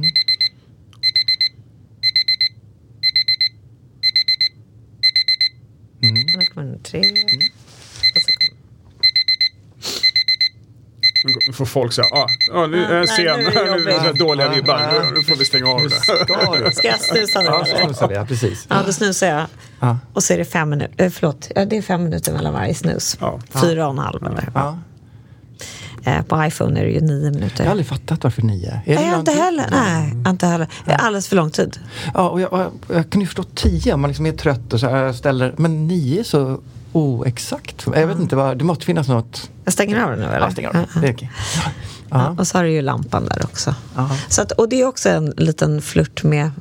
Mm. 6.02 6.14
Nu 6.14 6.46
kommer 6.54 6.68
nummer 6.68 6.84
tre. 6.84 7.00
Och 8.16 8.22
så 8.22 8.32
kommer... 8.34 8.58
Nu 11.02 11.08
får 11.54 11.66
folk 11.66 11.94
säga, 11.94 12.08
ah, 12.12 12.28
ah, 12.54 12.68
nu 12.68 12.86
är 12.86 12.98
jag 12.98 13.10
sen, 13.10 13.26
nu 13.26 13.32
är 13.32 13.36
det 13.36 13.52
nu 13.54 13.60
är 13.60 13.64
det 13.64 13.78
jobbigt. 13.78 13.96
så 13.96 14.02
här 14.02 14.14
dåliga 14.14 14.50
vibbar, 14.50 15.14
nu, 15.16 15.24
får 15.24 15.36
vi 15.36 15.46
stänga 15.46 15.70
av 15.70 15.82
det. 15.82 16.72
Ska 16.76 16.88
jag 16.88 17.02
snusa 17.02 17.40
nu? 17.40 17.46
Ja, 17.46 17.66
snusar 17.66 18.08
vi. 18.08 18.16
Ja, 18.16 18.26
precis. 18.26 18.66
Ja, 18.70 18.84
då 18.86 18.94
snusar 18.94 19.28
jag. 19.28 19.46
Ja. 19.80 19.98
Och 20.14 20.24
så 20.24 20.34
är 20.34 20.38
det 20.38 20.46
fem 20.46 20.70
minuter. 20.70 21.06
Eh, 21.06 21.10
förlåt, 21.10 21.52
ja, 21.56 21.66
det 21.66 21.78
är 21.78 21.82
fem 21.82 22.04
minuter 22.04 22.34
mellan 22.34 22.54
varje 22.54 22.76
snus. 22.76 23.18
Ja. 23.20 23.40
Fyra 23.62 23.86
och 23.86 23.94
en 23.94 24.00
halv. 24.00 24.28
Eller? 24.28 24.50
Ja. 24.54 24.78
Eh, 26.04 26.22
på 26.22 26.46
iPhone 26.46 26.80
är 26.80 26.86
det 26.86 26.92
ju 26.92 27.02
nio 27.02 27.32
minuter. 27.32 27.56
Jag 27.58 27.66
har 27.66 27.72
aldrig 27.72 27.88
fattat 27.88 28.24
varför 28.24 28.42
nio. 28.42 28.68
Är 28.68 28.82
det 28.86 28.96
Nej, 28.96 29.10
jag 29.10 29.20
inte 29.20 29.32
heller. 29.32 29.66
Nej, 29.72 30.14
inte 30.28 30.48
heller. 30.48 30.68
Det 30.86 30.92
är 30.92 30.98
alldeles 30.98 31.28
för 31.28 31.36
lång 31.36 31.52
tid. 31.52 31.80
Ja, 32.14 32.30
och 32.30 32.42
jag, 32.42 32.54
och 32.54 32.60
jag, 32.60 32.72
jag 32.88 33.10
kan 33.10 33.22
ju 33.22 33.28
förstå 33.28 33.44
tio 33.44 33.94
om 33.94 34.02
man 34.02 34.08
liksom 34.08 34.26
är 34.26 34.32
trött 34.32 34.74
och 34.74 34.80
så 34.80 34.90
här 34.90 35.14
ställer, 35.14 35.54
men 35.58 35.88
nio 35.88 36.24
så 36.24 36.60
oexakt. 36.92 37.86
Jag 37.96 38.08
vet 38.08 38.20
inte, 38.20 38.36
vad, 38.36 38.58
det 38.58 38.64
måste 38.64 38.86
finnas 38.86 39.08
något. 39.08 39.50
Jag 39.64 39.74
stänger 39.74 40.04
av 40.04 40.10
den 40.10 40.20
nu 40.20 40.26
eller? 40.26 40.40
Ja, 40.40 40.52
stäng 40.52 40.66
av. 40.68 40.74
Det 40.74 41.08
är 41.08 41.14
okej. 41.14 41.32
Ja. 42.10 42.36
och 42.40 42.48
så 42.48 42.58
har 42.58 42.64
du 42.64 42.72
ju 42.72 42.82
lampan 42.82 43.26
där 43.26 43.42
också. 43.46 43.76
Ja. 43.96 44.10
Så 44.30 44.42
att, 44.42 44.52
och 44.52 44.70
det 44.70 44.82
är 44.82 44.86
också 44.88 45.10
en 45.10 45.26
liten 45.38 45.82
flört 45.82 46.24
med 46.24 46.52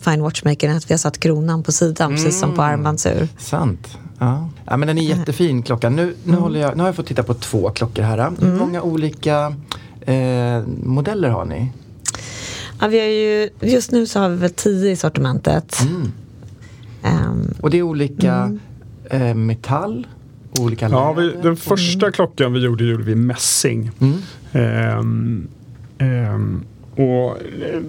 Fine 0.00 0.22
Watchmaker 0.22 0.68
att 0.70 0.90
vi 0.90 0.94
har 0.94 0.98
satt 0.98 1.20
kronan 1.20 1.62
på 1.62 1.72
sidan 1.72 2.10
precis 2.10 2.40
som 2.40 2.54
på 2.56 2.62
Mm. 2.62 2.74
armbandsur. 2.74 3.28
Sant. 3.38 3.98
Ja. 4.18 4.48
ja, 4.64 4.76
men 4.76 4.88
den 4.88 4.98
är 4.98 5.02
jättefin 5.02 5.62
klockan. 5.62 5.96
Nu, 5.96 6.14
nu, 6.24 6.36
håller 6.36 6.60
jag, 6.60 6.76
nu 6.76 6.82
har 6.82 6.88
jag 6.88 6.96
fått 6.96 7.06
titta 7.06 7.22
på 7.22 7.34
två 7.34 7.70
klockor 7.70 8.02
här. 8.02 8.32
Hur 8.40 8.54
många 8.58 8.82
olika 8.82 9.54
eh, 10.00 10.62
modeller 10.82 11.28
har 11.28 11.44
ni? 11.44 11.72
Ja, 12.80 12.86
vi 12.88 12.98
har 13.00 13.06
ju, 13.06 13.50
just 13.60 13.90
nu 13.92 14.06
så 14.06 14.20
har 14.20 14.28
vi 14.28 14.36
väl 14.36 14.50
tio 14.50 14.90
i 14.90 14.96
sortimentet. 14.96 15.80
Mm. 15.80 16.12
Ehm, 17.02 17.54
Och 17.60 17.70
det 17.70 17.78
är 17.78 17.82
olika 17.82 18.58
eh, 19.10 19.34
metall, 19.34 20.06
olika 20.60 20.88
Ja, 20.88 21.12
vi, 21.12 21.32
den 21.42 21.56
första 21.56 22.10
klockan 22.10 22.52
vi 22.52 22.60
gjorde 22.60 22.84
gjorde 22.84 23.04
vi 23.04 23.14
mässing. 23.14 23.90
Mm. 24.00 24.18
Ehm, 24.52 25.48
ehm, 25.98 26.64
och, 26.94 27.36
eh, 27.38 27.82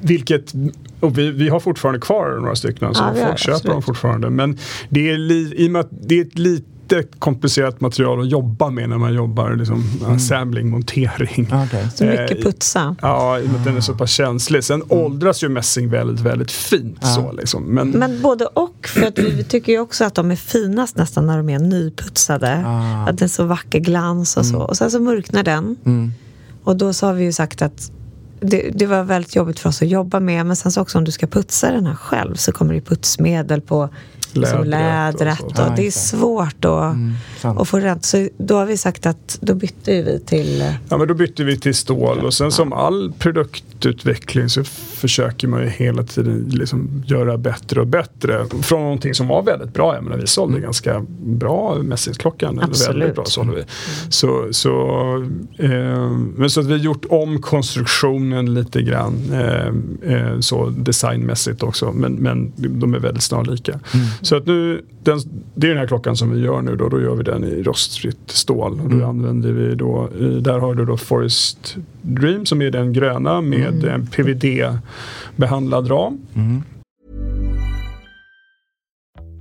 vilket, 0.00 0.54
och 1.00 1.18
vi, 1.18 1.30
vi 1.30 1.48
har 1.48 1.60
fortfarande 1.60 2.00
kvar 2.00 2.38
några 2.40 2.56
stycken, 2.56 2.94
så 2.94 3.02
Ja, 3.02 3.10
vi 3.14 3.20
har 3.20 3.26
folk 3.28 3.38
köper 3.38 3.54
absolut. 3.56 3.74
dem 3.74 3.82
fortfarande. 3.82 4.30
Men 4.30 4.58
det 4.88 5.10
är, 5.10 5.18
li, 5.18 5.54
i 5.56 5.66
och 5.66 5.70
med 5.70 5.80
att 5.80 5.90
det 5.90 6.18
är 6.18 6.22
ett 6.22 6.38
lite 6.38 6.66
komplicerat 7.18 7.80
material 7.80 8.20
att 8.20 8.30
jobba 8.30 8.70
med 8.70 8.88
när 8.88 8.98
man 8.98 9.14
jobbar 9.14 9.54
liksom, 9.54 9.84
assembling, 10.06 10.70
montering. 10.70 11.48
Ja, 11.50 11.64
okej. 11.64 11.88
så 11.94 12.04
mycket 12.04 12.30
Eh, 12.30 12.42
putsa. 12.42 12.96
Ja, 13.02 13.38
i 13.38 13.42
och 13.42 13.48
med 13.48 13.56
att 13.56 13.64
den 13.64 13.76
är 13.76 13.80
så 13.80 13.94
pass 13.94 14.10
känslig. 14.10 14.64
Sen 14.64 14.82
åldras 14.88 15.44
ju 15.44 15.48
mässing 15.48 15.90
väldigt, 15.90 16.20
väldigt 16.20 16.50
fint. 16.50 16.98
Ja. 17.00 17.06
Så, 17.06 17.32
liksom. 17.32 17.64
Men, 17.64 17.90
Men 17.90 18.22
både 18.22 18.44
och, 18.46 18.88
för 18.88 19.06
att 19.06 19.18
vi 19.18 19.44
tycker 19.44 19.72
ju 19.72 19.78
också 19.80 20.04
att 20.04 20.14
de 20.14 20.30
är 20.30 20.36
finast 20.36 20.96
nästan 20.96 21.26
när 21.26 21.36
de 21.36 21.48
är 21.48 21.58
nyputsade. 21.58 22.62
Ah. 22.66 23.08
Att 23.08 23.18
det 23.18 23.24
är 23.24 23.28
så 23.28 23.44
vacker 23.44 23.78
glans 23.78 24.36
och 24.36 24.46
så. 24.46 24.58
Och 24.58 24.76
sen 24.76 24.90
så 24.90 25.00
mörknar 25.00 25.42
den. 25.42 25.76
Mm. 25.84 26.12
Och 26.64 26.76
då 26.76 26.92
så 26.92 27.06
har 27.06 27.14
vi 27.14 27.24
ju 27.24 27.32
sagt 27.32 27.62
att 27.62 27.90
det, 28.40 28.70
det 28.74 28.86
var 28.86 29.02
väldigt 29.02 29.36
jobbigt 29.36 29.58
för 29.58 29.68
oss 29.68 29.82
att 29.82 29.88
jobba 29.88 30.20
med. 30.20 30.46
Men 30.46 30.56
sen 30.56 30.72
så 30.72 30.80
också 30.80 30.98
om 30.98 31.04
du 31.04 31.12
ska 31.12 31.26
putsa 31.26 31.70
den 31.70 31.86
här 31.86 31.94
själv 31.94 32.34
så 32.34 32.52
kommer 32.52 32.74
det 32.74 32.80
putsmedel 32.80 33.60
på 33.60 33.88
liksom 34.36 34.64
lädret. 34.64 35.40
Och, 35.40 35.52
Ja, 35.56 35.72
det 35.76 35.86
är 35.86 35.90
svårt 35.90 36.64
att, 36.64 36.94
Mm, 36.94 37.14
att 37.42 37.68
få 37.68 37.78
rätt. 37.78 38.04
Så 38.04 38.28
då 38.38 38.56
har 38.56 38.66
vi 38.66 38.76
sagt 38.76 39.06
att 39.06 39.38
då 39.40 39.54
bytte 39.54 40.02
vi 40.02 40.20
till... 40.26 40.72
Ja, 40.88 40.98
men 40.98 41.08
då 41.08 41.14
bytte 41.14 41.44
vi 41.44 41.58
till 41.58 41.74
stål 41.74 42.18
och 42.24 42.34
sen 42.34 42.52
som 42.52 42.72
all 42.72 43.12
produktutveckling 43.18 44.48
så 44.48 44.64
försöker 44.96 45.48
man 45.48 45.62
ju 45.62 45.68
hela 45.68 46.02
tiden 46.02 46.50
liksom 46.52 47.02
göra 47.06 47.38
bättre 47.38 47.80
och 47.80 47.86
bättre. 47.86 48.46
Från 48.62 48.82
någonting 48.82 49.14
som 49.14 49.28
var 49.28 49.42
väldigt 49.42 49.74
bra. 49.74 49.94
Jag 49.94 50.04
menar, 50.04 50.16
vi 50.16 50.26
sålde 50.26 50.60
ganska 50.60 51.04
bra 51.20 51.78
mässingsklockan. 51.82 52.60
Absolut. 52.62 53.02
Väldigt 53.02 53.14
bra 53.14 53.24
sålde 53.24 53.54
vi. 53.54 53.64
Så, 54.08 54.48
så, 54.50 54.78
eh, 55.58 55.70
men 56.36 56.50
så 56.50 56.60
att 56.60 56.66
vi 56.66 56.72
har 56.72 56.78
gjort 56.78 57.04
om 57.10 57.42
konstruktionen 57.42 58.54
lite 58.54 58.82
grann. 58.82 59.14
Eh, 59.32 59.66
eh, 60.14 60.40
så 60.40 60.68
designmässigt 60.76 61.62
också. 61.62 61.92
Men, 61.92 62.12
men 62.12 62.52
de 62.56 62.94
är 62.94 62.98
väldigt 62.98 63.22
snarlika. 63.22 63.80
Så 64.26 64.36
att 64.36 64.46
nu, 64.46 64.84
den, 65.02 65.18
det 65.54 65.66
är 65.66 65.68
den 65.68 65.78
här 65.78 65.86
klockan 65.86 66.16
som 66.16 66.30
vi 66.30 66.40
gör 66.40 66.62
nu 66.62 66.76
då. 66.76 66.88
Då 66.88 67.00
gör 67.00 67.14
vi 67.14 67.22
den 67.22 67.44
i 67.44 67.62
rostfritt 67.62 68.30
stål. 68.30 68.80
Och 68.80 68.90
då 68.90 69.06
använder 69.06 69.52
vi 69.52 69.74
då, 69.74 70.08
i, 70.20 70.40
där 70.40 70.58
har 70.58 70.74
du 70.74 70.84
då 70.84 70.96
Forest 70.96 71.76
Dream 72.02 72.46
som 72.46 72.62
är 72.62 72.70
den 72.70 72.92
gröna 72.92 73.40
med 73.40 73.84
en 73.84 74.06
PVD-behandlad 74.06 75.90
ram. 75.90 76.18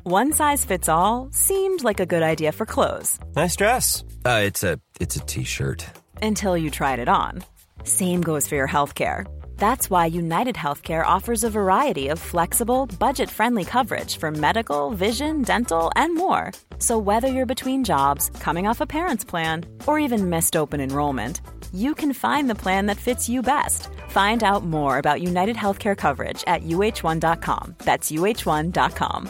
One 0.04 0.32
size 0.34 0.68
fits 0.68 0.90
all 0.90 1.32
seemed 1.32 1.84
like 1.84 2.04
a 2.04 2.06
good 2.06 2.22
idea 2.24 2.52
for 2.52 2.66
clothes 2.66 3.20
Nice 3.36 3.56
dress. 3.58 4.04
Uh, 4.26 4.48
it's 4.48 4.64
a 4.74 4.78
it's 5.00 5.18
a 5.18 5.26
t-shirt. 5.28 5.86
until 6.22 6.58
you 6.58 6.70
tried 6.70 7.00
it 7.00 7.10
on. 7.10 7.44
Same 7.84 8.22
goes 8.22 8.48
for 8.48 8.56
your 8.56 8.68
healthcare. 8.68 9.26
That's 9.58 9.90
why 9.90 10.06
United 10.06 10.56
Healthcare 10.56 11.06
offers 11.06 11.44
a 11.44 11.50
variety 11.50 12.10
of 12.10 12.20
flexible, 12.20 12.86
budget 13.00 13.30
friendly 13.30 13.64
coverage 13.66 14.18
for 14.18 14.32
medical, 14.32 14.92
vision, 14.92 15.42
dental, 15.42 15.92
and 15.96 16.16
more. 16.16 16.52
So, 16.78 16.98
whether 16.98 17.28
you're 17.28 17.46
between 17.46 17.84
jobs, 17.84 18.30
coming 18.40 18.68
off 18.68 18.82
a 18.82 18.86
parent's 18.86 19.26
plan, 19.26 19.66
or 19.88 20.00
even 20.00 20.30
missed 20.30 20.56
open 20.56 20.80
enrollment, 20.82 21.42
you 21.74 21.96
can 21.96 22.14
find 22.14 22.50
the 22.50 22.62
plan 22.64 22.86
that 22.88 22.98
fits 22.98 23.30
you 23.30 23.42
best. 23.42 23.90
Find 24.10 24.44
out 24.44 24.64
more 24.64 24.98
about 24.98 25.22
United 25.22 25.56
Healthcare 25.56 25.98
coverage 25.98 26.44
at 26.48 26.64
uh1.com. 26.64 27.76
That's 27.80 28.12
uh1.com. 28.12 29.30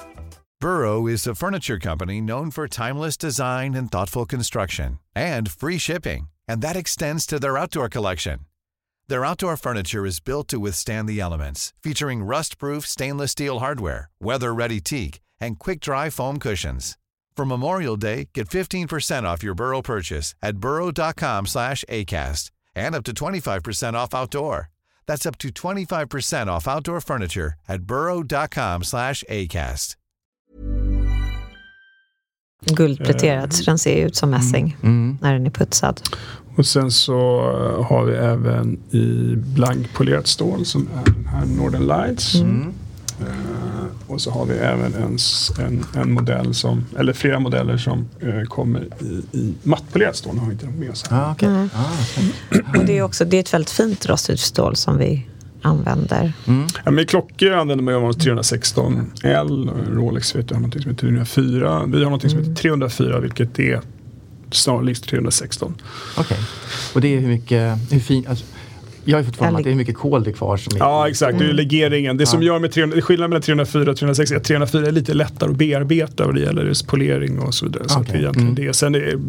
Burrow 0.62 1.06
is 1.06 1.28
a 1.28 1.36
furniture 1.36 1.78
company 1.80 2.22
known 2.22 2.50
for 2.50 2.68
timeless 2.68 3.18
design 3.18 3.76
and 3.76 3.92
thoughtful 3.92 4.26
construction 4.26 5.00
and 5.16 5.52
free 5.52 5.78
shipping, 5.78 6.28
and 6.48 6.62
that 6.62 6.76
extends 6.76 7.26
to 7.28 7.40
their 7.40 7.58
outdoor 7.58 7.90
collection. 7.90 8.40
Their 9.08 9.24
outdoor 9.26 9.56
furniture 9.58 10.06
is 10.06 10.20
built 10.20 10.48
to 10.48 10.60
withstand 10.60 11.08
the 11.08 11.20
elements, 11.20 11.74
featuring 11.84 12.24
rust-proof 12.24 12.86
stainless 12.88 13.32
steel 13.32 13.60
hardware, 13.60 14.10
weather-ready 14.20 14.80
teak, 14.82 15.20
and 15.40 15.60
quick-dry 15.60 16.10
foam 16.10 16.40
cushions. 16.40 16.98
For 17.38 17.46
Memorial 17.46 17.98
Day, 17.98 18.30
get 18.34 18.48
15% 18.50 19.24
off 19.26 19.44
your 19.44 19.54
Burrow 19.56 19.82
purchase 19.84 20.34
at 20.42 20.58
burrow.com 20.58 21.46
slash 21.46 21.84
ACAST 21.90 22.50
and 22.76 22.96
up 22.96 23.04
to 23.04 23.14
25% 23.14 23.94
off 23.94 24.14
outdoor. 24.16 24.70
That's 25.06 25.26
up 25.28 25.38
to 25.40 25.50
25% 25.50 26.48
off 26.48 26.68
outdoor 26.68 27.02
furniture 27.02 27.54
at 27.68 27.82
burrow.com 27.84 28.84
slash 28.84 29.24
ACAST. 29.30 29.96
guldpläterad 32.66 33.54
så 33.54 33.64
den 33.64 33.78
ser 33.80 34.06
ut 34.06 34.16
som 34.16 34.30
mässing 34.30 34.78
Mm. 34.84 35.18
när 35.22 35.34
den 35.34 35.46
är 35.46 35.50
putsad. 35.50 36.02
Och 36.56 36.66
sen 36.66 36.92
så 36.92 37.40
eh, 37.40 37.86
har 37.86 38.06
vi 38.06 38.16
även 38.16 38.78
i 38.92 39.36
blankpolerat 39.36 40.28
stål 40.28 40.66
som 40.66 40.88
är 40.96 41.06
den 41.06 41.26
här 41.26 41.46
Northern 41.46 41.88
Lights. 41.88 42.36
Mm. 42.36 42.74
Eh, 43.20 43.86
och 44.08 44.22
så 44.22 44.32
har 44.32 44.46
vi 44.46 44.54
även 44.54 44.94
en, 44.94 45.18
en, 45.66 45.86
en 46.02 46.12
modell 46.14 46.54
som, 46.54 46.86
eller 46.98 47.14
flera 47.14 47.40
modeller 47.40 47.78
som 47.78 48.10
eh, 48.20 48.42
kommer 48.42 48.88
i, 49.00 49.38
i 49.38 49.54
mattpolerat 49.64 50.16
stål. 50.16 50.34
Nu 50.34 50.40
har 50.40 50.48
vi 50.48 50.54
inte 50.54 50.66
med 50.66 50.90
oss 50.90 51.04
här. 51.10 51.24
Ah, 51.24 51.32
okej. 51.32 51.50
Mm. 51.50 51.70
Ah. 51.74 52.80
Och 52.80 52.86
det 52.86 52.98
är 52.98 53.02
också 53.02 53.26
det 53.26 53.38
är 53.38 53.40
ett 53.40 53.54
väldigt 53.54 53.70
fint 53.70 54.06
rostigt 54.06 54.40
stål 54.40 54.76
som 54.76 54.98
vi 54.98 55.28
använder. 55.62 56.34
Ja, 56.86 56.92
men 56.92 57.00
i 57.00 57.06
klockor 57.06 57.52
använder 57.52 57.84
man 57.84 57.94
ju 57.94 58.00
316L. 58.00 59.70
och 59.70 59.96
Rolex 59.96 60.36
vet 60.36 60.50
jag 60.50 60.56
har 60.56 60.62
någonting 60.62 60.82
som 60.82 60.92
heter 60.92 61.08
304. 61.08 61.84
Vi 61.86 61.98
har 61.98 62.04
någonting 62.04 62.30
som 62.30 62.40
heter 62.40 62.56
304 62.56 63.20
vilket 63.20 63.60
är 63.60 63.82
snarlikt 64.52 65.10
316. 65.10 65.76
Okej. 66.18 66.38
Och 66.94 67.02
det 67.02 67.16
är 67.16 67.20
hur 67.20 67.28
mycket, 67.28 67.78
hur 67.92 68.00
fin, 68.00 68.28
alltså, 68.28 68.46
jag 69.06 69.18
har 69.18 69.22
ju 69.22 69.26
fått 69.26 69.36
för 69.38 69.46
mig 69.46 69.56
att 69.56 69.64
det 69.64 69.70
är 69.70 69.72
hur 69.72 69.78
mycket 69.78 69.96
kol 69.98 70.24
det 70.24 70.30
är 70.30 70.34
kvar 70.34 70.58
som 70.58 70.76
är 70.76 70.80
Ja 70.80 71.10
exakt, 71.10 71.38
det 71.40 71.44
är 71.46 71.48
ju 71.48 71.54
legeringen. 71.54 72.18
Det 72.18 72.26
som 72.26 72.44
gör 72.44 72.60
med 72.60 72.72
300, 72.72 73.02
skillnaden 73.02 73.30
mellan 73.30 73.42
304 73.42 73.92
och 73.92 73.98
306 73.98 74.32
är 74.32 74.36
att 74.36 74.44
304 74.44 74.88
är 74.88 74.92
lite 74.92 75.14
lättare 75.14 75.50
att 75.52 75.56
bearbeta 75.58 76.26
vad 76.26 76.36
det 76.36 76.42
gäller 76.42 76.66
just 76.66 76.88
polering 76.88 77.40
och 77.40 77.54
så 77.54 77.66
vidare. 77.66 77.84
Så 77.90 78.00
att 78.00 78.06
det 78.06 78.12
är 78.12 78.14
Okej. 78.14 78.22
egentligen 78.22 78.50
Mm. 78.50 78.66
det. 78.68 78.74
Sen 78.74 78.96
är 78.96 79.20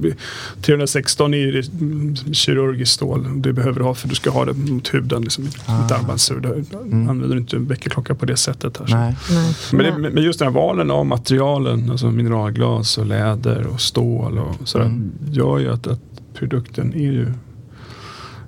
316 0.62 1.34
är 1.34 1.38
ju 1.38 1.62
mm, 1.80 2.16
kirurgiskt 2.16 2.94
stål. 2.94 3.26
Du 3.42 3.52
behöver 3.52 3.80
ha 3.80 3.94
för 3.94 4.08
du 4.08 4.14
ska 4.14 4.30
ha 4.30 4.44
det 4.44 4.52
mot 4.52 4.94
huden. 4.94 5.22
Liksom, 5.22 5.48
Ah. 5.66 5.94
Armbandsur. 5.94 6.40
Där 6.40 6.64
använder 6.82 7.28
du 7.28 7.36
inte 7.40 7.56
en 7.56 7.66
väckarklocka 7.66 8.14
på 8.14 8.26
det 8.26 8.36
sättet. 8.36 8.78
Här, 8.78 8.86
så. 8.86 8.96
Nej. 8.96 9.14
Nej. 9.30 9.54
Men, 9.92 10.02
det, 10.02 10.10
men 10.10 10.22
just 10.22 10.38
den 10.38 10.48
här 10.48 10.54
valen 10.54 10.90
av 10.90 11.06
materialen, 11.06 11.90
alltså 11.90 12.10
mineralglas 12.10 12.98
och 12.98 13.06
läder 13.06 13.66
och 13.66 13.80
stål 13.80 14.38
och 14.38 14.68
sådär, 14.68 14.84
Mm. 14.86 15.10
gör 15.30 15.58
ju 15.58 15.72
att, 15.72 15.86
att 15.86 16.00
produkten 16.34 16.94
är 16.94 16.98
ju 17.12 17.32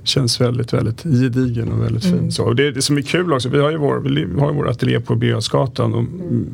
Känns 0.09 0.41
väldigt, 0.41 0.73
väldigt 0.73 1.03
gedigen 1.03 1.73
och 1.73 1.83
väldigt 1.85 2.05
fin. 2.05 2.33
Så. 2.33 2.45
Och 2.45 2.57
det, 2.57 2.71
det 2.71 2.83
som 2.83 2.99
är 2.99 3.03
kul 3.03 3.33
också, 3.33 3.49
vi 3.49 3.61
har 3.61 3.71
ju 3.71 3.77
vår, 3.77 4.01
vi 4.01 4.41
har 4.41 4.51
ju 4.51 4.57
vår 4.57 4.69
ateljé 4.69 5.01
på 5.01 5.15
Birger 5.15 5.57
och 5.57 5.79
mm, 5.79 6.47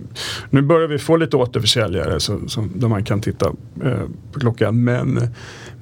Nu 0.51 0.63
börjar 0.63 0.89
vi 0.89 0.99
få 0.99 1.17
lite 1.17 1.37
återförsäljare 1.37 2.21
så, 2.21 2.41
så, 2.47 2.69
där 2.75 2.89
man 2.89 3.05
kan 3.05 3.21
titta 3.21 3.47
eh, 3.85 3.99
på 4.33 4.41
klockan. 4.41 4.85
Men, 4.85 5.21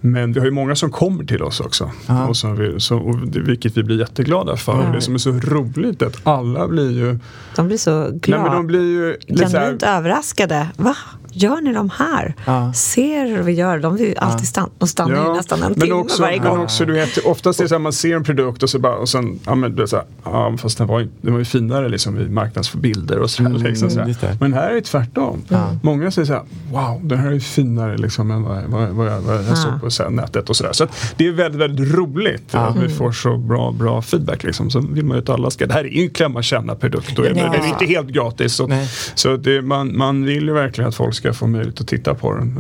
men 0.01 0.33
vi 0.33 0.41
har 0.41 0.47
ju 0.47 0.53
många 0.53 0.75
som 0.77 0.91
kommer 0.91 1.25
till 1.25 1.43
oss 1.43 1.61
också. 1.61 1.91
Och 2.29 2.37
som 2.37 2.57
vi, 2.57 2.81
så, 2.81 2.99
och 2.99 3.19
det, 3.27 3.41
vilket 3.41 3.77
vi 3.77 3.83
blir 3.83 3.99
jätteglada 3.99 4.57
för. 4.57 4.73
Ja. 4.73 4.87
Och 4.87 4.95
det 4.95 5.01
som 5.01 5.15
är 5.15 5.19
så 5.19 5.31
roligt 5.31 6.03
är 6.03 6.07
att 6.07 6.27
alla 6.27 6.69
blir 6.69 6.91
ju 6.91 7.19
De 7.57 7.67
blir 7.67 7.77
så 7.77 8.01
Nej, 8.01 8.19
glada. 8.23 8.43
men 8.43 8.53
de 8.53 8.67
blir 8.67 8.81
ju 8.81 9.17
så 9.37 9.45
här, 9.45 9.51
Genuint 9.51 9.83
överraskade. 9.83 10.69
Va? 10.77 10.97
Gör 11.33 11.61
ni 11.61 11.73
de 11.73 11.91
här? 11.91 12.35
Ja. 12.47 12.73
Ser 12.73 13.27
hur 13.27 13.43
vi 13.43 13.53
gör? 13.53 13.79
De, 13.79 13.97
vill 13.97 14.07
ju 14.07 14.15
alltid 14.17 14.49
stanna, 14.49 14.69
de 14.79 14.89
stannar 14.89 15.27
ju 15.27 15.33
nästan 15.35 15.63
en 15.63 15.73
men 15.73 15.81
timme 15.81 15.93
också, 15.95 16.23
varje 16.23 16.41
men 16.41 16.51
gång. 16.51 16.61
också 16.61 16.85
du 16.85 16.93
vet, 16.93 17.19
oftast 17.25 17.61
är 17.61 17.65
det 17.65 17.69
så 17.69 17.75
här, 17.75 17.81
man 17.81 17.93
ser 17.93 18.17
en 18.17 18.25
produkt 18.25 18.63
och 18.63 18.71
så 18.71 18.79
bara, 18.79 18.95
och 18.97 19.09
sen, 19.09 19.41
ja 19.47 19.55
men 19.55 19.77
det 19.77 19.83
är 19.83 19.87
så 19.87 19.97
här, 19.97 20.05
ja 20.25 20.57
fast 20.59 20.79
den 20.79 20.87
var 20.87 21.01
ju, 21.01 21.09
den 21.21 21.33
var 21.33 21.39
ju 21.39 21.45
finare 21.45 21.89
liksom 21.89 22.21
i 22.21 22.29
marknadsbilder 22.29 23.19
och 23.19 23.31
så 23.31 23.43
här, 23.43 23.51
Mm, 23.51 23.63
liksom, 23.63 23.91
så 23.91 24.01
här. 24.01 24.17
det. 24.21 24.37
Men 24.41 24.53
här 24.53 24.71
är 24.71 24.75
det 24.75 24.81
tvärtom. 24.81 25.43
Många 25.83 26.11
säger 26.11 26.27
så 26.27 26.33
här, 26.33 26.43
wow 26.73 27.01
den 27.07 27.19
här 27.19 27.33
är 27.33 27.39
finare 27.41 27.97
liksom 27.99 28.31
än 28.31 28.43
vad, 28.43 28.63
vad, 28.65 28.89
vad, 28.89 29.07
jag, 29.07 29.21
vad 29.21 29.37
jag 29.37 29.45
Ja. 29.51 29.55
såg 29.57 29.81
på 29.81 29.91
så 29.91 30.03
här, 30.03 30.11
nätet 30.11 30.51
och 30.51 30.57
sådär. 30.57 30.73
Så 30.73 30.85
att 30.85 31.15
det 31.17 31.27
är 31.27 31.33
väldigt, 31.33 31.61
väldigt 31.61 31.95
roligt 31.95 32.55
att 32.55 32.77
vi 32.77 32.89
får 32.89 33.13
så 33.13 33.37
bra, 33.37 33.73
bra 33.73 34.03
feedback 34.03 34.43
liksom. 34.43 34.71
Så 34.71 34.81
vill 34.81 35.05
man 35.05 35.17
ju 35.17 35.23
att 35.23 35.29
alla 35.29 35.51
ska, 35.51 35.67
det 35.67 35.75
här 35.75 35.85
är 35.85 35.89
ju 35.89 36.03
en 36.03 36.11
klämma 36.11 36.43
känna 36.43 36.75
produkt 36.75 37.19
och 37.19 37.27
Ja. 37.27 37.35
den 37.35 37.39
är 37.63 37.67
inte 37.69 37.85
helt 37.85 38.09
gratis. 38.09 38.55
Så, 38.55 38.67
Nej. 38.67 38.89
så 39.15 39.37
det, 39.37 39.63
man, 39.63 39.97
man 39.97 40.25
vill 40.25 40.43
ju 40.43 40.53
verkligen 40.53 40.89
att 40.89 40.95
folk 40.95 41.15
ska 41.15 41.22
få 41.33 41.47
möjlighet 41.47 41.81
att 41.81 41.87
titta 41.87 42.15
på 42.15 42.33
den 42.35 42.59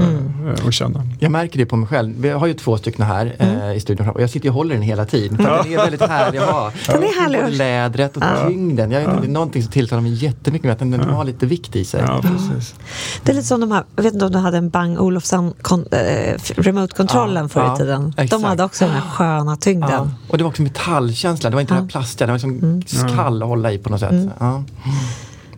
eh, 0.59 0.67
och 0.67 0.73
känna. 0.73 1.07
Jag 1.21 1.33
märker 1.33 1.59
det 1.59 1.67
på 1.67 1.77
mig 1.77 1.89
själv. 1.89 2.15
Vi 2.19 2.31
har 2.31 2.47
ju 2.47 2.55
två 2.55 2.77
stycken 2.77 3.07
här 3.07 3.37
eh, 3.39 3.77
i 3.77 3.81
studion 3.81 4.09
och 4.09 4.23
jag 4.23 4.31
sitter 4.31 4.49
och 4.49 4.55
håller 4.55 4.75
den 4.75 4.83
hela 4.83 5.05
tiden. 5.05 5.37
För 5.39 5.51
att 5.51 5.65
den 5.65 5.73
är 5.73 5.77
väldigt 5.77 6.01
härlig 6.03 6.39
att 6.39 6.51
ha. 6.51 6.73
Den 6.87 7.03
är 7.03 7.21
härlig. 7.21 7.41
Både 7.41 7.57
lädret 7.57 8.17
och 8.17 8.23
tyngden. 8.47 8.91
Jag 8.91 9.03
inte, 9.03 9.17
det 9.21 9.27
är 9.27 9.29
någonting 9.29 9.63
som 9.63 9.73
tilltalar 9.73 10.03
mig 10.03 10.25
jättemycket 10.25 10.65
med 10.65 10.73
att 10.73 10.79
den, 10.79 10.91
den 10.91 11.01
har 11.01 11.25
lite 11.25 11.47
vikt 11.47 11.77
i 11.77 11.85
sig. 11.85 12.05
Ja, 12.07 12.23
precis. 12.23 12.75
Det 13.23 13.33
är 13.33 13.35
lite 13.35 13.47
som 13.47 13.61
de 13.61 13.73
här, 13.73 13.85
jag 13.97 14.03
vet 14.03 14.13
inte 14.15 14.27
om 14.27 14.33
du 14.33 14.39
hade 14.39 14.59
en 14.59 14.71
Bang 14.71 15.01
Olufsen 15.01 15.53
kon, 15.63 15.87
eh, 15.91 16.39
remote-kontrollen 16.57 17.43
Ja, 17.45 17.49
förr 17.49 17.61
ja, 17.61 17.75
i 17.75 17.79
tiden. 17.79 18.09
exakt. 18.17 18.31
De 18.31 18.45
hade 18.45 18.65
också 18.65 18.85
den 18.85 18.95
här 18.95 19.01
sköna 19.11 19.57
tyngden. 19.57 19.91
Ja. 19.91 20.11
Och 20.29 20.39
det 20.39 20.45
var 20.45 20.49
också 20.51 20.63
metallkänsla. 20.63 21.51
Det 21.51 21.57
var 21.57 21.61
inte 21.61 21.75
den 21.75 21.83
här 21.83 21.89
plastiga. 21.89 22.27
Det 22.27 22.33
var 22.33 22.39
liksom 22.39 22.83
skall 22.87 23.43
att 23.43 23.49
hålla 23.49 23.73
i 23.73 23.79
på 23.79 23.91
något 23.91 24.01
sätt. 24.01 24.31
Ja. 24.39 24.63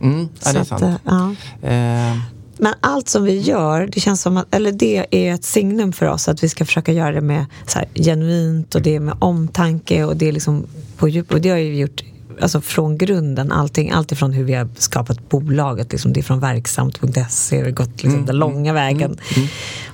Mm, 0.00 0.28
ja, 0.44 0.52
det 0.52 0.58
är 0.58 0.60
att, 0.60 0.68
sant. 0.68 0.82
eh, 0.82 0.94
ja. 1.04 1.34
Eh, 1.68 2.16
Men 2.58 2.74
allt 2.80 3.08
som 3.08 3.24
vi 3.24 3.38
gör, 3.38 3.86
det 3.92 4.00
känns 4.00 4.22
som 4.22 4.36
att, 4.36 4.54
eller 4.54 4.72
det 4.72 5.06
är 5.10 5.34
ett 5.34 5.44
signum 5.44 5.92
för 5.92 6.06
oss 6.06 6.28
att 6.28 6.42
vi 6.42 6.48
ska 6.48 6.64
försöka 6.64 6.92
göra 6.92 7.12
det 7.12 7.20
med 7.20 7.46
så 7.66 7.78
här, 7.78 7.88
genuint 7.94 8.74
och 8.74 8.82
det 8.82 8.94
är 8.94 9.00
med 9.00 9.14
omtanke 9.18 10.04
och 10.04 10.16
det 10.16 10.28
är 10.28 10.32
liksom 10.32 10.66
på 10.96 11.08
djup. 11.08 11.32
Och 11.32 11.40
det 11.40 11.48
har 11.48 11.56
vi 11.56 11.78
gjort 11.78 12.04
alltså 12.40 12.60
från 12.60 12.98
grunden, 12.98 13.52
allting, 13.52 13.90
allt 13.90 14.12
ifrån 14.12 14.32
hur 14.32 14.44
vi 14.44 14.54
har 14.54 14.68
skapat 14.76 15.28
bolaget, 15.28 15.92
liksom, 15.92 16.12
det 16.12 16.20
är 16.20 16.22
från 16.22 16.40
verksamt.se, 16.40 17.56
vi 17.56 17.62
har 17.62 17.70
gått 17.70 18.02
liksom, 18.02 18.26
den 18.26 18.36
långa 18.36 18.72
vägen. 18.72 19.16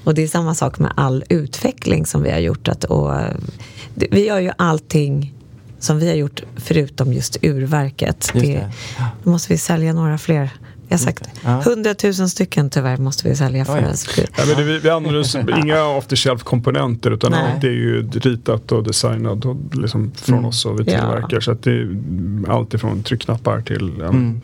Och 0.04 0.14
det 0.14 0.22
är 0.22 0.28
samma 0.28 0.54
sak 0.54 0.78
med 0.78 0.92
all 0.96 1.24
utveckling 1.28 2.06
som 2.06 2.22
vi 2.22 2.30
har 2.30 2.38
gjort. 2.38 2.68
Att, 2.68 2.84
och, 2.84 3.12
det, 3.94 4.06
vi 4.10 4.26
gör 4.26 4.40
ju 4.40 4.50
allting 4.56 5.34
som 5.78 5.98
vi 5.98 6.08
har 6.08 6.14
gjort 6.14 6.42
förutom 6.56 7.12
just 7.12 7.36
urverket. 7.42 8.30
Just 8.34 8.46
det, 8.46 8.52
det. 8.52 8.72
Då 9.24 9.30
måste 9.30 9.52
vi 9.52 9.58
sälja 9.58 9.92
några 9.92 10.18
fler. 10.18 10.50
Jag 10.90 10.98
har 10.98 11.04
sagt 11.04 11.28
Ja. 11.44 11.62
hundratusen 11.64 12.28
stycken 12.28 12.70
tyvärr 12.70 12.96
måste 12.96 13.28
vi 13.28 13.36
sälja 13.36 13.64
för 13.64 13.78
att 13.78 14.06
Ja, 14.18 14.44
men 14.46 14.56
det, 14.56 14.62
vi, 14.64 14.78
vi 14.78 14.90
använder 14.90 15.20
oss 15.20 15.34
inga 15.64 15.84
off 15.84 16.06
the 16.06 16.16
shelf 16.16 16.42
komponenter 16.42 17.10
utan 17.10 17.30
Nej. 17.32 17.52
allt 17.54 17.64
är 17.64 17.68
ju 17.68 18.10
ritat 18.10 18.72
och 18.72 18.84
designat 18.84 19.44
och 19.44 19.56
liksom 19.72 20.12
från 20.14 20.44
oss 20.44 20.66
och 20.66 20.80
vi 20.80 20.84
Ja. 20.92 20.98
tillverkar. 21.00 21.40
Så 21.40 21.50
att 21.52 21.62
det 21.62 21.70
är 21.72 21.96
allt 22.48 22.74
ifrån 22.74 23.02
tryckknappar 23.02 23.60
till 23.60 23.92
ja, 23.98 24.04
Mm. 24.04 24.40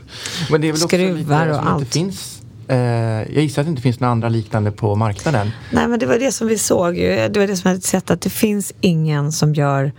Men 0.51 0.61
det 0.61 0.69
är 0.69 0.73
väl 0.73 0.81
Skruvar 0.81 1.47
och 1.49 1.69
allt. 1.71 1.93
Finns 1.93 2.43
Eh, 2.69 2.79
jag 2.79 3.43
gissar 3.43 3.63
att 3.63 3.67
det 3.67 3.71
inte 3.71 3.83
finns 3.83 4.01
några 4.01 4.13
andra 4.13 4.29
liknande 4.29 4.71
på 4.71 4.95
marknaden. 4.95 5.51
Nej, 5.73 5.89
men 5.89 5.99
det 5.99 6.07
var 6.07 6.19
det 6.19 6.33
som 6.33 6.47
vi 6.49 6.59
såg. 6.59 6.97
Ju. 6.99 7.29
Det 7.29 7.41
var 7.41 7.47
det 7.47 7.57
som 7.57 7.69
jag 7.69 7.75
hade 7.75 7.87
sett 7.87 8.11
att 8.11 8.21
det 8.21 8.31
finns 8.31 8.73
ingen 8.81 9.33
som 9.33 9.55
gör 9.55 9.93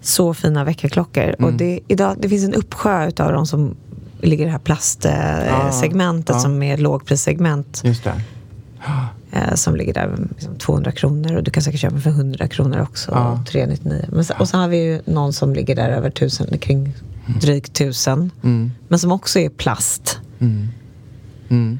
så 0.00 0.34
fina 0.34 0.64
väckarklockor. 0.64 1.22
Mm. 1.24 1.44
Och 1.44 1.52
det, 1.52 1.80
idag, 1.88 2.16
det 2.20 2.28
finns 2.28 2.44
en 2.44 2.54
uppsjö 2.54 3.04
av 3.18 3.32
dem 3.32 3.46
som 3.46 3.76
ligger 4.26 4.44
det 4.44 4.50
här 4.50 4.58
plastsegmentet 4.58 6.34
Ah, 6.34 6.38
ah. 6.38 6.42
som 6.42 6.62
är 6.62 6.76
lågprissegment. 6.76 7.82
Just 7.84 8.04
det. 8.04 8.20
Eh, 9.32 9.54
som 9.54 9.76
ligger 9.76 9.94
där 9.94 10.16
liksom 10.30 10.56
200 10.56 10.92
kronor 10.92 11.36
och 11.36 11.42
du 11.42 11.50
kan 11.50 11.62
säkert 11.62 11.80
köpa 11.80 12.00
för 12.00 12.10
100 12.10 12.48
kronor 12.48 12.80
också. 12.80 13.10
Och 13.10 13.46
399. 13.46 14.06
Men, 14.08 14.24
och 14.38 14.48
så 14.48 14.56
har 14.56 14.68
vi 14.68 14.76
ju 14.76 15.00
någon 15.04 15.32
som 15.32 15.54
ligger 15.54 15.76
där 15.76 15.90
över 15.90 16.08
1000, 16.08 16.58
kring 16.58 16.94
drygt 17.40 17.80
1000. 17.80 18.30
Mm. 18.42 18.72
Men 18.88 18.98
som 18.98 19.12
också 19.12 19.38
är 19.38 19.48
plast. 19.48 20.18
Mm. 20.40 20.68
Mm. 21.48 21.78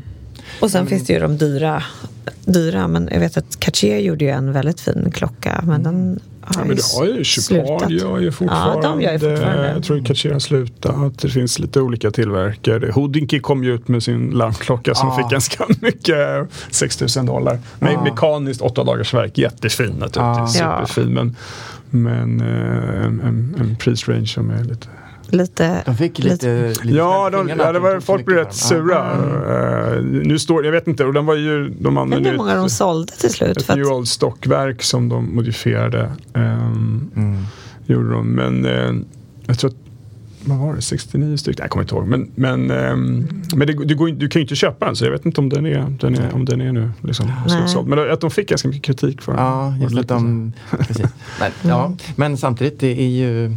Och 0.61 0.71
sen 0.71 0.87
finns 0.87 1.07
det 1.07 1.13
ju 1.13 1.19
de 1.19 1.39
dyra, 1.39 1.83
dyra. 2.45 2.89
Men 2.89 3.09
jag 3.13 3.21
vet 3.21 3.37
att 3.37 3.61
Cartier 3.61 3.99
gjorde 3.99 4.25
ju 4.25 4.31
en 4.31 4.53
väldigt 4.53 4.81
fin 4.81 5.11
klocka. 5.15 5.65
Men 5.67 5.83
den 5.83 6.21
har 6.34 6.34
Ja, 6.55 6.65
men 6.65 6.77
det 6.77 6.83
har 6.99 7.05
ju 7.05 7.25
slutat. 7.25 7.67
Chupard 7.69 7.91
gör 7.91 8.19
ju 8.19 8.33
fortfarande. 8.33 8.87
Ja, 8.87 8.91
de 8.91 9.01
gör 9.03 9.13
ju 9.13 9.19
fortfarande. 9.19 9.69
Jag 9.75 9.85
tror 9.85 10.05
Cartier 10.05 10.33
har 10.33 10.41
slutat. 10.41 11.19
Det 11.19 11.29
finns 11.29 11.59
lite 11.59 11.81
olika 11.81 12.11
tillverkare. 12.11 12.91
Houdinki 12.95 13.41
kom 13.41 13.65
ju 13.65 13.75
ut 13.75 13.89
med 13.89 14.03
sin 14.03 14.31
larmklocka 14.31 14.95
som 14.95 15.09
Ah. 15.09 15.17
fick 15.17 15.31
ganska 15.31 15.65
mycket, 15.81 16.49
6000 16.71 17.27
dollar. 17.27 17.59
Men 17.79 17.97
Ah. 17.97 18.03
mekaniskt 18.05 18.61
åtta 18.61 18.85
dagars 18.85 19.15
verk, 19.15 19.39
jättefin 19.39 19.95
naturligtvis. 19.99 20.61
Ah. 20.63 20.87
Superfin. 20.87 21.15
Men, 21.15 21.37
men 21.91 22.41
eh, 22.41 23.05
en, 23.05 23.21
en, 23.21 23.57
en 23.61 23.77
prisrange 23.77 24.27
som 24.27 24.51
är 24.51 24.65
lite... 24.65 24.87
Lite, 25.35 25.83
De 25.87 25.97
fick 25.97 26.19
lite... 26.19 26.69
lite 26.69 26.89
Ja, 26.89 27.31
de, 27.31 27.49
ja 27.49 27.73
det 27.73 27.79
var, 27.79 28.01
folk 28.01 28.25
blev 28.27 28.39
rätt 28.39 28.55
sura. 28.55 29.13
Eh, 29.97 30.03
nu 30.03 30.39
står, 30.39 30.65
jag 30.65 30.73
vet 30.73 30.87
inte, 30.89 31.05
och 31.05 31.13
den 31.13 31.27
var 31.27 31.35
ju... 31.35 31.69
De 31.69 31.75
jag 31.97 32.03
använde 32.03 32.11
vet 32.11 32.19
inte 32.19 32.29
ju 32.29 32.31
hur 32.33 32.39
många 32.39 32.55
de 32.57 32.71
sålde 32.71 33.13
till 33.13 33.31
slut. 33.31 33.57
ett 33.57 33.63
För 33.67 33.77
New 33.77 33.87
att, 33.87 33.93
Old 33.93 34.09
stockverk 34.09 34.83
som 34.83 35.09
de 35.09 35.35
modifierade. 35.37 36.13
ehm, 36.35 37.11
Mm. 37.17 37.43
gjorde 37.87 38.11
de. 38.11 38.27
Men 38.29 38.65
eh, 38.65 39.05
jag 39.47 39.59
tror 39.59 39.71
att, 39.71 39.77
vad 40.45 40.59
var 40.59 40.75
det, 40.75 40.83
69 40.83 41.37
stycken? 41.37 41.63
Jag 41.63 41.71
kommer 41.71 41.83
inte 41.83 41.95
ihåg. 41.95 42.07
Men, 42.07 42.31
men, 42.35 42.71
ehm, 42.71 43.29
men 43.55 43.67
det, 43.67 43.85
det 43.85 43.95
går, 43.95 44.09
du 44.09 44.29
kan 44.29 44.41
ju 44.41 44.45
inte 44.45 44.57
köpa 44.57 44.87
den 44.87 44.97
så 44.97 45.05
jag 45.05 45.13
vet 45.13 45.27
inte 45.27 45.41
om 45.41 45.49
den 45.49 45.67
är, 45.67 45.87
den 46.01 46.15
är, 46.15 46.35
om 46.35 46.45
den 46.45 46.61
är 46.61 46.73
nu 46.73 46.91
liksom 47.03 47.33
slutsåld. 47.49 47.89
Men 47.89 48.11
att 48.13 48.21
de 48.21 48.31
fick 48.31 48.49
ganska 48.49 48.69
mycket 48.69 48.85
kritik 48.85 49.23
för 49.23 49.33
den. 49.33 49.41
Ja, 49.43 49.75
just 49.77 49.85
att 49.85 49.93
lite 49.93 50.15
de... 50.15 50.53
Precis. 50.79 51.07
Men, 51.41 51.51
ja. 51.63 51.93
Men 52.17 52.37
samtidigt, 52.37 52.81
det 52.81 53.01
är 53.03 53.09
ju... 53.09 53.57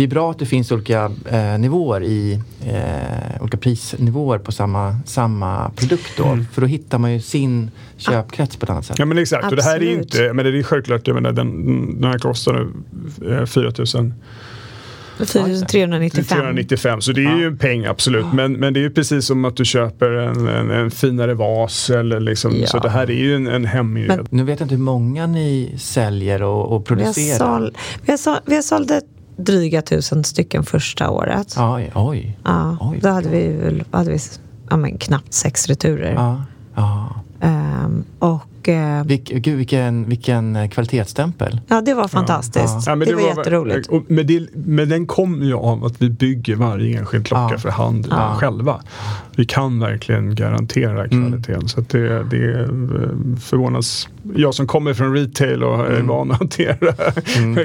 Det 0.00 0.04
är 0.04 0.08
bra 0.08 0.30
att 0.30 0.38
det 0.38 0.46
finns 0.46 0.72
olika 0.72 1.12
eh, 1.30 1.58
nivåer 1.58 2.02
i 2.02 2.40
eh, 2.66 3.42
olika 3.42 3.56
prisnivåer 3.56 4.38
på 4.38 4.52
samma, 4.52 4.96
samma 5.06 5.70
produkt 5.76 6.10
då. 6.16 6.38
För 6.52 6.60
då 6.60 6.66
hittar 6.66 6.98
man 6.98 7.12
ju 7.12 7.20
sin 7.20 7.70
köpkrets 7.96 8.56
på 8.56 8.64
ett 8.64 8.70
annat 8.70 8.84
sätt. 8.86 8.98
Ja 8.98 9.04
men 9.04 9.18
exakt, 9.18 9.50
och 9.50 9.56
det 9.56 9.62
här 9.62 9.70
är 9.70 9.76
Absolut. 9.76 9.98
inte, 10.14 10.32
men 10.32 10.44
det 10.44 10.58
är 10.58 10.62
självklart, 10.62 11.06
jag 11.06 11.14
menar 11.14 11.32
den, 11.32 12.00
den 12.00 12.10
här 12.10 12.18
kostar 12.18 12.66
nu 13.20 13.38
eh, 13.38 13.46
4000 13.46 14.14
395. 15.68 16.24
395 16.24 17.00
så 17.00 17.12
det 17.12 17.24
är 17.24 17.36
ju 17.38 17.46
en 17.46 17.58
peng 17.58 17.84
absolut. 17.84 18.26
Men, 18.32 18.52
men 18.52 18.72
det 18.74 18.80
är 18.80 18.82
ju 18.82 18.90
precis 18.90 19.26
som 19.26 19.44
att 19.44 19.56
du 19.56 19.64
köper 19.64 20.10
en, 20.10 20.48
en, 20.48 20.70
en 20.70 20.90
finare 20.90 21.34
vas 21.34 21.90
eller 21.90 22.20
liksom, 22.20 22.56
Ja. 22.56 22.66
så 22.66 22.78
det 22.78 22.90
här 22.90 23.10
är 23.10 23.14
ju 23.14 23.34
en, 23.36 23.46
en 23.46 23.64
hemmiljö. 23.64 24.16
Men- 24.16 24.26
Nu 24.30 24.42
vet 24.44 24.60
jag 24.60 24.64
inte 24.64 24.74
hur 24.74 24.82
många 24.82 25.26
ni 25.26 25.74
säljer 25.78 26.42
och, 26.42 26.60
och 26.76 26.90
Vi 26.90 26.94
har, 26.94 27.02
producerar. 27.02 27.38
såld, 27.58 27.76
vi, 28.04 28.12
har 28.12 28.18
såld, 28.18 28.40
vi 28.46 28.54
har 28.54 28.62
sålde 28.62 29.00
dryga 29.44 29.82
tusen 29.82 30.24
stycken 30.24 30.64
första 30.64 31.10
året. 31.10 31.56
Oj, 31.58 31.90
oj. 31.94 32.38
Ja, 32.44 32.76
Oj, 32.80 32.98
då 33.02 33.08
hade 33.08 33.28
vi, 33.28 33.48
väl- 33.48 33.84
hade 33.90 34.10
vi 34.10 34.18
ja, 34.70 34.76
men, 34.76 34.98
knappt 34.98 35.34
sex 35.34 35.66
returer. 35.66 36.12
Ja, 36.14 36.42
ja. 36.74 37.08
Ehm, 37.40 38.04
och 38.18 38.68
eh, 38.68 39.04
Vilk, 39.04 39.24
gud, 39.28 39.56
vilken, 39.58 40.08
vilken 40.08 40.56
eh, 40.56 40.68
kvalitetsstämpel. 40.68 41.60
ja, 41.68 41.80
det 41.80 41.94
var 41.94 42.08
fantastiskt. 42.08 42.64
Ja. 42.74 42.82
Ja, 42.86 42.94
men 42.94 43.08
det, 43.08 43.14
var, 43.14 43.22
jätteroligt. 43.22 43.88
Och, 43.88 44.02
men, 44.08 44.26
det, 44.26 44.46
men 44.54 44.88
den 44.88 45.06
kommer 45.06 45.46
ju 45.46 45.54
av 45.54 45.84
att 45.84 46.02
vi 46.02 46.10
bygger 46.10 46.56
varje 46.56 46.98
enskild 46.98 47.26
klocka 47.26 47.48
Ja. 47.54 47.58
för 47.58 47.68
hand 47.70 48.06
Ja. 48.10 48.34
själva. 48.40 48.80
Vi 49.36 49.44
kan 49.46 49.80
verkligen 49.80 50.34
garantera 50.34 51.08
kvaliteten. 51.08 51.68
Så 51.68 51.80
att 51.80 51.88
det, 51.88 52.24
det 52.30 52.36
är 52.36 52.66
förvånas. 53.40 54.08
Jag 54.36 54.54
som 54.54 54.66
kommer 54.66 54.94
från 54.94 55.14
retail 55.14 55.64
och 55.64 55.86
är 55.86 56.02
van 56.02 56.30
att 56.30 56.38
hantera 56.38 56.94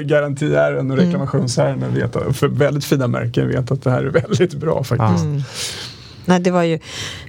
garantiärenden 0.00 0.90
och 0.90 0.96
reklamationsärenden 1.04 1.94
vet 1.94 2.16
att, 2.16 2.36
för 2.36 2.48
väldigt 2.48 2.84
fina 2.84 3.08
märken 3.08 3.48
vet 3.48 3.70
att 3.70 3.82
det 3.82 3.90
här 3.90 4.04
är 4.04 4.10
väldigt 4.10 4.54
bra 4.54 4.84
faktiskt. 4.84 5.26
Mm. 6.26 6.34
Nej, 6.34 6.40
det, 6.40 6.50
var 6.50 6.62
ju, 6.62 6.78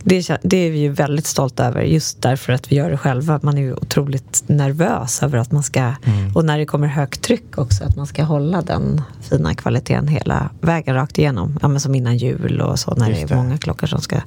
det, 0.04 0.40
det 0.44 0.58
är 0.58 0.72
vi 0.72 0.80
ju 0.80 0.90
väldigt 0.90 1.26
stolta 1.26 1.66
över 1.66 1.82
just 1.82 2.22
därför 2.22 2.54
att 2.54 2.72
vi 2.72 2.76
gör 2.76 2.92
det 2.92 2.98
själva. 2.98 3.40
Man 3.44 3.58
är 3.58 3.62
ju 3.62 3.74
otroligt 3.74 4.44
nervös 4.48 5.24
över 5.24 5.38
att 5.38 5.52
man 5.52 5.64
ska, 5.64 5.94
och 6.36 6.46
när 6.46 6.58
det 6.58 6.66
kommer 6.66 6.88
högt 6.88 7.22
tryck 7.22 7.58
också, 7.58 7.84
att 7.84 7.96
man 7.96 8.08
ska 8.08 8.24
hålla 8.24 8.62
den 8.62 9.02
fina 9.22 9.56
kvaliteten 9.56 10.08
hela 10.08 10.50
vägen 10.62 10.96
rakt 10.96 11.18
igenom. 11.18 11.60
Ja, 11.62 11.68
men 11.68 11.80
som 11.80 11.96
innan 11.96 12.18
jul 12.18 12.62
och 12.62 12.80
så 12.80 12.96
när 12.96 13.10
det 13.10 13.26
det. 13.26 13.32
är 13.32 13.36
många 13.36 13.58
klockor 13.58 13.88
som 13.88 14.02
ska... 14.02 14.22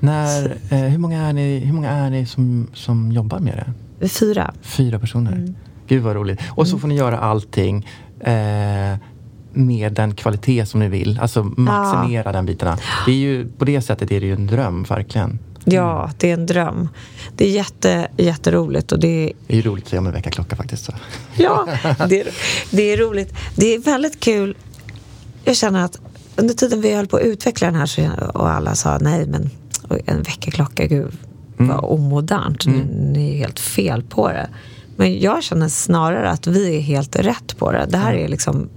När, 0.00 0.56
eh, 0.70 0.78
hur 0.78 0.98
många 0.98 1.22
är 1.22 1.32
ni, 1.32 1.58
hur 1.58 1.72
många 1.72 1.90
är 1.90 2.10
ni 2.10 2.26
som, 2.26 2.68
som 2.74 3.12
jobbar 3.12 3.38
med 3.38 3.64
det? 4.00 4.08
Fyra. 4.08 4.54
Fyra 4.62 4.98
personer. 4.98 5.32
Mm. 5.32 5.54
Gud 5.86 6.02
vad 6.02 6.16
roligt. 6.16 6.40
Och 6.48 6.68
så 6.68 6.78
får 6.78 6.88
ni 6.88 6.96
göra 6.96 7.18
allting 7.18 7.88
eh, 8.20 8.98
med 9.54 9.92
den 9.92 10.14
kvalitet 10.14 10.66
som 10.66 10.80
ni 10.80 10.88
vill. 10.88 11.18
Alltså 11.20 11.42
maximera 11.42 12.32
den 12.32 12.46
bitarna. 12.46 12.78
Det 13.06 13.12
är 13.12 13.16
ju, 13.16 13.48
på 13.58 13.64
det 13.64 13.82
sättet 13.82 14.10
är 14.10 14.20
det 14.20 14.26
ju 14.26 14.32
en 14.32 14.46
dröm, 14.46 14.82
verkligen. 14.82 15.38
Ja, 15.64 16.10
det 16.18 16.30
är 16.30 16.34
en 16.34 16.46
dröm. 16.46 16.88
Det 17.36 17.44
är 17.46 17.50
jätte, 17.50 18.08
jätteroligt 18.16 18.92
och 18.92 19.00
det 19.00 19.08
är 19.08 19.32
Det 19.46 19.52
är 19.52 19.56
ju 19.56 19.62
roligt 19.62 19.84
att 19.84 19.90
se 19.90 19.98
om 19.98 20.06
en 20.06 20.12
väckarklocka 20.12 20.56
faktiskt. 20.56 20.84
Så. 20.84 20.92
Ja, 21.36 21.66
det 22.08 22.20
är, 22.20 22.28
det 22.70 22.92
är 22.92 22.96
roligt. 22.96 23.34
Det 23.56 23.74
är 23.74 23.78
väldigt 23.78 24.20
kul. 24.20 24.56
Jag 25.44 25.56
känner 25.56 25.84
att 25.84 25.98
under 26.36 26.54
tiden 26.54 26.80
vi 26.80 26.94
höll 26.94 27.06
på 27.06 27.16
att 27.16 27.22
utveckla 27.22 27.66
den 27.66 27.76
här 27.76 27.86
så, 27.86 28.08
och 28.34 28.50
alla 28.50 28.74
sa 28.74 28.98
nej 29.00 29.26
men 29.26 29.50
en 30.06 30.22
väckarklocka, 30.22 30.86
gud 30.86 31.12
vad 31.56 31.84
omodernt. 31.84 32.66
Ni, 32.66 32.84
ni 33.12 33.34
är 33.34 33.38
helt 33.38 33.60
fel 33.60 34.02
på 34.02 34.28
det. 34.28 34.48
Men 34.96 35.20
jag 35.20 35.42
känner 35.42 35.68
snarare 35.68 36.30
att 36.30 36.46
vi 36.46 36.76
är 36.76 36.80
helt 36.80 37.16
rätt 37.16 37.58
på 37.58 37.72
det. 37.72 37.86
Det 37.88 37.98
här 37.98 38.14
är 38.14 38.28
liksom 38.28 38.68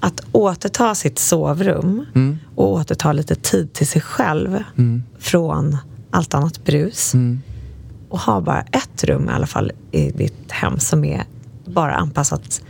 att 0.00 0.20
återta 0.32 0.94
sitt 0.94 1.18
sovrum 1.18 2.06
och 2.54 2.72
återta 2.72 3.12
lite 3.12 3.34
tid 3.34 3.72
till 3.72 3.86
sig 3.86 4.02
själv 4.02 4.62
från 5.18 5.76
allt 6.10 6.34
annat 6.34 6.64
brus. 6.64 7.12
Och 8.08 8.18
ha 8.20 8.40
bara 8.40 8.60
ett 8.60 9.04
rum 9.04 9.28
i 9.28 9.32
alla 9.32 9.46
fall 9.46 9.72
i 9.90 10.10
ditt 10.10 10.52
hem 10.52 10.78
som 10.78 11.04
är 11.04 11.24
bara 11.66 11.94
anpassat. 11.94 12.62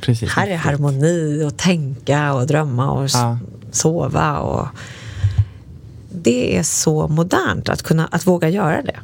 Precis. 0.00 0.30
Här 0.30 0.46
är 0.46 0.56
harmoni 0.56 1.44
och 1.44 1.56
tänka 1.56 2.34
och 2.34 2.46
drömma 2.46 2.90
och 2.90 3.08
Ja. 3.14 3.38
sova. 3.70 4.38
Och 4.38 4.68
det 6.12 6.56
är 6.58 6.62
så 6.62 7.08
modernt 7.08 7.68
att, 7.68 7.82
kunna, 7.82 8.06
att 8.06 8.26
våga 8.26 8.48
göra 8.48 8.82
det. 8.82 8.98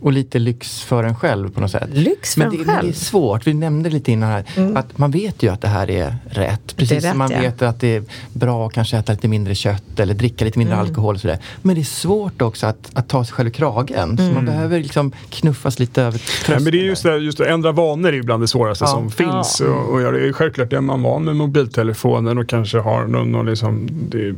Mm. 0.00 0.06
Och 0.06 0.12
lite 0.12 0.38
lyx 0.38 0.82
för 0.82 1.04
en 1.04 1.14
själv 1.14 1.50
på 1.50 1.60
något 1.60 1.70
sätt. 1.70 1.88
Lyx 1.92 2.34
för 2.34 2.40
men 2.40 2.48
en 2.48 2.52
det, 2.52 2.58
men 2.58 2.66
det 2.66 2.72
är 2.72 2.74
själv. 2.74 2.84
Mm. 2.84 2.94
svårt. 2.94 3.46
Vi 3.46 3.54
nämnde 3.54 3.90
lite 3.90 4.12
innan 4.12 4.28
här 4.30 4.44
att 4.78 4.98
man 4.98 5.10
vet 5.10 5.42
ju 5.42 5.48
att 5.52 5.60
det 5.60 5.68
här 5.68 5.90
är 5.90 6.16
rätt. 6.30 6.76
Precis 6.76 6.92
rätt, 7.04 7.10
som 7.10 7.18
man 7.18 7.30
ja. 7.30 7.40
vet 7.40 7.62
att 7.62 7.80
det 7.80 7.96
är 7.96 8.02
bra 8.32 8.66
att 8.66 8.72
kanske 8.72 8.96
äta 8.98 9.12
lite 9.12 9.28
mindre 9.28 9.54
kött 9.54 10.00
eller 10.00 10.14
dricka 10.14 10.44
lite 10.44 10.58
mindre 10.58 10.74
Mm. 10.74 10.86
alkohol 10.88 11.14
och 11.14 11.20
sådär. 11.20 11.38
Men 11.62 11.74
det 11.74 11.80
är 11.80 11.84
svårt 11.84 12.42
också 12.42 12.66
att, 12.66 12.90
att 12.92 13.08
ta 13.08 13.24
sig 13.24 13.34
själv 13.34 13.48
i 13.48 13.52
kragen. 13.52 14.16
Så 14.16 14.22
Mm. 14.22 14.34
man 14.34 14.44
behöver 14.46 14.78
liksom 14.82 15.12
knuffas 15.30 15.78
lite 15.78 16.02
över 16.02 16.18
Ja, 16.18 16.24
tröskeln. 16.46 16.64
men 16.64 16.72
det 16.72 16.78
är 16.80 16.84
just 16.84 17.02
det, 17.02 17.16
just 17.16 17.38
det, 17.38 17.48
ändra 17.48 17.72
vanor 17.72 18.08
är 18.08 18.12
ju 18.12 18.22
bland 18.22 18.42
det 18.42 18.48
svåraste 18.48 18.84
Ja. 18.84 18.88
som 18.88 19.10
finns. 19.10 19.62
Ja. 19.64 19.72
Och, 19.72 19.92
och 19.94 20.00
jag 20.02 20.16
är 20.16 20.32
självklart 20.32 20.72
är 20.72 20.80
man 20.80 21.02
van 21.02 21.24
med 21.24 21.36
mobiltelefonen 21.36 22.38
och 22.38 22.48
kanske 22.48 22.78
har 22.78 23.06
någon, 23.06 23.32
någon 23.32 23.46
liksom, 23.46 23.88
det 24.08 24.18
är 24.28 24.34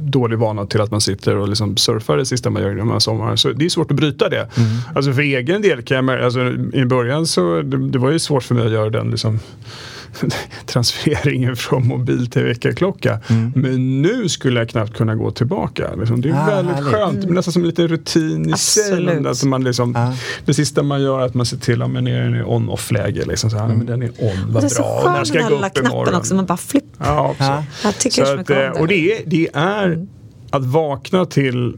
dålig 0.00 0.38
vana 0.38 0.66
till 0.66 0.80
att 0.80 0.90
man 0.90 1.00
sitter 1.00 1.36
och 1.36 1.48
liksom 1.48 1.76
surfar 1.76 2.16
det 2.16 2.26
sista 2.26 2.50
man 2.50 2.62
gör 2.62 2.74
de 2.74 2.90
här 2.90 2.98
sommarna. 2.98 3.36
Så 3.36 3.52
det 3.52 3.64
är 3.64 3.68
svårt 3.68 3.90
att 3.90 3.96
bryta 3.96 4.28
det. 4.28 4.48
Alltså 4.94 5.12
för 5.12 5.22
egen 5.22 5.62
del 5.62 5.82
kan 5.82 5.94
jag 5.94 6.04
märka, 6.04 6.24
alltså 6.24 6.40
i 6.72 6.84
början 6.84 7.26
så 7.26 7.62
det, 7.62 7.88
det 7.90 7.98
var 7.98 8.10
ju 8.10 8.18
svårt 8.18 8.42
för 8.42 8.54
mig 8.54 8.66
att 8.66 8.72
göra 8.72 8.90
den 8.90 9.10
liksom 9.10 9.40
transfereringen 10.66 11.56
från 11.56 11.88
mobil 11.88 12.30
till 12.30 12.42
väckarklocka. 12.44 13.20
Men 13.54 14.02
nu 14.02 14.28
skulle 14.28 14.60
jag 14.60 14.68
knappt 14.68 14.96
kunna 14.96 15.14
gå 15.14 15.30
tillbaka. 15.30 15.94
Liksom. 15.94 16.20
Det 16.20 16.28
är 16.28 16.32
Ah, 16.42 16.46
väldigt 16.46 16.74
härligt. 16.74 16.92
skönt, 16.92 17.24
men 17.24 17.34
nästan 17.34 17.52
som 17.52 17.62
en 17.62 17.68
liten 17.68 17.88
rutin 17.88 18.54
i 18.54 18.58
sig. 18.58 18.92
Absolut. 18.92 19.26
Att 19.26 19.44
man 19.44 19.64
liksom, 19.64 19.92
Ja. 19.96 20.14
Det 20.44 20.54
sista 20.54 20.82
man 20.82 21.02
gör 21.02 21.20
är 21.20 21.24
att 21.24 21.34
man 21.34 21.46
ser 21.46 21.56
till 21.56 21.82
att 21.82 21.90
man 21.90 22.06
är 22.06 22.36
i 22.40 22.42
on-off-läge. 22.42 23.24
Liksom, 23.24 23.50
så 23.50 23.56
här, 23.58 23.68
men 23.68 23.86
den 23.86 24.02
är 24.02 24.08
on, 24.08 24.28
Och 24.28 24.52
vad 24.52 24.62
det 24.62 24.74
bra. 24.76 24.84
Och 24.84 25.04
när 25.04 25.14
skönt 25.14 25.26
ska 25.28 25.34
den 25.38 25.42
jag 25.42 25.42
här 25.42 25.50
gå 25.50 25.56
lilla 25.56 25.66
upp 25.66 25.72
knappen 25.74 25.92
imorgon? 25.92 26.14
också. 26.14 26.34
Man 26.34 26.46
bara 26.46 26.56
flipp. 26.56 26.84
Ja, 26.98 27.28
också. 27.30 27.42
Ja. 27.44 27.64
Jag 27.84 27.98
tycker 27.98 28.24
så, 28.24 28.34
Så 28.34 28.40
att, 28.40 28.50
eh, 28.50 28.68
och 28.80 28.88
det 28.88 29.12
är, 29.12 29.22
det 29.26 29.48
är 29.54 30.06
att 30.50 30.64
vakna 30.64 31.26
till 31.26 31.76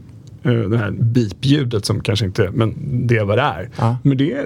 det 0.53 0.77
här 0.77 0.91
beep-ljudet 0.91 1.85
som 1.85 2.01
kanske 2.01 2.25
inte, 2.25 2.49
men 2.53 2.73
det 3.07 3.17
är 3.17 3.23
vad 3.25 3.37
det 3.37 3.41
är. 3.41 3.69
Ja. 3.77 3.97
Men 4.03 4.17
det, 4.17 4.45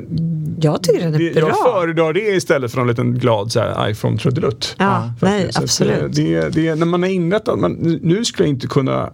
Jag 0.61 0.83
tycker 0.83 0.99
den 0.99 1.15
är 1.15 1.19
det 1.19 1.33
bra. 1.33 1.47
jag 1.49 1.73
föredrar 1.73 2.13
det 2.13 2.19
istället 2.35 2.71
för 2.71 2.81
en 2.81 2.87
liten 2.87 3.13
glad 3.19 3.51
så 3.51 3.59
här, 3.59 3.89
iPhone-trudelutt. 3.89 4.75
Ja, 4.79 5.13
nej, 5.21 5.47
att 5.49 5.63
absolut. 5.63 6.15
Det, 6.15 6.41
det, 6.41 6.49
det, 6.49 6.75
när 6.75 6.85
man 6.85 7.03
har 7.03 7.09
inrättat, 7.09 7.59
man, 7.59 7.99
nu 8.01 8.25
skulle 8.25 8.47
jag 8.47 8.55
inte 8.55 8.67
kunna 8.67 9.09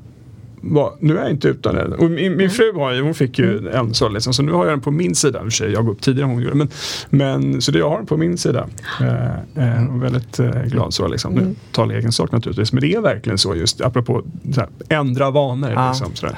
var, 0.61 0.93
nu 0.99 1.17
är 1.17 1.21
jag 1.21 1.31
inte 1.31 1.47
utan 1.47 1.75
den. 1.75 1.93
Och 1.93 2.11
min, 2.11 2.37
min 2.37 2.49
fru 2.49 2.73
har 2.73 2.91
ju, 2.93 3.01
hon 3.01 3.13
fick 3.13 3.39
ju 3.39 3.57
Mm. 3.57 3.75
en 3.75 3.93
så 3.93 4.09
liksom, 4.09 4.33
så 4.33 4.43
nu 4.43 4.51
har 4.51 4.65
jag 4.65 4.73
den 4.73 4.81
på 4.81 4.91
min 4.91 5.15
sida. 5.15 5.39
I 5.39 5.41
och 5.41 5.43
för 5.45 5.49
sig, 5.51 5.71
jag 5.71 5.85
går 5.85 5.91
upp 5.91 6.01
tidigare 6.01 6.29
än 6.29 6.33
hon 6.35 6.43
gjorde. 6.43 6.55
Men, 6.55 6.69
men, 7.09 7.61
så 7.61 7.71
det 7.71 7.79
jag 7.79 7.89
har 7.89 7.97
den 7.97 8.05
på 8.05 8.17
min 8.17 8.37
sida. 8.37 8.67
Eh, 9.01 9.73
eh, 9.77 9.87
och 9.95 10.03
väldigt 10.03 10.39
eh, 10.39 10.61
glad 10.63 10.93
så 10.93 11.07
liksom. 11.07 11.33
Mm. 11.33 11.43
Nu 11.45 11.55
talar 11.71 11.95
egen 11.95 12.11
sak 12.11 12.31
naturligtvis. 12.31 12.73
Men 12.73 12.81
det 12.81 12.93
är 12.93 13.01
verkligen 13.01 13.37
så 13.37 13.55
just 13.55 13.81
apropå 13.81 14.23
så 14.53 14.59
här, 14.59 14.69
ändra 14.89 15.31
vanor. 15.31 15.71
Ja. 15.71 15.89
Liksom, 15.89 16.15
sådär. 16.15 16.35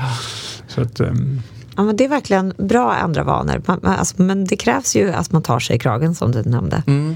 Så 0.68 0.82
att, 0.82 1.00
ehm, 1.00 1.42
Ja, 1.76 1.84
men 1.84 1.96
det 1.98 2.06
är 2.06 2.10
verkligen 2.10 2.54
bra 2.58 2.92
att 2.92 3.04
ändra 3.04 3.24
vanor. 3.24 3.62
Man, 3.66 3.80
man, 3.84 3.94
alltså, 3.96 4.22
men 4.22 4.46
det 4.46 4.56
krävs 4.56 4.96
ju 4.96 5.12
att 5.12 5.32
man 5.32 5.42
tar 5.42 5.60
sig 5.60 5.76
i 5.76 5.80
kragen 5.80 6.16
som 6.16 6.32
du 6.32 6.44
nämnde. 6.44 6.84
Mm. 6.88 7.16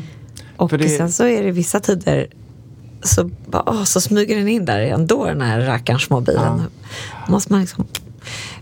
Och 0.57 0.69
det- 0.77 0.89
sen 0.89 1.11
så 1.11 1.25
är 1.25 1.43
det 1.43 1.51
vissa 1.51 1.79
tider 1.79 2.27
så, 3.03 3.29
bara, 3.45 3.63
åh, 3.65 3.83
så 3.83 4.01
smyger 4.01 4.35
den 4.35 4.47
in 4.47 4.65
där 4.65 4.79
ändå 4.79 5.25
den 5.25 5.41
här 5.41 5.61
rackarns 5.61 6.09
mobilen. 6.09 6.61
Måste 7.27 7.53
man 7.53 7.61
liksom, 7.61 7.85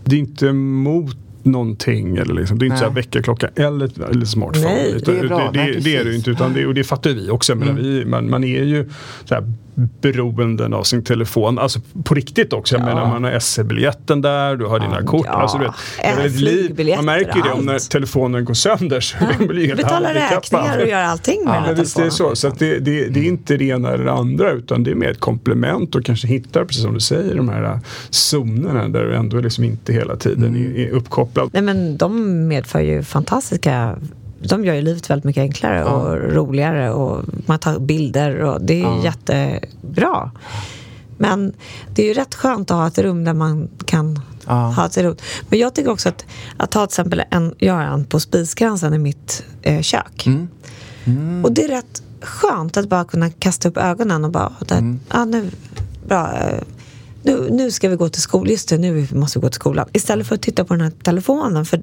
det 0.04 0.16
är 0.16 0.20
inte 0.20 0.52
mot 0.52 1.16
någonting. 1.42 2.16
Eller 2.16 2.34
liksom, 2.34 2.58
det 2.58 2.64
är 2.64 2.66
inte 2.66 2.78
så 2.78 2.84
här 2.84 2.90
Nej. 2.90 3.02
väckarklocka 3.02 3.48
eller, 3.54 4.10
eller 4.10 4.24
smartphone. 4.24 4.74
Nej, 4.74 5.00
det 5.04 5.18
är 5.18 5.28
bra. 5.28 5.50
det, 5.52 5.72
det, 5.72 5.80
det 5.80 5.96
är 5.96 6.04
det 6.04 6.14
inte. 6.14 6.30
Utan 6.30 6.52
det, 6.52 6.66
och 6.66 6.74
det 6.74 6.84
fattar 6.84 7.10
vi 7.10 7.30
också. 7.30 7.54
Men 7.54 7.76
vi, 7.76 8.04
man, 8.04 8.30
man 8.30 8.44
är 8.44 8.64
ju 8.64 8.90
så 9.24 9.34
här 9.34 9.52
beroenden 9.74 10.74
av 10.74 10.82
sin 10.82 11.04
telefon. 11.04 11.58
Alltså 11.58 11.80
på 12.04 12.14
riktigt 12.14 12.52
också. 12.52 12.74
Jag 12.74 12.84
menar 12.84 13.06
man 13.06 13.24
har 13.24 13.38
SL-biljetten 13.38 14.22
där, 14.22 14.56
du 14.56 14.64
har 14.66 14.80
dina 14.80 15.02
kort. 15.02 15.26
ja. 15.26 15.32
Alltså, 15.32 15.58
du 15.58 15.64
vet, 15.64 15.74
Äh, 16.02 16.24
är 16.24 16.28
liv. 16.28 16.96
Man 16.96 17.04
märker 17.04 17.36
ju 17.36 17.42
det 17.42 17.52
om 17.52 17.64
när 17.64 17.78
telefonen 17.90 18.44
går 18.44 18.54
sönder. 18.54 19.00
Så 19.00 19.16
ja. 19.20 19.46
blir 19.46 19.66
helt 19.66 19.82
betala 19.82 20.14
räkningar 20.14 20.80
och 20.82 20.88
göra 20.88 21.06
allting 21.06 21.44
med 21.44 21.54
den 21.54 21.62
här 21.62 21.66
Men 21.72 21.80
visst 21.80 21.98
är 21.98 22.04
det 22.04 22.10
telefonen. 22.10 22.36
så. 22.36 22.50
Så 22.50 22.56
det, 22.58 22.78
det, 22.78 23.08
det 23.08 23.20
är 23.20 23.24
inte 23.24 23.56
det 23.56 23.64
ena 23.64 23.90
eller 23.90 24.04
det 24.04 24.12
andra 24.12 24.50
utan 24.52 24.82
det 24.84 24.90
är 24.90 24.94
mer 24.94 25.10
ett 25.10 25.20
komplement 25.20 25.94
och 25.94 26.04
kanske 26.04 26.28
hittar, 26.28 26.64
precis 26.64 26.82
som 26.82 26.94
du 26.94 27.00
säger, 27.00 27.34
de 27.34 27.48
här 27.48 27.62
äh, 27.64 27.78
zonerna 28.10 28.88
där 28.88 29.04
du 29.04 29.16
ändå 29.16 29.36
liksom 29.40 29.64
inte 29.64 29.92
hela 29.92 30.16
tiden 30.16 30.56
är, 30.56 30.78
är 30.78 30.90
uppkopplad. 30.90 31.50
Nej, 31.52 31.62
men 31.62 31.96
de 31.96 32.48
medför 32.48 32.80
ju 32.80 33.02
fantastiska... 33.02 33.96
De 34.44 34.64
gör 34.64 34.74
ju 34.74 34.82
livet 34.82 35.10
väldigt 35.10 35.24
mycket 35.24 35.40
enklare 35.40 35.84
och 35.84 36.32
roligare 36.34 36.90
och 36.90 37.24
man 37.46 37.58
tar 37.58 37.78
bilder 37.78 38.40
och 38.40 38.62
det 38.62 38.82
är 38.82 38.96
ju 38.96 39.04
jättebra. 39.04 40.30
Men 41.18 41.52
det 41.94 42.02
är 42.02 42.06
ju 42.06 42.14
rätt 42.14 42.34
skönt 42.34 42.70
att 42.70 42.76
ha 42.76 42.86
ett 42.86 42.98
rum 42.98 43.24
där 43.24 43.34
man 43.34 43.68
kan 43.86 44.20
Ja. 44.46 44.52
ha 44.54 44.86
ett 44.86 44.96
rum. 44.98 45.16
Men 45.48 45.58
jag 45.58 45.74
tycker 45.74 45.90
också 45.90 46.08
att, 46.08 46.24
att 46.56 46.74
ha 46.74 46.86
till 46.86 46.92
exempel 46.92 47.22
en, 47.30 47.54
jag 47.58 47.74
har 47.74 47.82
en 47.82 48.04
på 48.04 48.20
spiskransen 48.20 48.94
i 48.94 48.98
mitt 48.98 49.44
eh, 49.62 49.80
kök. 49.80 50.26
Och 51.44 51.52
det 51.52 51.64
är 51.64 51.68
rätt 51.68 52.02
skönt 52.20 52.76
att 52.76 52.88
bara 52.88 53.04
kunna 53.04 53.30
kasta 53.30 53.68
upp 53.68 53.76
ögonen 53.76 54.24
och 54.24 54.30
bara, 54.30 54.52
där, 54.68 54.96
ja, 55.12 55.24
nu, 55.24 55.50
bra, 56.08 56.32
eh, 56.38 56.58
nu, 57.22 57.48
nu 57.50 57.70
ska 57.70 57.88
vi 57.88 57.96
gå 57.96 58.08
till 58.08 58.22
skolan, 58.22 58.50
just 58.50 58.68
det, 58.68 58.78
nu 58.78 59.08
måste 59.12 59.38
vi 59.38 59.42
gå 59.42 59.48
till 59.48 59.54
skolan. 59.60 59.88
Istället 59.92 60.26
för 60.26 60.34
att 60.34 60.42
titta 60.42 60.64
på 60.64 60.74
den 60.74 60.80
här 60.80 60.92
telefonen, 61.02 61.64
för 61.64 61.82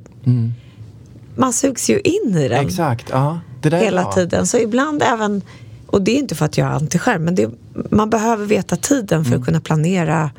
man 1.40 1.54
sugs 1.54 1.90
ju 1.90 2.00
in 2.00 2.36
i 2.36 2.48
den 2.48 2.66
Exakt, 2.66 3.10
ja. 3.12 3.40
Det 3.62 3.70
där 3.70 3.78
är 3.78 3.82
hela 3.84 4.06
tiden. 4.12 4.48
Så 4.48 4.58
ibland 4.58 5.04
även, 5.04 5.42
och 5.88 6.02
det 6.02 6.12
är 6.12 6.20
inte 6.20 6.36
för 6.36 6.46
att 6.46 6.58
jag 6.58 6.68
är 6.68 6.72
antiskärm, 6.72 7.24
men 7.24 7.36
det, 7.36 7.50
man 7.90 8.10
behöver 8.10 8.46
veta 8.46 8.76
tiden 8.76 9.26
för 9.26 9.36
att 9.36 9.46
kunna 9.46 9.60
planera 9.62 10.32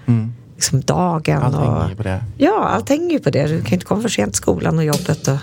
liksom, 0.54 0.80
dagen. 0.80 1.42
Allt 1.42 1.56
och, 1.56 1.62
hänger 1.62 1.88
ju 1.88 1.96
på 1.96 2.02
det. 2.02 2.24
Ja, 2.38 2.64
allt 2.64 2.88
hänger 2.88 3.10
ju 3.10 3.18
på 3.18 3.30
det. 3.30 3.46
Du 3.46 3.60
kan 3.60 3.68
ju 3.70 3.74
inte 3.74 3.86
komma 3.86 4.02
för 4.02 4.08
sent 4.08 4.32
till 4.32 4.36
skolan 4.42 4.78
och 4.78 4.84
jobbet. 4.84 5.28
Och, 5.28 5.38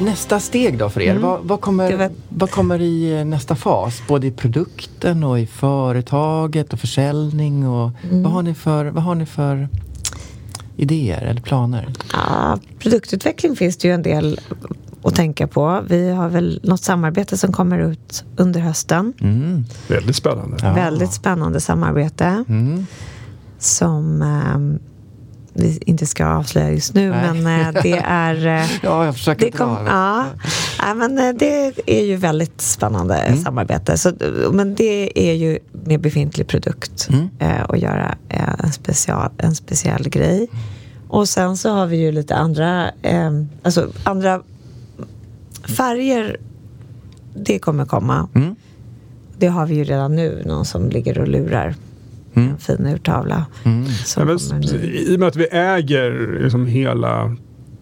Nästa 0.00 0.40
steg 0.40 0.78
då 0.78 0.90
för 0.90 1.00
er, 1.00 1.16
vad, 1.16 1.40
vad, 1.42 1.58
Det 1.58 1.62
kommer, 1.62 2.10
vad 2.28 2.50
kommer 2.50 2.80
i 2.80 3.18
eh, 3.18 3.24
nästa 3.24 3.56
fas? 3.56 4.02
Både 4.08 4.26
i 4.26 4.30
produkten 4.30 5.24
och 5.24 5.40
i 5.40 5.46
företaget 5.46 6.72
och 6.72 6.78
försäljning 6.78 7.68
och 7.68 7.90
Mm. 8.02 8.22
vad, 8.22 8.32
har 8.32 8.42
ni 8.42 8.54
för, 8.54 8.84
vad 8.86 9.02
har 9.04 9.14
ni 9.14 9.26
för 9.26 9.68
idéer 10.76 11.22
eller 11.22 11.40
planer? 11.40 11.88
Ja, 12.12 12.58
produktutveckling 12.78 13.56
finns 13.56 13.76
det 13.76 13.88
ju 13.88 13.94
en 13.94 14.02
del 14.02 14.40
att 15.04 15.14
tänka 15.14 15.46
på. 15.46 15.82
Vi 15.88 16.10
har 16.10 16.28
väl 16.28 16.60
något 16.62 16.82
samarbete 16.82 17.38
som 17.38 17.52
kommer 17.52 17.78
ut 17.78 18.24
under 18.36 18.60
hösten. 18.60 19.12
Mm. 19.20 19.64
Väldigt 19.88 20.16
spännande. 20.16 20.56
Ja. 20.62 20.72
Väldigt 20.72 21.12
spännande 21.12 21.60
samarbete 21.60 22.44
Mm. 22.48 22.86
som 23.58 24.22
ehm, 24.22 24.78
vi 25.54 25.78
inte 25.86 26.06
ska 26.06 26.26
avslöja 26.26 26.70
just 26.70 26.94
nu, 26.94 27.10
Nej. 27.10 27.40
men 27.42 27.60
eh, 27.60 27.72
det 27.82 27.98
är... 28.06 28.46
eh, 28.46 28.66
Ja, 28.82 29.04
jag 29.04 29.14
försöker 29.14 29.44
det, 29.44 29.50
dra. 29.50 29.58
kom, 29.76 29.86
ja, 29.86 30.26
ja, 30.78 30.94
men 30.94 31.18
eh, 31.18 31.34
det 31.34 31.72
är 31.86 32.04
ju 32.04 32.16
väldigt 32.16 32.60
spännande 32.60 33.14
Mm. 33.14 33.42
samarbete. 33.42 33.98
Så, 33.98 34.12
men 34.52 34.74
det 34.74 35.28
är 35.30 35.34
ju 35.34 35.58
med 35.72 36.00
befintlig 36.00 36.46
produkt 36.46 37.08
Mm. 37.10 37.28
eh, 37.38 37.64
att 37.68 37.78
göra 37.78 38.14
en, 38.28 38.72
special, 38.72 39.30
en 39.38 39.54
speciell 39.54 40.08
grej. 40.08 40.48
Och 41.08 41.28
sen 41.28 41.56
så 41.56 41.70
har 41.70 41.86
vi 41.86 41.96
ju 41.96 42.12
lite 42.12 42.34
andra, 42.36 42.90
eh, 43.02 43.30
alltså 43.62 43.92
andra 44.04 44.42
färger. 45.76 46.36
Det 47.34 47.58
kommer 47.58 47.84
komma. 47.84 48.28
Mm. 48.34 48.54
Det 49.38 49.46
har 49.46 49.66
vi 49.66 49.74
ju 49.74 49.84
redan 49.84 50.16
nu, 50.16 50.42
någon 50.46 50.64
som 50.64 50.88
ligger 50.88 51.18
och 51.18 51.28
lurar. 51.28 51.74
En 52.34 52.58
fin 52.58 52.86
urtavla. 52.86 53.46
Mm. 53.64 53.84
Ja, 54.16 54.24
men. 54.24 54.38
I 54.82 55.14
och 55.16 55.18
med 55.20 55.28
att 55.28 55.36
vi 55.36 55.46
äger 55.50 56.38
liksom 56.42 56.66
hela 56.66 57.36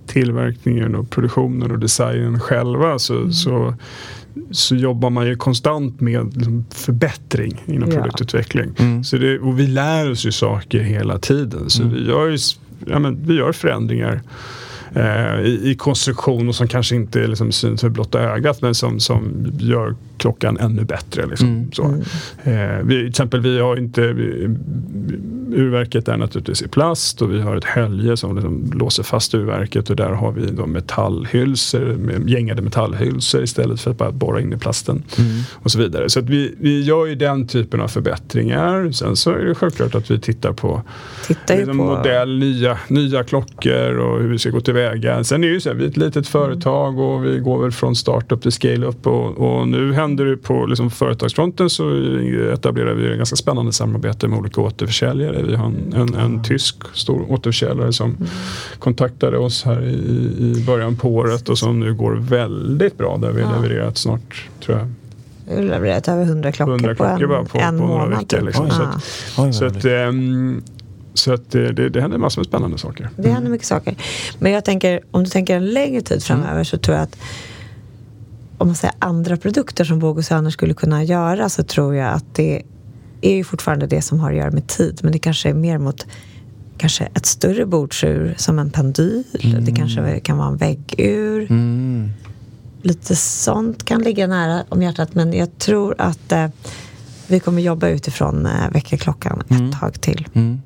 tillverkningen 0.06 0.94
och 0.94 1.10
produktionen 1.10 1.70
och 1.70 1.78
designen 1.78 2.40
själva 2.40 2.98
så, 2.98 3.16
Mm. 3.16 3.32
så, 3.32 3.74
så 4.50 4.74
jobbar 4.76 5.10
man 5.10 5.26
ju 5.26 5.36
konstant 5.36 6.00
med 6.00 6.36
liksom 6.36 6.64
förbättring 6.70 7.62
inom 7.66 7.90
Ja. 7.90 7.96
produktutveckling. 7.96 8.70
Mm. 8.78 9.04
Så 9.04 9.16
det, 9.16 9.38
och 9.38 9.58
vi 9.58 9.66
lär 9.66 10.10
oss 10.10 10.26
ju 10.26 10.32
saker 10.32 10.80
hela 10.80 11.18
tiden. 11.18 11.70
Så 11.70 11.84
vi, 11.84 12.06
gör 12.08 12.26
ju, 12.28 12.38
ja, 12.86 12.98
men, 12.98 13.26
vi 13.26 13.34
gör 13.34 13.52
förändringar 13.52 14.20
eh, 14.94 15.40
i, 15.40 15.70
i 15.70 15.74
konstruktion 15.74 16.48
och 16.48 16.54
som 16.54 16.68
kanske 16.68 16.96
inte 16.96 17.26
liksom 17.26 17.52
syns 17.52 17.80
för 17.80 17.88
blotta 17.88 18.20
ögat 18.20 18.62
men 18.62 18.74
som, 18.74 19.00
som 19.00 19.46
gör 19.58 19.94
klockan 20.16 20.58
ännu 20.58 20.84
bättre. 20.84 21.26
Liksom, 21.26 21.48
Mm. 21.48 21.72
så. 21.72 21.84
Eh, 22.50 22.78
vi, 22.84 22.94
till 22.98 23.08
exempel 23.08 23.40
vi 23.40 23.60
har 23.60 23.76
inte 23.76 24.12
vi, 24.12 24.48
urverket 25.52 26.08
är 26.08 26.16
naturligtvis 26.16 26.62
i 26.62 26.68
plast 26.68 27.22
och 27.22 27.32
vi 27.32 27.40
har 27.40 27.56
ett 27.56 27.64
hölje 27.64 28.16
som 28.16 28.34
liksom 28.34 28.70
låser 28.74 29.02
fast 29.02 29.34
urverket 29.34 29.90
och 29.90 29.96
där 29.96 30.10
har 30.10 30.32
vi 30.32 30.46
då 30.50 30.66
metallhylsor, 30.66 31.98
gängade 32.26 32.62
metallhylsor 32.62 33.42
istället 33.42 33.80
för 33.80 33.90
att 33.90 33.98
bara 33.98 34.10
borra 34.12 34.40
in 34.40 34.52
i 34.52 34.56
plasten 34.56 35.02
och 35.52 35.70
så 35.70 35.78
vidare. 35.78 36.10
Så 36.10 36.20
vi, 36.20 36.54
vi 36.58 36.82
gör 36.82 37.06
ju 37.06 37.14
den 37.14 37.46
typen 37.46 37.80
av 37.80 37.88
förbättringar. 37.88 38.92
Sen 38.92 39.16
så 39.16 39.30
är 39.30 39.44
det 39.44 39.54
självklart 39.54 39.94
att 39.94 40.10
vi 40.10 40.20
tittar 40.20 40.52
på 40.52 40.82
Tittar 41.26 41.56
liksom 41.56 41.78
på... 41.78 41.84
modell, 41.84 42.38
nya, 42.38 42.78
nya 42.88 43.24
klockor 43.24 43.96
och 43.96 44.20
hur 44.22 44.28
vi 44.28 44.38
ska 44.38 44.50
gå 44.50 44.60
tillväga. 44.60 44.79
Sen 45.24 45.44
är 45.44 45.48
det 45.48 45.54
ju 45.54 45.60
så 45.60 45.68
här, 45.68 45.76
vi 45.76 45.84
är 45.84 45.88
ett 45.88 45.96
litet 45.96 46.26
företag 46.28 46.98
och 46.98 47.24
vi 47.24 47.38
går 47.38 47.62
väl 47.62 47.72
från 47.72 47.96
startup 47.96 48.42
till 48.42 48.52
scale-up 48.52 49.06
och, 49.06 49.38
och 49.38 49.68
nu 49.68 49.92
händer 49.92 50.24
det 50.24 50.36
på 50.36 50.66
liksom 50.66 50.90
företagsfronten 50.90 51.70
så 51.70 51.90
etablerar 52.52 52.94
vi 52.94 53.10
ett 53.10 53.16
ganska 53.16 53.36
spännande 53.36 53.72
samarbete 53.72 54.28
med 54.28 54.38
olika 54.38 54.60
återförsäljare. 54.60 55.42
Vi 55.42 55.54
har 55.54 55.66
en, 55.66 55.92
en, 55.96 56.14
en 56.14 56.42
tysk 56.44 56.76
stor 56.92 57.24
återförsäljare 57.32 57.92
som 57.92 58.16
kontaktade 58.78 59.38
oss 59.38 59.64
här 59.64 59.82
i, 59.82 59.92
i 60.58 60.64
början 60.66 60.96
på 60.96 61.08
året 61.14 61.48
och 61.48 61.58
som 61.58 61.80
nu 61.80 61.94
går 61.94 62.12
väldigt 62.14 62.98
bra 62.98 63.16
där 63.16 63.30
vi 63.32 63.42
har 63.42 63.62
levererat 63.62 63.98
snart 63.98 64.48
tror 64.64 64.78
jag 64.78 64.86
Vi 65.48 65.54
har 65.56 65.62
levererat 65.62 66.08
över 66.08 66.22
100 66.22 66.52
klockor, 66.52 66.72
100 66.72 66.94
på 66.94 67.04
en, 67.04 67.18
klockor 67.18 67.44
på, 67.44 67.58
en 67.58 67.78
på 67.78 67.86
några 67.86 68.04
månad. 68.04 68.08
veckor. 68.18 68.36
typ. 68.36 68.46
Liksom. 68.46 68.64
Oj. 68.64 68.70
Så, 68.72 68.82
Ja. 69.36 69.48
att, 69.48 69.54
så, 69.54 69.64
att, 69.64 69.84
ehm, 69.84 70.62
så 71.20 71.32
att 71.32 71.50
det, 71.50 71.72
det, 71.72 71.88
det 71.88 72.00
händer 72.00 72.18
massor 72.18 72.40
med 72.40 72.46
spännande 72.46 72.78
saker. 72.78 73.10
Det 73.16 73.30
händer 73.30 73.50
mycket 73.50 73.66
saker. 73.66 73.96
Men 74.38 74.52
jag 74.52 74.64
tänker, 74.64 75.00
om 75.10 75.24
du 75.24 75.30
tänker 75.30 75.56
en 75.56 75.66
längre 75.66 76.00
tid 76.00 76.22
framöver 76.22 76.64
så 76.64 76.78
tror 76.78 76.96
jag 76.96 77.02
att 77.04 77.16
om 78.58 78.66
man 78.66 78.76
säger 78.76 78.94
andra 78.98 79.36
produkter 79.36 79.84
som 79.84 79.98
Båg 79.98 80.18
och 80.18 80.24
Söner 80.24 80.50
skulle 80.50 80.74
kunna 80.74 81.04
göra 81.04 81.48
så 81.48 81.62
tror 81.62 81.94
jag 81.94 82.14
att 82.14 82.34
det 82.34 82.62
är 83.20 83.34
ju 83.34 83.44
fortfarande 83.44 83.86
det 83.86 84.02
som 84.02 84.20
har 84.20 84.30
att 84.30 84.36
göra 84.36 84.50
med 84.50 84.66
tid. 84.66 85.00
Men 85.02 85.12
det 85.12 85.18
kanske 85.18 85.48
är 85.48 85.54
mer 85.54 85.78
mot 85.78 86.06
kanske 86.78 87.08
ett 87.14 87.26
större 87.26 87.66
bordsur 87.66 88.34
som 88.36 88.58
en 88.58 88.70
pendyl. 88.70 89.24
Det 89.60 89.72
kanske 89.72 90.20
kan 90.20 90.38
vara 90.38 90.48
en 90.48 90.56
väggur. 90.56 91.46
Mm. 91.50 92.10
Lite 92.82 93.16
sånt 93.16 93.84
kan 93.84 94.02
ligga 94.02 94.26
nära 94.26 94.64
om 94.68 94.82
hjärtat. 94.82 95.14
Men 95.14 95.32
jag 95.32 95.58
tror 95.58 95.94
att 95.98 96.32
eh, 96.32 96.46
vi 97.26 97.40
kommer 97.40 97.62
jobba 97.62 97.88
utifrån 97.88 98.46
eh, 98.46 98.70
väckarklockan 98.72 99.42
ett 99.48 99.80
tag 99.80 100.00
till. 100.00 100.28
Mm. 100.32 100.60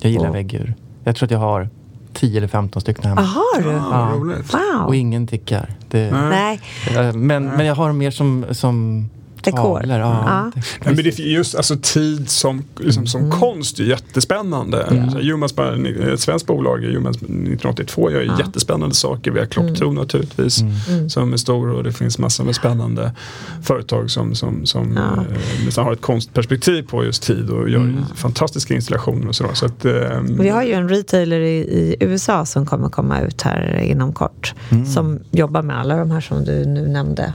Jag 0.00 0.12
gillar 0.12 0.28
Och- 0.28 0.34
väggur. 0.34 0.74
Jag 1.04 1.16
tror 1.16 1.26
att 1.26 1.30
jag 1.30 1.38
har 1.38 1.68
10 2.12 2.36
eller 2.38 2.48
15 2.48 2.80
stycken 2.82 3.04
hemma. 3.04 3.20
Har 3.20 3.62
du? 3.62 3.70
Ja, 3.70 4.10
roligt. 4.14 4.54
Wow! 4.54 4.86
Och 4.86 4.94
ingen 4.96 5.26
tickar. 5.26 5.70
Det, 5.90 6.10
Nej. 6.10 6.60
Eh, 6.96 7.12
men, 7.12 7.44
men 7.44 7.66
jag 7.66 7.74
har 7.74 7.86
dem 7.88 7.98
mer 7.98 8.10
som, 8.10 8.44
som 8.50 9.08
dekor. 9.44 9.80
Tavlor, 9.80 9.98
ja. 9.98 10.22
Ja. 10.26 10.50
Nej, 10.54 10.94
men 10.94 10.96
det 10.96 11.18
är 11.18 11.20
just 11.20 11.54
alltså, 11.54 11.76
tid 11.82 12.30
som, 12.30 12.64
liksom, 12.78 13.06
som 13.06 13.20
Mm. 13.20 13.30
konst 13.40 13.80
är 13.80 13.84
jättespännande. 13.84 14.82
Mm. 14.82 15.08
Humans, 15.08 15.54
ett 16.12 16.20
svenskt 16.20 16.46
bolag, 16.46 16.78
Humans 16.78 17.16
1982, 17.16 18.10
gör 18.10 18.20
ju 18.20 18.30
jättespännande 18.38 18.94
saker. 18.94 19.30
Vi 19.30 19.38
har 19.38 19.46
Klocktro 19.46 19.92
naturligtvis 19.92 20.60
Mm. 20.60 21.10
som 21.10 21.32
är 21.32 21.36
stor 21.36 21.68
och 21.70 21.84
det 21.84 21.92
finns 21.92 22.18
massor 22.18 22.44
med 22.44 22.54
spännande 22.54 23.12
företag 23.62 24.10
som, 24.10 24.34
som, 24.34 24.66
som 24.66 24.92
Ja. 24.96 25.22
eh, 25.22 25.64
liksom 25.64 25.84
har 25.84 25.92
ett 25.92 26.00
konstperspektiv 26.00 26.82
på 26.82 27.04
just 27.04 27.22
tid 27.22 27.50
och 27.50 27.70
gör 27.70 27.94
fantastiska 28.16 28.74
installationer 28.74 29.28
och 29.28 29.34
sådär. 29.34 29.54
Så 29.54 29.66
att, 29.66 29.84
eh, 29.84 30.20
Vi 30.22 30.48
har 30.48 30.62
ju 30.62 30.72
en 30.72 30.88
retailer 30.88 31.40
i, 31.40 31.56
i 31.58 31.96
USA 32.00 32.46
som 32.46 32.66
kommer 32.66 32.88
komma 32.88 33.20
ut 33.20 33.42
här 33.42 33.78
inom 33.82 34.12
kort. 34.12 34.54
Som 34.94 35.18
jobbar 35.30 35.62
med 35.62 35.78
alla 35.80 35.96
de 35.96 36.10
här 36.10 36.20
som 36.20 36.44
du 36.44 36.64
nu 36.66 36.88
nämnde. 36.88 37.32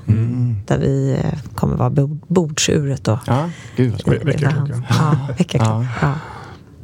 Där 0.68 0.78
vi 0.78 1.12
eh, 1.24 1.40
kommer 1.56 1.76
vara 1.76 1.90
bordsuret 2.28 3.08
och 3.08 3.20
Ja, 3.28 3.50
gud 3.76 4.02
Väckarklockan. 4.06 4.86
Ja, 4.90 5.18
väckarklockan. 5.38 5.88
Ja. 6.02 6.14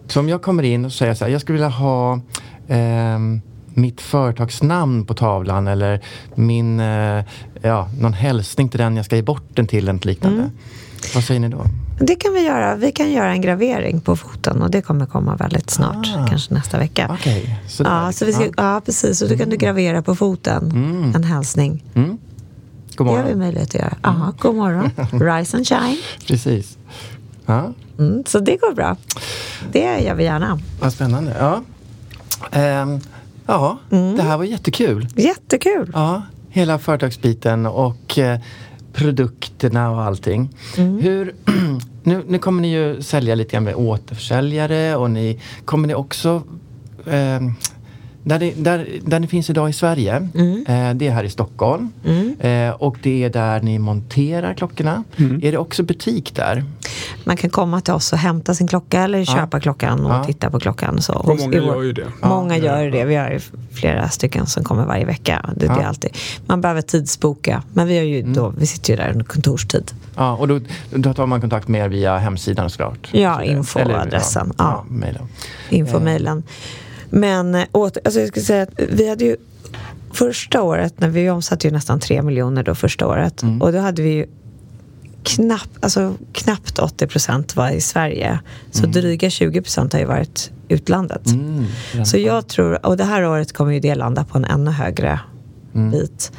Så 0.07 0.19
om 0.19 0.29
jag 0.29 0.41
kommer 0.41 0.63
in 0.63 0.85
och 0.85 0.91
säger 0.91 1.13
så 1.13 1.25
här, 1.25 1.31
jag 1.31 1.41
skulle 1.41 1.53
vilja 1.53 1.69
ha 1.69 2.19
ehm, 2.67 3.41
mitt 3.73 4.01
företagsnamn 4.01 5.05
på 5.05 5.13
tavlan 5.13 5.67
eller 5.67 6.01
min, 6.35 6.79
eh, 6.79 7.23
ja, 7.61 7.89
någon 7.99 8.13
hälsning 8.13 8.69
till 8.69 8.79
den 8.79 8.95
jag 8.95 9.05
ska 9.05 9.15
ge 9.15 9.21
bort 9.21 9.43
den 9.53 9.67
till 9.67 9.89
eller 9.89 10.07
liknande. 10.07 10.39
Mm. 10.39 10.51
Vad 11.15 11.23
säger 11.23 11.39
ni 11.39 11.49
då? 11.49 11.65
Det 11.99 12.15
kan 12.15 12.33
vi 12.33 12.45
göra. 12.45 12.75
Vi 12.75 12.91
kan 12.91 13.11
göra 13.11 13.31
en 13.31 13.41
gravering 13.41 14.01
på 14.01 14.15
foten 14.15 14.61
och 14.61 14.71
det 14.71 14.81
kommer 14.81 15.05
komma 15.05 15.35
väldigt 15.35 15.69
snart. 15.69 16.13
Ah. 16.17 16.27
Kanske 16.27 16.53
nästa 16.53 16.77
vecka. 16.77 17.07
Okej, 17.19 17.59
så 17.67 17.83
Ja, 17.83 18.11
så 18.11 18.25
vi 18.25 18.33
ska, 18.33 18.43
liksom. 18.43 18.65
ja, 18.65 18.81
precis. 18.85 19.21
Och 19.21 19.29
då 19.29 19.37
kan 19.37 19.49
du 19.49 19.57
gravera 19.57 20.01
på 20.01 20.15
foten 20.15 20.71
en 21.15 21.23
hälsning. 21.23 21.83
Mm. 21.93 22.17
God 22.95 23.07
Det 23.07 23.11
har 23.11 23.17
vi 23.17 23.23
morgon. 23.23 23.39
möjlighet 23.39 23.69
att 23.69 23.75
göra. 23.81 23.93
Ja, 24.03 24.33
god 24.39 24.55
morgon. 24.55 24.89
Rise 25.11 25.57
and 25.57 25.67
shine. 25.67 25.97
Precis. 26.27 26.77
Ja, 27.45 27.73
Mm, 27.99 28.23
så 28.27 28.39
det 28.39 28.55
går 28.57 28.73
bra. 28.75 28.95
Det 29.71 30.01
gör 30.03 30.15
vi 30.15 30.23
gärna. 30.23 30.59
vad 30.81 30.93
spännande. 30.93 31.35
Ja, 31.39 31.61
Ehm, 32.51 32.99
ja 33.45 33.77
Mm. 33.91 34.15
det 34.15 34.23
här 34.23 34.37
var 34.37 34.43
jättekul. 34.43 35.07
Jättekul. 35.15 35.91
Ja, 35.93 36.21
hela 36.49 36.79
företagsbiten 36.79 37.65
och 37.65 38.17
eh, 38.19 38.39
produkterna 38.93 39.91
och 39.91 40.01
allting. 40.01 40.49
Hur, 40.75 41.35
nu, 42.03 42.23
nu 42.27 42.39
kommer 42.39 42.61
ni 42.61 42.73
ju 42.73 43.01
sälja 43.01 43.35
lite 43.35 43.51
grann 43.51 43.63
med 43.63 43.75
återförsäljare 43.75 44.95
och 44.95 45.11
ni 45.11 45.41
kommer 45.65 45.87
ni 45.87 45.93
också 45.93 46.43
eh, 47.05 47.39
där, 48.23 48.39
det, 48.39 48.53
där, 48.57 48.87
där 49.05 49.19
ni 49.19 49.27
finns 49.27 49.49
idag 49.49 49.69
i 49.69 49.73
Sverige, 49.73 50.15
eh, 50.67 50.93
det 50.93 51.07
är 51.07 51.11
här 51.11 51.23
i 51.23 51.29
Stockholm. 51.29 51.91
Eh, 52.39 52.69
och 52.69 52.97
det 53.03 53.23
är 53.23 53.29
där 53.29 53.61
ni 53.61 53.79
monterar 53.79 54.53
klockorna. 54.53 55.03
Är 55.41 55.51
det 55.51 55.57
också 55.57 55.83
butik 55.83 56.35
där? 56.35 56.63
Man 57.23 57.37
kan 57.37 57.49
komma 57.49 57.81
till 57.81 57.93
oss 57.93 58.13
och 58.13 58.19
hämta 58.19 58.53
sin 58.53 58.67
klocka 58.67 59.01
eller 59.01 59.25
köpa 59.25 59.59
klockan 59.59 60.05
och 60.05 60.11
Ja. 60.11 60.23
titta 60.23 60.49
på 60.49 60.59
klockan. 60.59 61.01
Så. 61.01 61.13
Och 61.13 61.37
många 61.39 61.55
gör 61.57 61.81
ju 61.81 61.93
det. 61.93 62.07
Många 62.23 62.57
gör 62.57 62.91
det. 62.91 63.05
Vi 63.05 63.15
har 63.15 63.39
flera 63.73 64.09
stycken 64.09 64.45
som 64.45 64.63
kommer 64.63 64.85
varje 64.85 65.05
vecka. 65.05 65.49
Det, 65.55 65.65
det 65.67 65.73
är 65.73 65.77
Ja. 65.81 65.85
alltid. 65.87 66.17
Man 66.45 66.61
behöver 66.61 66.81
tidsboka. 66.81 67.63
Men 67.73 67.87
vi, 67.87 67.99
ju 67.99 68.21
då, 68.21 68.53
vi 68.57 68.65
sitter 68.65 68.93
ju 68.93 68.97
där 68.97 69.11
under 69.11 69.25
kontorstid. 69.25 69.91
Ja, 70.15 70.35
och 70.35 70.47
då, 70.47 70.59
då 70.89 71.13
tar 71.13 71.25
man 71.25 71.41
kontakt 71.41 71.67
med 71.67 71.85
er 71.85 71.89
via 71.89 72.17
hemsidan 72.17 72.69
såklart? 72.69 73.09
Ja, 73.11 73.43
infoadressen. 73.43 74.53
Ja, 74.57 74.63
Ja. 74.65 74.85
ja, 74.89 74.93
mejlen. 74.95 75.23
Infomailen. 75.69 76.43
Men 77.11 77.55
eh, 77.55 77.63
åter, 77.71 78.01
alltså 78.05 78.19
jag 78.19 78.29
skulle 78.29 78.45
säga 78.45 78.63
att 78.63 78.69
vi 78.89 79.09
hade 79.09 79.25
ju 79.25 79.35
första 80.13 80.61
året, 80.61 80.99
när 80.99 81.09
vi 81.09 81.29
omsatte 81.29 81.67
ju 81.67 81.73
nästan 81.73 81.99
3 81.99 82.21
miljoner 82.21 82.63
då 82.63 82.75
första 82.75 83.07
året. 83.07 83.43
Och 83.61 83.71
då 83.71 83.79
hade 83.79 84.01
vi 84.01 84.09
ju 84.09 84.25
knappt, 85.23 85.69
alltså 85.79 86.15
knappt 86.33 86.79
80 86.79 87.07
procent 87.07 87.55
var 87.55 87.69
i 87.69 87.81
Sverige. 87.81 88.39
Så 88.71 88.85
dryga 88.91 89.29
20 89.29 89.61
procent 89.61 89.93
har 89.93 89.99
ju 89.99 90.05
varit 90.05 90.51
utlandet. 90.67 91.27
Mm, 91.27 91.65
Så 92.05 92.17
jag 92.17 92.47
tror, 92.47 92.85
och 92.85 92.97
det 92.97 93.03
här 93.03 93.25
året 93.25 93.53
kommer 93.53 93.71
ju 93.73 93.79
det 93.79 93.95
landa 93.95 94.23
på 94.23 94.37
en 94.37 94.45
ännu 94.45 94.71
högre 94.71 95.19
bit. 95.91 96.31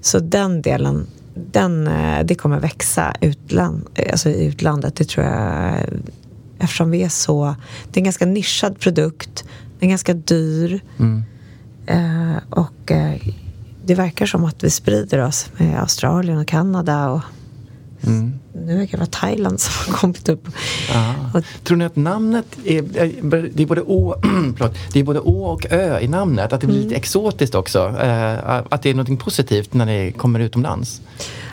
Så 0.00 0.18
den 0.18 0.62
delen, 0.62 1.06
den, 1.34 1.86
eh, 1.88 2.24
det 2.24 2.34
kommer 2.34 2.60
växa 2.60 3.14
utland, 3.20 3.86
alltså 4.12 4.28
i 4.28 4.44
utlandet. 4.46 4.96
Det 4.96 5.04
tror 5.08 5.26
jag. 5.26 5.74
Eftersom 6.58 6.90
vi 6.90 7.02
är 7.02 7.08
så, 7.08 7.54
det 7.90 7.98
är 7.98 8.00
en 8.00 8.04
ganska 8.04 8.26
nischad 8.26 8.78
produkt. 8.80 9.44
Den 9.82 9.88
är 9.88 9.90
ganska 9.92 10.14
dyr. 10.14 10.80
Eh, 11.86 12.36
och 12.50 12.90
eh, 12.90 13.14
det 13.84 13.94
verkar 13.94 14.26
som 14.26 14.44
att 14.44 14.64
vi 14.64 14.70
sprider 14.70 15.18
oss 15.18 15.46
med 15.56 15.80
Australien 15.80 16.38
och 16.38 16.46
Kanada. 16.46 17.08
Och 17.10 17.20
Nu 18.00 18.76
verkar 18.76 18.92
det 18.92 18.96
vara 18.96 19.06
Thailand 19.10 19.60
som 19.60 19.72
har 19.92 19.98
kommit 20.00 20.28
upp. 20.28 20.48
Och, 21.34 21.42
Tror 21.64 21.76
ni 21.76 21.84
att 21.84 21.96
namnet 21.96 22.46
är, 22.64 22.78
är- 22.98 23.50
det 23.54 23.62
är 23.62 23.66
både 23.66 23.80
å, 23.82 24.14
det 24.92 25.00
är 25.00 25.04
både 25.04 25.20
å 25.20 25.44
och 25.44 25.66
ö 25.70 25.98
i 26.00 26.08
namnet? 26.08 26.52
Att 26.52 26.60
det 26.60 26.66
blir 26.66 26.76
Mm. 26.76 26.88
lite 26.88 26.96
exotiskt 26.98 27.54
också? 27.54 27.78
Eh, 28.02 28.62
att 28.68 28.82
det 28.82 28.90
är 28.90 28.94
något 28.94 29.18
positivt 29.18 29.74
när 29.74 29.86
ni 29.86 30.12
kommer 30.12 30.40
utomlands? 30.40 31.00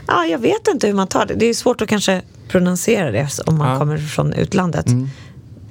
ja, 0.07 0.25
jag 0.25 0.39
vet 0.39 0.67
inte 0.73 0.87
hur 0.87 0.93
man 0.93 1.07
tar 1.07 1.25
det. 1.25 1.33
Det 1.33 1.45
är 1.45 1.53
svårt 1.53 1.81
att 1.81 1.89
kanske 1.89 2.21
pronunciera 2.47 3.11
det 3.11 3.27
om 3.45 3.57
man. 3.57 3.67
Mm. 3.67 3.79
kommer 3.79 3.97
från 3.97 4.33
utlandet. 4.33 4.85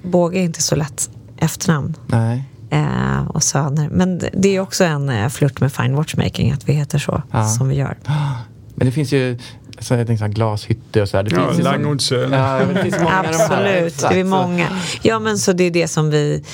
Båge 0.03 0.39
är 0.39 0.43
inte 0.43 0.63
så 0.63 0.77
lätt 0.77 1.11
efternamn. 1.39 1.97
Nej. 2.07 2.45
Eh, 2.70 3.26
och 3.28 3.43
söner. 3.43 3.89
Men 3.93 4.18
det- 4.32 4.49
är 4.57 4.61
också 4.61 4.84
en 4.84 5.09
eh, 5.09 5.28
flört 5.28 5.61
med 5.61 5.72
fine 5.72 5.95
watchmaking 5.97 6.51
att 6.53 6.68
vi 6.68 6.72
heter 6.72 6.99
så 6.99 7.22
Ja. 7.30 7.49
som 7.49 7.68
vi 7.68 7.74
gör. 7.74 7.97
Men 8.74 8.86
det 8.86 8.93
finns 8.93 9.12
ju 9.12 9.39
så 9.80 9.95
jag 9.95 10.07
tänkte, 10.07 10.18
så 10.18 10.24
här, 10.24 10.32
glashytte 10.32 11.03
och 11.03 11.09
så 11.09 11.16
här. 11.16 11.24
Det 11.24 11.30
Ja, 11.36 11.47
finns 11.47 11.59
ju 11.59 11.62
så- 11.64 11.70
Langordsö. 11.70 12.28
Ja, 12.32 12.61
det 12.74 12.82
finns 12.82 12.99
många 12.99 13.22
de. 13.22 13.28
Absolut, 13.28 13.86
Exakt, 13.93 14.14
det 14.14 14.20
är 14.20 14.24
många. 14.24 14.66
Ja 15.03 15.18
men 15.18 15.39
så 15.39 15.53
det 15.53 15.64
är 15.64 15.70
det 15.70 15.89
som 15.89 16.11
vi, 16.11 16.45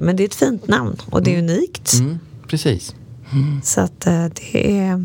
men 0.00 0.16
det 0.16 0.22
är 0.22 0.24
ett 0.24 0.34
fint 0.34 0.68
namn 0.68 0.96
och 1.10 1.22
det 1.22 1.34
är 1.34 1.38
unikt. 1.38 1.92
Mm, 1.94 2.18
precis. 2.48 2.94
Så 3.62 3.80
att 3.80 4.06
eh, 4.06 4.24
det 4.24 4.78
är... 4.80 5.04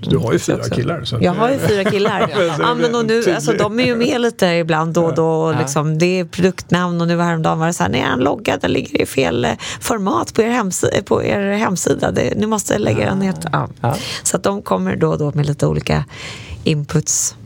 Du 0.00 0.16
har 0.16 0.32
ju 0.32 0.38
fyra 0.38 0.56
också. 0.56 0.74
killar. 0.74 1.04
Så 1.04 1.18
Jag 1.20 1.32
har 1.32 1.50
ju 1.50 1.58
fyra 1.58 1.84
killar. 1.90 2.30
ja, 2.58 2.74
men 2.74 2.94
och 2.94 3.04
nu, 3.06 3.32
alltså, 3.34 3.52
de 3.52 3.80
är 3.80 3.84
ju 3.84 3.96
med 3.96 4.20
lite 4.20 4.46
ibland 4.46 4.94
då 4.94 5.04
och 5.04 5.14
då. 5.14 5.26
Och 5.26 5.56
liksom, 5.58 5.98
det 5.98 6.20
är 6.20 6.24
produktnamn 6.24 7.00
och 7.00 7.08
nu 7.08 7.20
häromdagen 7.20 7.58
var 7.58 7.66
det 7.66 7.72
så 7.72 7.82
här, 7.82 7.90
nej, 7.90 8.00
en 8.00 8.18
logga 8.18 8.56
den 8.56 8.70
ligger 8.72 9.02
i 9.02 9.06
fel 9.06 9.44
eh, 9.44 9.50
format 9.80 10.34
på 10.34 10.42
er, 10.42 10.48
hemsi- 10.50 11.02
på 11.02 11.22
er 11.24 11.52
hemsida. 11.52 12.10
Det, 12.10 12.34
ni 12.36 12.46
måste 12.46 12.78
lägga 12.78 13.04
den 13.04 13.20
helt... 13.22 13.40
Ja. 13.52 13.68
Ja. 13.80 13.96
Så 14.22 14.36
att 14.36 14.42
de 14.42 14.62
kommer 14.62 14.96
då 14.96 15.10
och 15.10 15.18
då 15.18 15.32
med 15.34 15.46
lite 15.46 15.66
olika 15.66 16.04
inputs. 16.64 17.36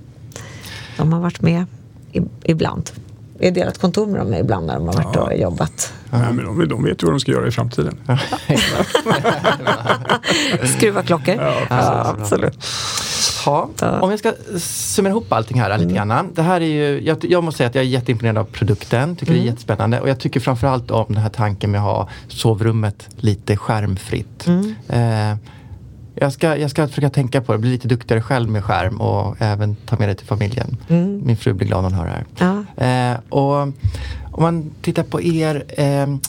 De 0.96 1.12
har 1.12 1.20
varit 1.20 1.40
med 1.40 1.64
i, 2.12 2.20
ibland. 2.44 2.90
Har 3.43 3.51
delat 3.51 3.78
kontor 3.78 4.07
med 4.07 4.20
dem 4.20 4.34
ibland 4.34 4.66
när 4.66 4.74
de 4.74 4.87
har 4.87 4.95
varit 4.95 5.16
och 5.16 5.37
jobbat. 5.37 5.93
Nej, 6.11 6.32
men 6.32 6.45
de, 6.45 6.68
de 6.68 6.84
vet 6.84 7.03
ju 7.03 7.07
vad 7.07 7.14
de 7.14 7.20
ska 7.20 7.32
göra 7.32 7.49
i 7.49 7.51
framtiden. 7.51 7.99
Skruva 10.76 11.03
klockor. 11.03 11.34
Ja, 11.68 12.16
absolut. 12.18 12.64
Ja, 13.47 13.70
om 14.01 14.11
jag 14.11 14.18
ska 14.18 14.32
summera 14.59 15.11
ihop 15.11 15.32
allting 15.32 15.61
här 15.61 15.78
lite 15.78 15.95
grann. 15.95 16.30
Det 16.34 16.43
här 16.43 16.61
är 16.61 16.66
ju, 16.66 17.01
jag, 17.07 17.24
jag 17.24 17.45
måste 17.45 17.59
säga 17.59 17.68
att 17.68 17.74
jag 17.74 17.84
är 17.84 17.89
jätteimponerad 17.89 18.39
av 18.39 18.45
produkten. 18.45 19.16
Tycker 19.16 19.32
det 19.32 19.39
är 19.41 19.43
jättespännande. 19.45 20.01
Och 20.01 20.09
jag 20.09 20.18
tycker 20.20 20.41
framförallt 20.41 20.91
om 20.91 21.07
den 21.09 21.22
här 21.22 21.30
tanken 21.30 21.70
med 21.70 21.80
att 21.80 21.87
ha 21.87 22.09
sovrummet 22.28 23.09
lite 23.16 23.57
skärmfritt. 23.57 24.47
Eh, 24.89 25.34
jag, 26.20 26.32
ska, 26.32 26.56
jag 26.56 26.70
ska 26.70 26.88
försöka 26.88 27.10
tänka 27.10 27.40
på 27.40 27.52
det, 27.52 27.58
bli 27.58 27.70
lite 27.70 27.88
duktigare 27.88 28.22
själv 28.22 28.50
med 28.50 28.64
skärm 28.64 29.00
och 29.00 29.36
även 29.38 29.76
ta 29.76 29.96
med 29.96 30.08
det 30.08 30.14
till 30.14 30.26
familjen. 30.26 30.76
Min 31.22 31.36
fru 31.36 31.52
blir 31.52 31.66
glad 31.66 31.82
när 31.82 31.90
hon 31.90 31.98
hör 31.98 32.06
det 32.06 32.12
här. 32.12 32.24
Ja. 32.38 32.64
Eh, 32.84 33.16
och 33.28 33.62
om 34.32 34.42
man 34.42 34.70
tittar 34.82 35.02
på 35.02 35.22
er 35.22 35.64
ehm, 35.76 36.20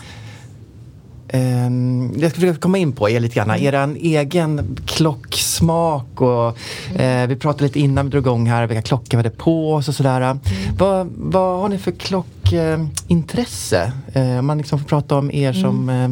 ehm, 1.27 2.13
jag 2.17 2.31
ska 2.31 2.39
försöka 2.39 2.59
komma 2.59 2.77
in 2.77 2.91
på 2.91 3.09
er 3.09 3.19
lite 3.19 3.35
grann. 3.35 3.51
Er 3.51 3.95
egen 3.95 4.77
klocksmak 4.85 6.21
och 6.21 6.57
eh, 6.99 7.27
vi 7.27 7.35
pratade 7.35 7.63
lite 7.63 7.79
innan 7.79 8.05
vi 8.05 8.11
drog 8.11 8.23
igång 8.23 8.49
här 8.49 8.67
vilka 8.67 8.81
klockor 8.81 9.17
vi 9.17 9.17
hade 9.17 9.29
på 9.29 9.73
oss 9.73 9.87
och 9.87 9.95
sådär. 9.95 10.39
Vad, 10.77 11.09
vad 11.17 11.61
har 11.61 11.69
ni 11.69 11.77
för 11.77 11.91
klockintresse? 11.91 13.91
Eh, 14.13 14.39
om 14.39 14.45
man 14.45 14.57
liksom 14.57 14.79
får 14.79 14.85
prata 14.85 15.17
om 15.17 15.31
er 15.31 15.53
som 15.53 15.89
eh, 15.89 16.09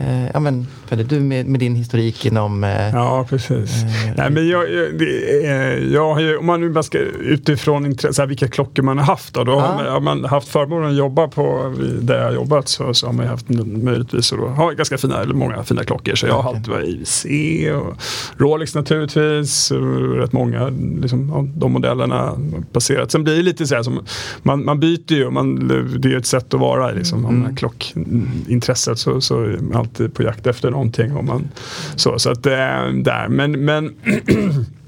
eh, 0.00 0.30
ja, 0.34 0.40
men, 0.40 0.66
Pelle, 0.88 1.02
du 1.02 1.20
med, 1.20 1.46
med 1.46 1.60
din 1.60 1.74
historik 1.76 2.26
inom 2.26 2.64
eh, 2.64 2.88
Ja, 2.92 3.26
precis. 3.28 3.70
Nej, 4.16 4.30
men 4.30 4.48
jag, 4.48 4.64
det, 4.98 5.46
är- 5.46 5.92
jag 5.94 6.38
om 6.38 6.46
man 6.46 6.60
nu 6.60 6.70
bara 6.70 6.82
ska 6.82 6.98
utifrån 6.98 7.86
intresse, 7.86 8.26
vilka 8.26 8.48
klockor 8.48 8.82
man 8.82 8.98
har 8.98 9.04
haft. 9.04 9.34
Då, 9.34 9.44
då 9.44 9.52
har, 9.60 9.74
man, 9.74 9.86
har 9.92 10.00
man 10.00 10.24
haft 10.24 10.48
förmånen 10.48 10.90
att 10.90 10.96
jobba 10.96 11.28
på 11.28 11.74
där 12.00 12.18
jag 12.18 12.24
har 12.24 12.32
jobbat 12.32 12.68
så, 12.68 12.94
så 12.94 13.06
har 13.06 13.12
man 13.12 13.26
haft 13.26 13.48
möjligtvis 13.66 14.32
att 14.32 14.38
ha 14.38 14.70
ganska 14.70 14.98
fina, 14.98 15.22
eller 15.22 15.34
många 15.34 15.64
fina 15.64 15.84
klockor. 15.84 16.14
Så 16.14 16.26
jag 16.26 16.34
har 16.42 16.54
haft 16.54 16.68
vad, 16.68 16.82
IWC 16.84 17.24
och 17.74 17.96
Rolex 18.40 18.74
naturligtvis. 18.74 19.70
och 19.70 20.14
Rätt 20.16 20.32
många 20.32 20.68
liksom, 21.02 21.32
av 21.32 21.48
de 21.56 21.72
modellerna 21.72 22.32
passerat. 22.72 23.10
Sen 23.10 23.24
blir 23.24 23.36
det 23.36 23.42
lite 23.42 23.66
så 23.66 23.74
här 23.74 23.82
som, 23.82 24.00
man, 24.42 24.64
man 24.64 24.80
byter 24.80 25.12
ju, 25.12 25.26
och 25.26 25.32
man, 25.32 25.68
det 25.68 26.08
är 26.08 26.12
ju 26.12 26.18
ett 26.18 26.26
sätt 26.26 26.54
att 26.54 26.60
vara. 26.60 26.90
Liksom, 26.90 27.24
om 27.26 27.38
man 27.40 27.50
har 27.50 27.56
klockintresset 27.56 28.98
så, 28.98 29.20
så 29.20 29.54
alltid 29.88 30.14
på 30.14 30.22
jakt 30.22 30.46
efter 30.46 30.70
någonting. 30.70 31.16
Om 31.16 31.26
man, 31.26 31.48
så 31.96 32.18
så 32.18 32.30
att, 32.30 32.46
eh, 32.46 32.52
där. 32.92 33.28
Men, 33.28 33.64
men 33.64 33.94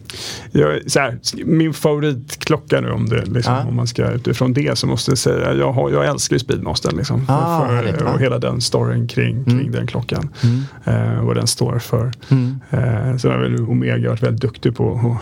jag, 0.52 0.90
så 0.90 1.00
här, 1.00 1.18
min 1.44 1.74
favoritklocka 1.74 2.80
nu 2.80 2.90
om, 2.90 3.08
det, 3.08 3.24
liksom, 3.24 3.54
Ja. 3.54 3.64
om 3.68 3.76
man 3.76 3.86
ska 3.86 4.10
utifrån 4.10 4.52
det 4.52 4.78
så 4.78 4.86
måste 4.86 5.10
jag 5.10 5.18
säga 5.18 5.54
jag, 5.54 5.72
har, 5.72 5.90
jag 5.90 6.06
älskar 6.06 6.34
ju 6.36 6.40
Speedmastern 6.40 6.96
liksom, 6.96 7.24
Ah, 7.28 7.66
för, 7.66 7.74
härligt, 7.74 8.00
och 8.00 8.20
hela 8.20 8.38
den 8.38 8.60
storyn 8.60 9.08
kring, 9.08 9.44
kring 9.44 9.72
den 9.72 9.86
klockan. 9.86 10.28
Eh, 10.84 11.24
vad 11.24 11.36
den 11.36 11.46
står 11.46 11.78
för. 11.78 12.12
Mm. 12.28 12.60
Eh, 12.70 13.16
sen 13.16 13.30
har 13.30 13.38
väl 13.38 13.60
Omega 13.60 14.08
varit 14.08 14.22
väldigt 14.22 14.40
duktig 14.42 14.76
på 14.76 15.16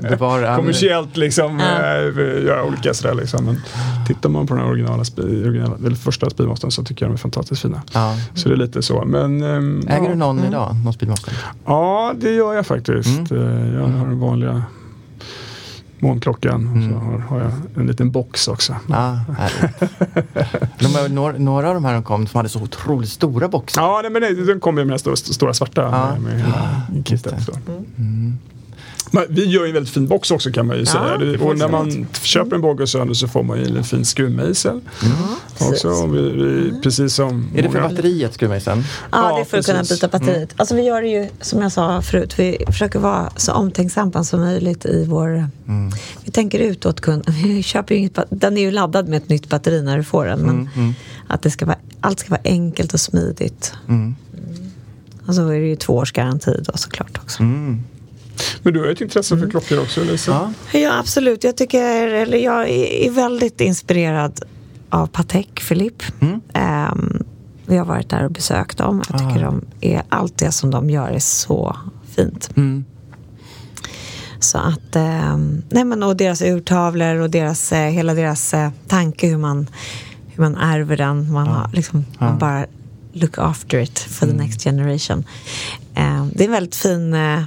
det 0.00 0.16
var 0.20 0.56
kommersiellt 0.56 1.16
liksom, 1.16 1.60
eh, 1.60 2.44
göra 2.44 2.64
olika 2.64 2.94
sådär 2.94 3.14
liksom. 3.14 3.44
Men 3.44 3.60
tittar 4.06 4.28
man 4.28 4.46
på 4.46 4.54
den 4.54 4.64
originala, 4.64 5.04
originala 5.18 5.76
eller 5.86 5.96
första 5.96 6.30
Speedmastern 6.30 6.70
så 6.70 6.84
tycker 6.84 7.04
jag 7.04 7.10
de 7.10 7.14
är 7.14 7.18
fantastiskt 7.18 7.62
fina. 7.62 7.82
ja. 7.92 8.14
Så 8.34 8.48
det 8.48 8.54
är 8.54 8.58
lite 8.58 8.82
så. 8.82 9.04
Men, 9.04 9.42
ehm, 9.42 9.82
Äger 9.88 10.02
ja. 10.02 10.08
du 10.08 10.14
någon 10.14 10.44
idag? 10.44 10.76
Någon 10.84 10.92
Speedmaster? 10.92 11.34
Ja, 11.64 12.14
det 12.20 12.30
gör 12.30 12.54
jag 12.54 12.66
faktiskt. 12.66 13.30
Mm. 13.30 13.45
Jag 13.50 13.86
har 13.88 14.06
den 14.06 14.20
vanliga 14.20 14.62
månklockan 15.98 16.54
och 16.68 16.76
Mm. 16.76 16.90
så 16.92 16.98
har, 16.98 17.18
har 17.18 17.40
jag 17.40 17.52
en 17.76 17.86
liten 17.86 18.10
box 18.10 18.48
också. 18.48 18.72
Härligt. 18.72 19.80
De, 21.08 21.14
några, 21.14 21.38
några 21.38 21.68
av 21.68 21.74
de 21.74 21.84
här 21.84 21.94
de 21.94 22.02
kom 22.02 22.26
som 22.26 22.38
hade 22.38 22.48
så 22.48 22.62
otroligt 22.62 23.10
stora 23.10 23.48
boxar. 23.48 23.82
Ja, 23.82 24.00
nej, 24.02 24.10
men 24.10 24.22
det, 24.22 24.44
den 24.46 24.60
kommer 24.60 24.80
ju 24.80 24.84
med 24.84 24.92
den 24.92 24.98
stora, 24.98 25.16
stora 25.16 25.54
svarta. 25.54 25.82
Ja. 25.82 26.10
Med, 26.12 26.22
med 26.22 26.40
hela 26.40 26.82
Just 26.94 27.08
kittet. 27.08 27.36
det. 27.36 27.42
Så. 27.42 27.52
Men 27.96 28.38
vi 29.28 29.44
gör 29.44 29.62
ju 29.62 29.68
en 29.68 29.74
väldigt 29.74 29.94
fin 29.94 30.06
box 30.06 30.30
också 30.30 30.52
kan 30.52 30.66
man 30.66 30.76
ju 30.76 30.86
säga. 30.86 31.18
Det, 31.18 31.38
och 31.38 31.58
när 31.58 31.68
man 31.68 32.06
köper 32.22 32.56
en 32.56 32.62
Båge 32.62 32.86
Sönder 32.86 33.14
så 33.14 33.28
får 33.28 33.42
man 33.42 33.58
ju 33.58 33.78
en 33.78 33.84
fin 33.84 34.04
skruvmejsel. 34.04 34.80
Också, 35.60 35.88
och 35.88 36.14
vi, 36.14 36.30
vi, 36.30 36.80
precis 36.82 37.14
som 37.14 37.26
Mm. 37.36 37.58
Är 37.58 37.62
det 37.62 37.70
för 37.70 37.80
batteriet 37.80 38.34
skruvmejseln? 38.34 38.84
Ja, 39.12 39.26
Ja, 39.30 39.36
det 39.36 39.40
är 39.40 39.44
för 39.44 39.58
att 39.58 39.66
kunna 39.66 39.82
byta 39.82 40.08
batteriet. 40.08 40.54
Alltså 40.56 40.74
vi 40.74 40.82
gör 40.82 41.02
det 41.02 41.08
ju, 41.08 41.28
som 41.40 41.62
jag 41.62 41.72
sa 41.72 42.02
förut, 42.02 42.38
vi 42.38 42.64
försöker 42.66 42.98
vara 42.98 43.30
så 43.36 43.52
omtänksamma 43.52 44.24
som 44.24 44.40
möjligt 44.40 44.86
i 44.86 45.04
vår... 45.08 45.48
Vi 46.24 46.30
tänker 46.30 46.58
utåt 46.58 47.00
kunden. 47.00 47.34
Vi 47.44 47.62
köper 47.62 47.94
ju 47.94 48.00
inget, 48.00 48.18
den 48.30 48.56
är 48.56 48.60
ju 48.60 48.70
laddad 48.70 49.08
med 49.08 49.16
ett 49.16 49.28
nytt 49.28 49.48
batteri 49.48 49.82
när 49.82 49.96
du 49.96 50.04
får 50.04 50.26
den. 50.26 50.40
Men 50.40 50.94
att 51.26 51.42
det 51.42 51.50
ska 51.50 51.66
vara, 51.66 51.78
allt 52.00 52.20
ska 52.20 52.30
vara 52.30 52.40
enkelt 52.44 52.94
och 52.94 53.00
smidigt. 53.00 53.72
Mm. 53.88 54.14
Och 55.26 55.34
så 55.34 55.48
är 55.48 55.60
det 55.60 55.66
ju 55.66 55.76
två 55.76 55.96
års 55.96 56.12
garanti 56.12 56.60
då 56.62 56.72
såklart 56.74 57.18
också. 57.18 57.42
Mm. 58.40 58.60
Men 58.62 58.72
du 58.72 58.80
har 58.80 58.86
ett 58.86 59.00
intresse 59.00 59.34
Mm. 59.34 59.44
för 59.44 59.50
klockor 59.50 59.80
också 59.80 60.04
Lisa. 60.04 60.50
Ja. 60.72 60.78
Ja, 60.78 60.98
absolut. 60.98 61.44
Jag, 61.44 61.56
tycker, 61.56 62.08
eller 62.08 62.38
jag 62.38 62.68
är 62.70 63.10
väldigt 63.10 63.60
inspirerad 63.60 64.40
av 64.90 65.06
Patek 65.06 65.62
Philippe. 65.68 66.04
Mm. 66.20 66.40
Ehm, 66.54 67.22
vi 67.66 67.76
har 67.76 67.84
varit 67.84 68.08
där 68.10 68.24
och 68.24 68.30
besökt 68.30 68.78
dem. 68.78 69.02
Jag 69.10 69.18
tycker 69.18 69.44
Ah. 69.46 69.50
de 69.50 69.64
är, 69.80 70.02
allt 70.08 70.38
det 70.38 70.52
som 70.52 70.70
de 70.70 70.90
gör 70.90 71.08
är 71.08 71.18
så 71.18 71.76
fint. 72.16 72.50
Mm. 72.56 72.84
Så 74.40 74.58
att, 74.58 74.96
ehm, 74.96 75.62
nej 75.70 75.84
men 75.84 76.02
och 76.02 76.16
deras 76.16 76.42
urtavlor 76.42 77.14
och 77.16 77.30
deras, 77.30 77.72
eh, 77.72 77.90
hela 77.90 78.14
deras 78.14 78.54
eh, 78.54 78.70
tanke 78.88 79.26
hur 79.26 79.36
man, 79.38 79.66
hur 80.28 80.42
man 80.42 80.56
ärver 80.56 80.96
den. 80.96 81.32
Man, 81.32 81.46
har, 81.46 81.70
liksom, 81.72 82.04
man 82.18 82.38
bara 82.38 82.66
look 83.12 83.38
after 83.38 83.78
it 83.78 83.98
for 83.98 84.26
the 84.26 84.32
next 84.32 84.62
generation. 84.64 85.24
Ehm, 85.94 86.30
det 86.34 86.42
är 86.44 86.46
en 86.46 86.52
väldigt 86.52 86.76
fin 86.76 87.14
eh, 87.14 87.38
eh, 87.38 87.42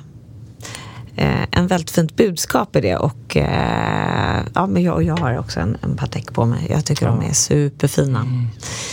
en 1.51 1.67
väldigt 1.67 1.91
fint 1.91 2.15
budskap 2.15 2.76
i 2.76 2.82
det 2.82 2.95
och 2.95 3.38
eh, 3.38 4.43
ja, 4.53 4.65
men 4.67 4.84
jag, 4.84 5.03
jag 5.03 5.17
har 5.17 5.38
också 5.38 5.59
en, 5.59 5.78
en 5.84 5.95
Patek 5.97 6.34
på 6.34 6.45
mig. 6.45 6.67
Jag 6.70 6.86
tycker 6.86 7.05
de 7.07 7.22
är 7.22 7.34
superfina. 7.34 8.26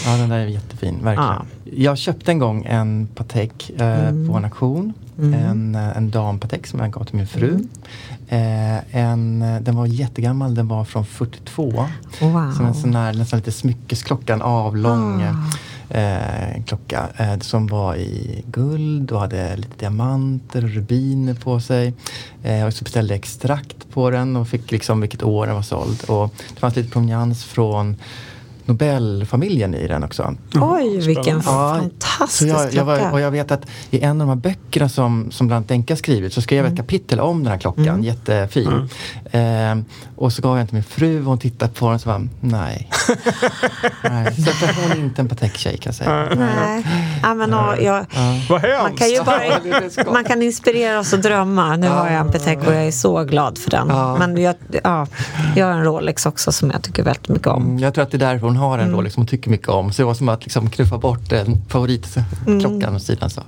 Ja, 0.05 0.16
den 0.16 0.29
där 0.29 0.39
är 0.39 0.47
jättefin, 0.47 0.95
verkligen. 1.03 1.31
Ja. 1.31 1.43
Jag 1.64 1.99
köpte 1.99 2.31
en 2.31 2.39
gång 2.39 2.64
en 2.64 3.09
Patek 3.14 3.70
eh, 3.79 3.87
Mm. 4.09 4.29
på 4.29 4.35
en 4.37 4.45
auktion. 4.45 4.93
En, 5.18 5.74
eh, 5.74 5.97
en 5.97 6.11
dam 6.11 6.39
Patek 6.39 6.66
som 6.66 6.81
jag 6.81 6.91
gav 6.91 7.05
till 7.05 7.16
min 7.16 7.27
fru. 7.27 7.49
Mm. 7.49 7.68
Eh, 8.29 9.01
en, 9.03 9.43
eh, 9.43 9.61
den 9.61 9.77
var 9.77 9.87
jättegammal, 9.87 10.55
den 10.55 10.68
var 10.68 10.85
från 10.85 11.05
42. 11.07 11.87
Wow. 12.20 12.53
Som 12.53 12.66
en 12.66 12.74
sån 12.74 12.95
här 12.95 13.14
nästan 13.14 13.39
lite 13.39 13.53
smyckesklocka, 13.53 14.33
en 14.35 14.43
avlång 14.43 15.22
Ah 15.22 15.35
eh, 15.91 16.64
klocka. 16.66 17.09
Eh, 17.16 17.39
som 17.39 17.66
var 17.66 17.97
i 17.97 18.45
guld 18.47 19.12
och 19.12 19.20
hade 19.20 19.57
lite 19.57 19.78
diamanter 19.78 20.64
och 20.64 20.70
rubiner 20.70 21.34
på 21.34 21.61
sig. 21.61 21.95
Eh, 22.43 22.66
och 22.66 22.74
så 22.74 22.84
beställde 22.84 23.14
jag 23.14 23.18
extrakt 23.18 23.91
på 23.91 24.11
den 24.11 24.37
och 24.37 24.49
fick 24.49 24.70
liksom 24.70 25.01
vilket 25.01 25.22
år 25.22 25.47
den 25.47 25.55
var 25.55 25.62
såld. 25.62 26.05
Och 26.07 26.34
det 26.55 26.61
fanns 26.61 26.76
lite 26.76 26.91
provenans 26.91 27.45
från 27.45 27.97
Nobelfamiljen 28.67 29.75
i 29.75 29.89
den 29.89 30.05
också. 30.05 30.35
Oj, 30.55 30.99
vilken 31.07 31.43
Ja, 31.47 31.79
fantastisk 31.81 32.43
jag, 32.55 32.75
jag 32.75 32.85
var, 32.85 32.97
klocka. 32.99 33.12
och 33.12 33.21
jag 33.21 33.31
vet 33.31 33.51
att 33.51 33.62
i 33.91 34.01
en 34.01 34.11
av 34.21 34.27
de 34.27 34.29
här 34.29 34.37
böckerna 34.37 34.89
som, 34.89 35.31
som 35.31 35.47
bland 35.47 35.57
annat 35.59 35.69
Denka 35.69 35.93
har 35.95 35.97
skrivit 35.99 36.33
så 36.33 36.43
skrev 36.43 36.57
jag 36.59 36.67
Mm. 36.67 36.73
ett 36.75 36.79
kapitel 36.81 37.21
om 37.21 37.43
den 37.43 37.53
här 37.53 37.59
klockan, 37.59 38.03
jättefin. 38.03 38.89
Eh, 39.31 39.77
och 40.17 40.33
så 40.33 40.43
gav 40.43 40.51
jag 40.53 40.59
den 40.59 40.67
till 40.67 40.75
min 40.75 40.85
fru 40.85 41.19
och 41.21 41.25
hon 41.25 41.39
tittade 41.39 41.73
på 41.73 41.87
den 41.87 41.95
och 41.95 42.01
så 42.01 42.09
bara, 42.09 42.27
nej. 42.41 42.91
nej. 44.03 44.35
Så 44.35 44.51
att 44.51 44.77
hon 44.83 44.93
är 44.93 44.97
inte 44.97 45.23
en 45.23 45.29
Patek-tjej 45.29 45.77
kan 45.79 45.89
jag 45.91 45.95
säga. 45.95 46.29
Nej, 46.37 46.87
ja, 47.23 47.35
men, 47.35 47.55
och, 47.55 47.83
jag, 47.83 48.07
Vad 48.49 48.61
hemskt! 48.61 48.83
man 48.83 48.95
kan 48.97 49.11
ju 49.11 49.23
bara 49.23 50.12
man 50.12 50.25
kan 50.25 50.43
inspirera 50.43 50.99
oss 50.99 51.12
och 51.12 51.19
drömma. 51.19 51.77
Nu 51.77 51.89
har 51.89 52.07
jag 52.11 52.21
en 52.21 52.33
Patek 52.33 52.59
och 52.67 52.75
jag 52.75 52.87
är 52.87 52.91
så 52.91 53.25
glad 53.25 53.59
för 53.59 53.71
den. 53.71 53.87
Ja. 53.89 54.17
Men 54.19 54.37
jag, 54.43 54.55
ja, 54.85 55.07
jag 55.57 55.67
har 55.67 55.73
en 55.73 55.85
Rolex 55.85 56.27
också 56.27 56.53
som 56.53 56.71
jag 56.71 56.83
tycker 56.83 57.03
väldigt 57.03 57.29
mycket 57.29 57.47
om. 57.49 57.62
Mm, 57.62 57.79
Jag 57.79 57.95
tror 57.95 58.03
att 58.05 58.11
det 58.11 58.17
är 58.17 58.19
därför 58.19 58.47
hon 58.57 58.69
har 58.71 58.79
en 58.79 58.85
Mm. 58.85 58.97
Rolex 58.97 59.15
som 59.15 59.21
hon 59.21 59.27
tycker 59.27 59.51
mycket 59.51 59.69
om. 59.69 59.93
Så 59.93 60.03
det 60.03 60.07
var 60.07 60.15
som 60.15 60.29
att 60.29 60.43
liksom 60.45 60.71
knuffa 60.71 60.99
bort 60.99 61.33
en 61.33 61.63
favoritklockan 61.69 62.83
Mm. 62.83 62.97
åt 62.97 63.03
sidan. 63.03 63.31
Så. 63.31 63.41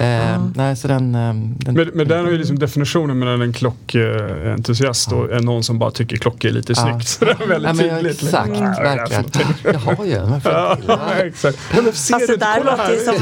Eh, 0.00 0.42
nej, 0.54 0.76
så 0.76 0.88
den, 0.88 1.14
eh, 1.14 1.20
den, 1.58 1.74
Men, 1.74 1.90
men 1.94 2.08
där 2.08 2.22
har 2.24 2.30
ju 2.30 2.38
liksom 2.38 2.58
definitionen 2.58 3.18
mellan 3.18 3.42
en 3.42 3.52
klockentusiast 3.52 5.12
och 5.12 5.32
en 5.32 5.44
någon 5.44 5.62
som 5.62 5.78
bara 5.78 5.90
tycker 5.90 6.16
klockor 6.16 6.48
är 6.50 6.54
lite 6.54 6.72
Ja. 6.72 6.82
snyggt. 6.82 7.08
Så 7.08 7.24
det 7.24 7.30
är 7.30 7.46
väldigt 7.46 7.68
Ja, 7.68 7.86
men, 7.86 7.96
tydligt. 7.96 8.22
exakt, 8.22 8.48
liksom. 8.48 8.66
Ja, 8.66 8.82
verkligen. 8.82 9.24
för- 9.54 9.72
Jag 9.72 9.78
har 9.96 10.04
ju 10.04 10.12
en. 10.14 10.40
Ja? 10.44 10.76
Ja. 10.88 10.98
exakt. 11.24 11.58
Ja, 11.76 11.82
men 11.82 11.92
ser 11.92 12.12
Fast 12.14 12.26
du 12.26 12.36
där 12.36 12.64
låter 12.64 12.92
ju 12.92 12.98
som 13.00 13.14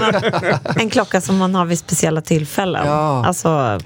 en, 0.74 0.80
en 0.82 0.90
klocka 0.90 1.20
som 1.20 1.36
man 1.36 1.54
har 1.54 1.64
vid 1.64 1.78
speciella 1.78 2.20
tillfällen. 2.20 2.86
Ja. 2.86 3.24
Alltså 3.26 3.48
Ja, 3.48 3.78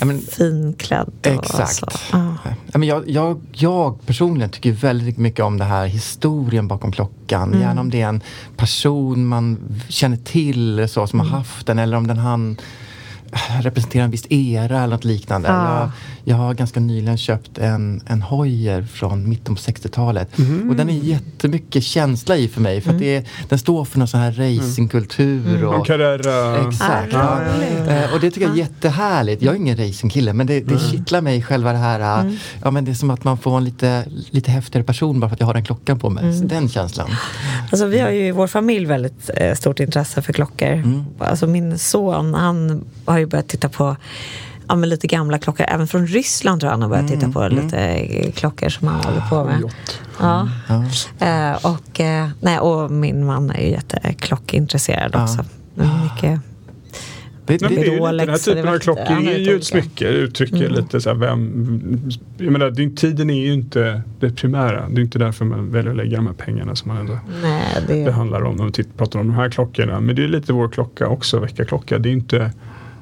men, 0.00 0.20
finklädd. 0.20 1.10
Och 1.20 1.26
Exakt. 1.26 1.84
Ja, 2.12 2.78
men 2.78 2.82
jag, 2.88 3.10
jag, 3.10 3.40
jag 3.52 4.06
personligen 4.06 4.50
tycker 4.50 4.72
väldigt 4.72 5.18
mycket 5.18 5.44
om 5.44 5.58
det 5.58 5.64
här 5.64 5.86
historien 5.86 6.68
bakom 6.68 6.92
klockan. 6.92 7.48
Mm. 7.48 7.60
Gärna 7.60 7.80
om 7.80 7.90
det 7.90 8.00
är 8.02 8.08
en 8.08 8.20
person 8.56 9.26
man 9.26 9.58
känner 9.88 10.16
till 10.16 10.88
så, 10.88 11.06
som 11.06 11.20
Mm. 11.20 11.32
har 11.32 11.38
haft 11.38 11.66
den 11.66 11.78
eller 11.78 11.96
om 11.96 12.06
den 12.06 12.18
han 12.18 12.56
representerar 13.60 14.04
en 14.04 14.10
viss 14.10 14.26
era 14.30 14.78
eller 14.82 14.96
något 14.96 15.04
liknande. 15.04 15.48
Ja. 15.48 15.80
Jag, 15.80 15.90
jag 16.24 16.36
har 16.36 16.54
ganska 16.54 16.80
nyligen 16.80 17.18
köpt 17.18 17.58
en, 17.58 18.02
en 18.06 18.22
Hoyer 18.22 18.82
från 18.82 19.28
mitten 19.28 19.54
på 19.54 19.60
60-talet. 19.60 20.38
Mhm. 20.38 20.70
Och 20.70 20.76
den 20.76 20.90
är 20.90 20.94
jättemycket 20.94 21.84
känsla 21.84 22.36
i 22.36 22.48
för 22.48 22.60
mig. 22.60 22.80
För 22.80 22.90
att 22.90 22.94
Mm. 22.94 23.02
det 23.06 23.16
är, 23.16 23.24
den 23.48 23.58
står 23.58 23.84
för 23.84 23.98
någon 23.98 24.08
sån 24.08 24.20
här 24.20 24.32
racingkultur. 24.32 25.64
Och, 25.64 25.74
Och 25.74 25.86
Carrera. 25.86 26.68
Exakt. 26.68 27.14
Ah, 27.14 27.40
ja. 27.42 27.54
roligt. 27.56 27.88
Eh, 28.04 28.14
och 28.14 28.20
det 28.20 28.30
tycker 28.30 28.46
jag 28.46 28.52
är 28.54 28.58
jättehärligt. 28.58 29.42
Jag 29.42 29.54
är 29.54 29.58
ingen 29.58 29.76
racingkille 29.76 30.32
men 30.32 30.46
det, 30.46 30.60
det 30.60 30.78
kittlar 30.78 31.20
mig 31.20 31.42
själva 31.42 31.72
det 31.72 31.78
här. 31.78 32.00
äh, 32.00 32.24
Mm. 32.24 32.36
Ja, 32.64 32.70
men 32.70 32.84
det 32.84 32.90
är 32.90 32.94
som 32.94 33.10
att 33.10 33.24
man 33.24 33.38
får 33.38 33.56
en 33.56 33.64
lite, 33.64 34.04
lite 34.30 34.50
häftigare 34.50 34.84
person 34.84 35.20
bara 35.20 35.28
för 35.28 35.34
att 35.34 35.40
jag 35.40 35.46
har 35.46 35.54
den 35.54 35.64
klockan 35.64 35.98
på 35.98 36.10
mig. 36.10 36.24
Mm. 36.24 36.48
Den 36.48 36.68
känslan. 36.68 37.10
Alltså, 37.70 37.86
vi 37.86 37.98
har 37.98 38.10
ju 38.10 38.26
i 38.26 38.30
vår 38.30 38.46
familj 38.46 38.86
väldigt 38.86 39.30
eh, 39.36 39.54
stort 39.54 39.80
intresse 39.80 40.22
för 40.22 40.32
klockor. 40.32 40.72
Mm. 40.72 41.04
Alltså, 41.18 41.46
min 41.46 41.78
son 41.78 42.34
han 42.34 42.84
har 43.04 43.18
ju 43.18 43.26
börjat 43.26 43.48
titta 43.48 43.68
på 43.68 43.96
ja, 44.68 44.74
men 44.74 44.88
lite 44.88 45.06
gamla 45.06 45.38
klockor. 45.38 45.66
Även 45.68 45.86
från 45.86 46.06
Ryssland 46.06 46.60
tror 46.60 46.68
jag 46.68 46.72
han 46.72 46.82
har 46.82 46.88
börjat 46.88 47.10
Mm. 47.10 47.20
titta 47.20 47.32
på 47.32 47.48
lite 47.48 47.78
eh, 47.78 48.32
klockor 48.32 48.68
som 48.68 48.88
han 48.88 49.04
håller 49.04 49.20
på 49.30 49.44
med. 49.44 49.62
Ja. 50.20 50.48
Eh, 51.18 51.66
och, 51.66 52.00
eh, 52.00 52.28
nej, 52.40 52.58
och 52.58 52.90
min 52.90 53.26
man 53.26 53.50
är 53.50 53.60
ju 53.60 53.70
jätteklockintresserad 53.70 55.16
också. 55.16 55.44
Mycket. 55.74 56.40
Det, 57.46 57.60
men 57.60 57.70
det 57.74 57.80
är 57.80 57.84
ju 57.84 57.90
lite, 57.90 57.96
Rolex 57.96 58.26
den 58.26 58.28
här 58.28 58.34
det 58.34 58.60
typen 58.62 58.74
av 58.74 58.78
klockor 58.78 59.28
är 59.28 59.38
ju 59.38 59.56
ett 59.56 59.64
smycke, 59.64 60.08
uttrycker 60.08 60.68
lite 60.68 61.00
så 61.00 61.08
här 61.08 61.16
vem... 61.16 62.10
Jag 62.38 62.52
menar, 62.52 62.70
din, 62.70 62.96
tiden 62.96 63.30
är 63.30 63.46
ju 63.46 63.52
inte 63.52 64.02
det 64.20 64.30
primära. 64.30 64.88
Det 64.88 65.00
är 65.00 65.02
inte 65.02 65.18
därför 65.18 65.44
man 65.44 65.70
väljer 65.70 65.90
att 65.90 65.96
lägga 65.96 66.16
de 66.16 66.26
här 66.26 66.34
pengarna 66.34 66.76
som 66.76 66.88
man 66.88 66.96
ändå 67.00 67.18
Nej, 67.42 67.62
det, 67.86 68.04
det 68.04 68.12
handlar 68.12 68.42
om 68.44 68.56
när 68.56 68.64
vi 68.64 68.72
titt- 68.72 68.96
pratar 68.98 69.20
om 69.20 69.26
de 69.26 69.34
här 69.34 69.50
klockorna. 69.50 70.00
Men 70.00 70.16
det 70.16 70.24
är 70.24 70.28
lite 70.28 70.52
vår 70.52 70.68
klocka 70.68 71.06
också, 71.08 71.38
väckarklocka. 71.40 71.98
Det 71.98 72.08
är 72.08 72.12
inte, 72.12 72.50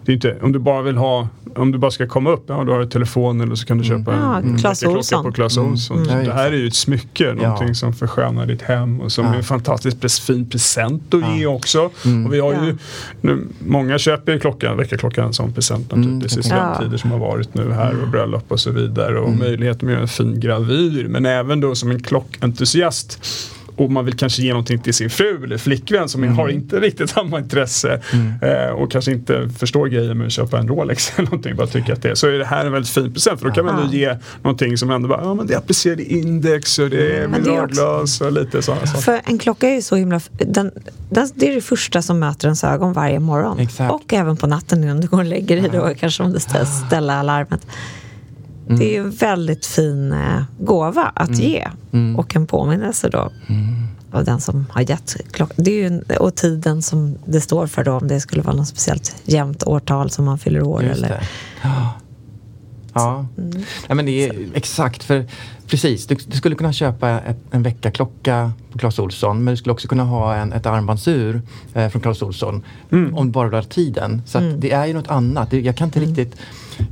det 0.04 0.12
är 0.12 0.14
inte, 0.14 0.36
om 0.42 0.52
du 0.52 0.58
bara 0.58 0.82
vill 0.82 0.96
ha, 0.96 1.28
om 1.56 1.72
du 1.72 1.78
bara 1.78 1.90
ska 1.90 2.06
komma 2.06 2.30
upp, 2.30 2.44
ja 2.46 2.64
då 2.64 2.72
har 2.72 2.80
du 2.80 2.86
telefon 2.86 3.40
eller 3.40 3.54
så 3.54 3.66
kan 3.66 3.78
du 3.78 3.84
köpa 3.84 4.12
Ja, 4.12 4.36
en 4.38 4.58
Clas 4.58 4.82
väckarklocka 4.82 4.98
Ohlson. 4.98 5.24
på 5.24 5.32
Clas 5.32 5.58
Ohlson. 5.58 5.98
Mm. 6.02 6.08
Ja, 6.18 6.24
Det 6.24 6.32
här 6.32 6.52
är 6.52 6.56
ju 6.56 6.66
ett 6.66 6.74
smycke, 6.74 7.32
någonting 7.34 7.74
som 7.74 7.92
förskönar 7.94 8.46
ditt 8.46 8.62
hem 8.62 9.00
och 9.00 9.12
som 9.12 9.24
Ja. 9.26 9.32
är 9.32 9.36
en 9.36 9.42
fantastiskt 9.44 10.18
fin 10.18 10.50
present 10.50 11.14
att 11.14 11.20
Ja. 11.20 11.34
ge 11.36 11.46
också. 11.46 11.90
Mm. 12.04 12.26
Och 12.26 12.34
vi 12.34 12.40
har 12.40 12.52
ju, 12.52 12.68
Ja. 12.68 12.74
nu, 13.20 13.46
många 13.66 13.98
köper 13.98 14.32
ju 14.32 14.38
klockan, 14.40 14.76
väckarklockan 14.76 15.32
som 15.32 15.52
present 15.52 15.92
Mm, 15.92 16.04
naturligtvis 16.04 16.32
i 16.46 16.50
jag 16.50 16.58
tänker- 16.58 16.74
studenttider 16.74 16.98
som 16.98 17.10
har 17.10 17.18
varit 17.18 17.54
nu 17.54 17.72
här 17.72 18.02
och 18.02 18.08
bröllop 18.08 18.44
och 18.52 18.60
så 18.60 18.70
vidare 18.70 19.18
och 19.18 19.26
Mm. 19.28 19.38
möjligheten 19.38 19.88
att 19.88 19.92
göra 19.92 20.02
en 20.02 20.08
fin 20.08 20.40
gravyr 20.40 21.06
men 21.08 21.26
även 21.26 21.60
då 21.60 21.74
som 21.74 21.90
en 21.90 22.02
klockentusiast 22.02 23.24
och 23.82 23.90
man 23.92 24.04
vill 24.04 24.14
kanske 24.14 24.42
ge 24.42 24.50
någonting 24.50 24.78
till 24.78 24.94
sin 24.94 25.10
fru 25.10 25.44
eller 25.44 25.58
flickvän 25.58 26.08
som 26.08 26.22
Mm. 26.22 26.36
har 26.36 26.48
inte 26.48 26.80
riktigt 26.80 27.10
samma 27.16 27.38
intresse 27.38 28.00
eh, 28.42 28.70
och 28.74 28.90
kanske 28.92 29.12
inte 29.12 29.48
förstår 29.58 29.86
grejen 29.86 30.18
med 30.18 30.26
att 30.26 30.32
köpa 30.32 30.58
en 30.58 30.68
Rolex 30.68 31.12
eller 31.16 31.24
någonting. 31.24 31.56
Bara 31.56 31.66
tycker 31.66 31.92
att 31.92 32.02
det 32.02 32.10
är. 32.10 32.14
Så 32.14 32.26
är 32.26 32.32
det 32.32 32.44
här 32.44 32.66
en 32.66 32.72
väldigt 32.72 32.90
fin 32.90 33.12
present 33.12 33.40
för 33.40 33.48
då 33.48 33.54
kan 33.54 33.64
man 33.64 33.78
ändå 33.78 33.92
ge 33.92 34.16
någonting 34.42 34.76
som 34.78 34.90
ändå 34.90 35.08
bara, 35.08 35.20
ja 35.22 35.34
men 35.34 35.46
det 35.46 35.54
är 35.54 35.58
applicerade 35.58 36.02
index 36.04 36.78
och 36.78 36.90
det 36.90 37.16
är 37.16 37.26
också- 37.28 37.40
mineralglas 37.40 38.20
och 38.20 38.32
lite 38.32 38.62
sådana 38.62 38.86
saker. 38.86 39.00
För 39.02 39.20
en 39.24 39.38
klocka 39.38 39.68
är 39.68 39.74
ju 39.74 39.82
så 39.82 39.96
himla... 39.96 40.20
Den, 40.38 40.70
den, 41.10 41.28
det 41.34 41.48
är 41.50 41.54
det 41.54 41.60
första 41.60 42.02
som 42.02 42.18
möter 42.18 42.46
ens 42.48 42.64
ögon 42.64 42.92
varje 42.92 43.20
morgon. 43.20 43.58
Exakt. 43.58 43.92
Och 43.92 44.12
även 44.12 44.36
på 44.36 44.46
natten 44.46 44.84
innan 44.84 45.00
du 45.00 45.06
går 45.08 45.18
och 45.18 45.24
lägger 45.24 45.60
dig 45.60 45.70
då, 45.72 45.92
kanske 46.00 46.22
om 46.22 46.32
du 46.32 46.40
ska 46.40 46.64
ställa 46.64 47.14
alarmet. 47.14 47.66
Det 48.66 48.96
är 48.96 49.00
en 49.00 49.10
väldigt 49.10 49.66
fin 49.66 50.12
eh, 50.12 50.42
gåva 50.58 51.12
att 51.14 51.38
ge. 51.38 51.68
Och 52.16 52.36
en 52.36 52.46
påminnelse 52.46 53.08
då. 53.08 53.32
Av 54.12 54.24
den 54.24 54.40
som 54.40 54.66
har 54.70 54.90
gett 54.90 55.16
klockan. 55.30 55.56
Det 55.58 55.70
är 55.70 55.74
ju 55.74 55.86
en, 55.86 56.04
och 56.20 56.34
tiden 56.34 56.82
som 56.82 57.18
det 57.24 57.40
står 57.40 57.66
för 57.66 57.84
då. 57.84 57.92
Om 57.92 58.08
det 58.08 58.20
skulle 58.20 58.42
vara 58.42 58.56
något 58.56 58.68
speciellt 58.68 59.16
jämnt 59.24 59.66
årtal 59.66 60.10
som 60.10 60.24
man 60.24 60.38
fyller 60.38 60.62
år. 60.62 60.82
Just 60.82 60.98
eller, 60.98 61.08
det. 61.08 61.22
Ja. 61.62 61.92
Ja. 62.94 63.26
Nej, 63.36 63.96
men 63.96 64.06
det 64.06 64.28
är 64.28 64.46
exakt, 64.54 65.02
för 65.02 65.24
precis, 65.66 66.06
du, 66.06 66.14
du 66.26 66.36
skulle 66.36 66.54
kunna 66.54 66.72
köpa 66.72 67.10
ett, 67.10 67.36
en 67.50 67.62
väckarklocka 67.62 68.52
på 68.72 68.78
Clas 68.78 68.98
Ohlson 68.98 69.44
men 69.44 69.52
du 69.52 69.56
skulle 69.56 69.72
också 69.72 69.88
kunna 69.88 70.04
ha 70.04 70.34
en, 70.34 70.52
ett 70.52 70.66
armbandsur 70.66 71.42
eh, 71.74 71.88
från 71.88 72.02
Clas 72.02 72.22
Ohlson 72.22 72.64
om 72.90 73.26
du 73.26 73.32
bara 73.32 73.48
du 73.48 73.56
har 73.56 73.62
tiden. 73.62 74.22
Så 74.26 74.38
att 74.38 74.60
det 74.60 74.72
är 74.72 74.86
ju 74.86 74.94
något 74.94 75.08
annat. 75.08 75.52
Jag, 75.52 75.76
kan 75.76 75.88
inte 75.88 76.00
riktigt, 76.00 76.36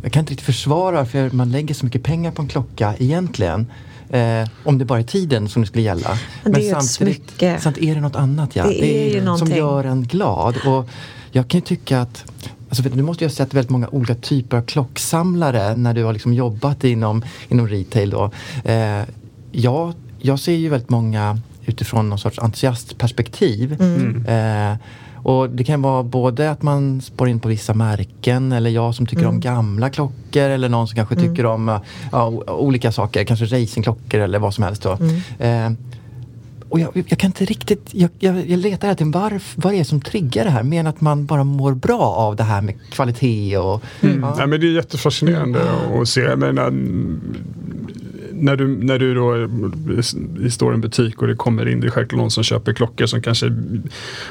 jag 0.02 0.12
kan 0.12 0.20
inte 0.20 0.32
riktigt 0.32 0.46
försvara 0.46 0.96
varför 0.96 1.30
man 1.30 1.50
lägger 1.50 1.74
så 1.74 1.84
mycket 1.84 2.02
pengar 2.02 2.30
på 2.30 2.42
en 2.42 2.48
klocka 2.48 2.94
egentligen. 2.98 3.66
Eh, 4.10 4.48
om 4.64 4.78
det 4.78 4.84
bara 4.84 4.98
är 4.98 5.02
tiden 5.02 5.48
som 5.48 5.62
det 5.62 5.68
skulle 5.68 5.84
gälla. 5.84 6.18
Men 6.42 6.52
det 6.52 6.70
är 6.70 6.76
ett 6.76 6.84
smycke. 6.84 7.58
samtidigt 7.60 7.90
är 7.90 7.94
det 7.94 8.00
något 8.00 8.16
annat. 8.16 8.56
Ja. 8.56 8.64
Det 8.64 8.84
är 8.84 9.14
ju 9.14 9.16
som 9.16 9.24
någonting. 9.24 9.56
gör 9.56 9.84
en 9.84 10.02
glad. 10.02 10.56
Och 10.66 10.88
jag 11.32 11.48
kan 11.48 11.60
ju 11.60 11.66
tycka 11.66 12.00
att 12.00 12.24
Alltså, 12.68 12.82
du, 12.82 13.02
måste 13.02 13.24
ju 13.24 13.28
ha 13.28 13.34
sett 13.34 13.54
väldigt 13.54 13.70
många 13.70 13.88
olika 13.88 14.14
typer 14.14 14.56
av 14.56 14.62
klocksamlare 14.62 15.76
när 15.76 15.94
du 15.94 16.04
har 16.04 16.12
liksom 16.12 16.34
jobbat 16.34 16.84
inom, 16.84 17.24
inom 17.48 17.68
retail. 17.68 18.10
Då. 18.10 18.30
Eh, 18.64 19.02
jag, 19.52 19.92
jag 20.18 20.40
ser 20.40 20.52
ju 20.52 20.68
väldigt 20.68 20.90
många 20.90 21.38
utifrån 21.66 22.08
någon 22.08 22.18
sorts 22.18 22.38
entusiastperspektiv. 22.38 23.72
Eh, 24.28 24.76
och 25.22 25.50
det 25.50 25.64
kan 25.64 25.82
vara 25.82 26.02
både 26.02 26.50
att 26.50 26.62
man 26.62 27.00
spår 27.00 27.28
in 27.28 27.40
på 27.40 27.48
vissa 27.48 27.74
märken 27.74 28.52
eller 28.52 28.70
jag 28.70 28.94
som 28.94 29.06
tycker 29.06 29.26
om 29.26 29.40
gamla 29.40 29.90
klockor 29.90 30.42
eller 30.42 30.68
någon 30.68 30.88
som 30.88 30.96
kanske 30.96 31.16
tycker 31.16 31.46
om 31.46 31.78
ja, 32.12 32.26
olika 32.46 32.92
saker, 32.92 33.24
kanske 33.24 33.44
racingklockor 33.44 34.20
eller 34.20 34.38
vad 34.38 34.54
som 34.54 34.64
helst. 34.64 34.82
Då. 34.82 34.98
Eh, 35.38 35.70
och 36.70 36.80
jag, 36.80 37.04
jag 37.08 37.18
kan 37.18 37.28
inte 37.28 37.44
riktigt, 37.44 37.88
jag, 37.92 38.10
jag, 38.18 38.50
jag 38.50 38.58
letar 38.58 38.88
hela 38.88 38.96
tiden 38.96 39.10
varf, 39.10 39.54
vad 39.56 39.72
det 39.72 39.80
är 39.80 39.84
som 39.84 40.00
triggar 40.00 40.44
det 40.44 40.50
här. 40.50 40.62
Mer 40.62 40.80
än 40.80 40.86
att 40.86 41.00
man 41.00 41.26
bara 41.26 41.44
mår 41.44 41.74
bra 41.74 42.00
av 42.00 42.36
det 42.36 42.42
här 42.42 42.62
med 42.62 42.74
kvalitet 42.90 43.58
och... 43.58 43.82
Ja. 44.00 44.34
Nej, 44.38 44.46
men 44.46 44.60
det 44.60 44.66
är 44.66 44.72
jättefascinerande 44.72 45.60
att 46.00 46.08
se. 46.08 46.20
Jag 46.20 46.38
menar, 46.38 46.66
mm, 46.66 47.20
när 48.40 48.56
du, 48.56 48.68
när 48.84 48.98
du 48.98 49.14
då 49.14 49.32
är- 49.32 50.48
står 50.50 50.72
i 50.72 50.74
en 50.74 50.80
butik 50.80 51.22
och 51.22 51.28
det 51.28 51.34
kommer 51.34 51.68
in, 51.68 51.80
det 51.80 51.86
är 51.86 51.90
självklart 51.90 52.18
någon 52.20 52.30
som 52.30 52.44
köper 52.44 52.72
klockor 52.72 53.06
som 53.06 53.22
kanske 53.22 53.52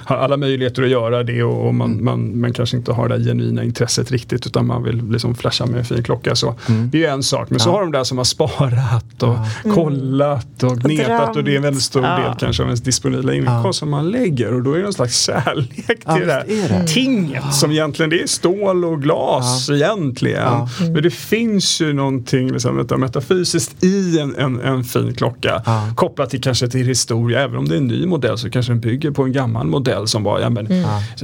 har 0.06 0.16
alla 0.18 0.38
möjligheter 0.38 0.84
att 0.84 0.90
göra 0.90 1.24
det 1.24 1.44
och, 1.44 1.68
och 1.68 1.76
man, 1.76 2.04
man, 2.04 2.40
man 2.42 2.54
kanske 2.54 2.78
inte 2.78 2.92
har 2.92 3.10
det 3.10 3.18
där 3.18 3.24
genuina 3.26 3.64
intresset 3.64 4.12
riktigt 4.12 4.46
utan 4.48 4.68
man 4.68 4.84
vill 4.84 5.10
liksom 5.12 5.36
flasha 5.36 5.66
med 5.66 5.80
en 5.80 5.86
fin 5.86 6.04
klocka. 6.04 6.36
Så 6.36 6.56
Det 6.92 6.98
är 6.98 7.02
ju 7.02 7.08
en 7.08 7.24
sak. 7.24 7.50
Men 7.50 7.60
så 7.60 7.72
har 7.72 7.82
de 7.82 7.92
där 7.92 8.04
som 8.04 8.18
har 8.18 8.26
sparat 8.26 9.24
och 9.24 9.36
kollat 9.76 10.64
och 10.64 10.78
gnetat 10.78 11.36
och 11.36 11.44
det 11.44 11.52
är 11.52 11.56
en 11.58 11.62
väldigt 11.64 11.84
stor 11.84 12.04
Ja. 12.04 12.18
del 12.20 12.34
kanske 12.40 12.64
av 12.64 12.70
ens 12.70 12.82
disponibla 12.82 13.34
inkomst 13.34 13.80
som 13.80 13.90
man 13.90 14.12
lägger 14.12 14.54
och 14.54 14.62
då 14.64 14.74
är 14.74 14.78
det 14.78 14.84
någon 14.84 14.94
slags 14.94 15.20
kärlek 15.26 15.86
till 15.86 15.96
Ja, 16.06 16.14
det 16.20 16.26
där 16.26 16.44
det. 16.48 16.88
tinget 16.88 17.54
som 17.54 17.72
egentligen 17.72 18.10
det 18.10 18.22
är 18.22 18.28
stål 18.28 18.86
och 18.86 19.02
glas 19.02 19.70
egentligen. 19.70 20.42
Ja. 20.44 20.70
Men 20.80 21.04
det 21.04 21.10
finns 21.12 21.82
ju 21.82 21.94
någonting 21.94 22.52
liksom, 22.52 22.86
metafysiskt 22.98 23.84
i 23.84 23.99
en, 24.20 24.36
en, 24.36 24.60
en 24.62 24.84
fin 24.84 25.14
klocka. 25.14 25.62
Ja. 25.66 25.90
Kopplat 25.96 26.30
till 26.30 26.42
kanske 26.42 26.68
till 26.68 26.88
historia. 26.88 27.42
Även 27.42 27.58
om 27.58 27.68
det 27.68 27.76
är 27.76 27.78
en 27.78 27.88
ny 27.88 28.06
modell 28.06 28.38
så 28.38 28.50
kanske 28.50 28.72
den 28.72 28.80
bygger 28.80 29.12
på 29.12 29.24
en 29.24 29.32
gammal 29.32 29.68
modell 29.68 30.08
som 30.08 30.24
var 30.24 30.40
ja, 30.40 30.50
men, 30.50 30.68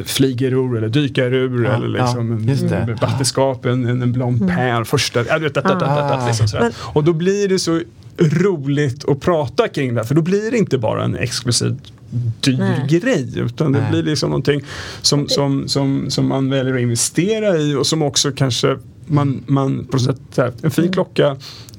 flygerur 0.05 0.78
eller 0.78 0.89
dykarur 0.89 1.65
Ja, 1.65 1.71
eller 1.71 1.88
liksom 1.88 2.32
ja, 2.47 2.55
det. 3.63 3.69
en 3.69 3.71
en, 3.71 3.89
en, 3.89 4.01
en 4.01 4.11
blancpain, 4.11 4.86
första. 4.86 5.26
Ja, 5.26 5.38
du 5.38 5.43
vet, 5.43 5.53
dat, 5.53 5.63
dat, 5.63 5.80
dat, 5.80 5.89
dat, 5.89 6.09
dat, 6.09 6.28
liksom 6.28 6.47
sådär. 6.47 6.63
Men- 6.63 6.73
Och 6.80 7.03
då 7.03 7.13
blir 7.13 7.47
det 7.47 7.59
så 7.59 7.82
roligt 8.17 9.09
att 9.09 9.19
prata 9.19 9.67
kring 9.67 9.93
det. 9.95 10.03
För 10.03 10.15
då 10.15 10.21
blir 10.21 10.51
det 10.51 10.57
inte 10.57 10.78
bara 10.78 11.03
en 11.03 11.15
exklusiv 11.15 11.76
dyr 12.41 12.57
Nej. 12.57 12.88
grej. 12.89 13.39
Utan 13.39 13.71
det 13.71 13.80
Nej. 13.80 13.91
blir 13.91 14.03
liksom 14.03 14.30
någonting 14.30 14.61
som, 15.01 15.28
som, 15.28 15.67
som, 15.67 16.05
som 16.09 16.28
man 16.28 16.49
väljer 16.49 16.76
att 16.76 16.82
investera 16.82 17.57
i 17.57 17.76
och 17.76 17.88
som 17.88 18.01
också 18.01 18.32
kanske 18.32 18.78
man, 19.07 19.43
man 19.47 19.88
på 19.91 19.99
sätt, 19.99 20.39
en 20.61 20.71
fin 20.71 20.91
klocka 20.91 21.36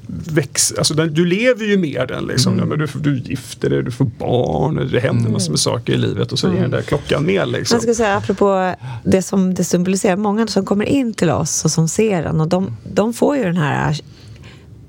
växer, 0.09 0.77
alltså 0.77 0.93
den, 0.93 1.13
du 1.13 1.25
lever 1.25 1.65
ju 1.65 1.77
med 1.77 2.07
den 2.07 2.23
liksom. 2.23 2.59
Ja, 2.59 2.65
men 2.65 2.79
du, 2.79 2.87
du 2.95 3.17
gifter 3.19 3.69
dig, 3.69 3.83
du 3.83 3.91
får 3.91 4.05
barn, 4.05 4.89
det 4.91 4.99
händer 4.99 5.31
massor 5.31 5.51
med 5.51 5.59
saker 5.59 5.93
i 5.93 5.97
livet 5.97 6.31
och 6.31 6.39
så 6.39 6.47
är 6.47 6.61
den 6.61 6.71
där 6.71 6.81
klockan 6.81 7.25
med 7.25 7.47
liksom. 7.47 7.75
Jag 7.75 7.83
ska 7.83 7.93
säga 7.93 8.15
apropå 8.17 8.73
det 9.03 9.21
som 9.21 9.53
det 9.53 9.63
symboliserar, 9.63 10.15
många 10.15 10.47
som 10.47 10.65
kommer 10.65 10.85
in 10.85 11.13
till 11.13 11.29
oss 11.29 11.65
och 11.65 11.71
som 11.71 11.87
ser 11.87 12.23
den 12.23 12.41
och 12.41 12.47
de, 12.47 12.77
de 12.93 13.13
får 13.13 13.37
ju 13.37 13.43
den 13.43 13.57
här 13.57 13.99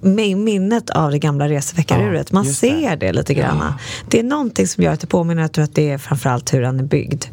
med 0.00 0.36
minnet 0.38 0.90
av 0.90 1.10
det 1.10 1.18
gamla 1.18 1.48
reseveckaruret. 1.48 2.32
Man 2.32 2.44
ser 2.44 2.96
det 2.96 3.12
lite 3.12 3.34
grann. 3.34 3.62
Det 4.08 4.18
är 4.18 4.24
någonting 4.24 4.66
som 4.66 4.84
gör 4.84 4.92
att 4.92 5.00
det 5.00 5.06
påminner, 5.06 5.42
jag 5.42 5.52
tror 5.52 5.64
att 5.64 5.74
det 5.74 5.90
är 5.90 5.98
framförallt 5.98 6.54
hur 6.54 6.60
den 6.62 6.80
är 6.80 6.84
byggd. 6.84 7.24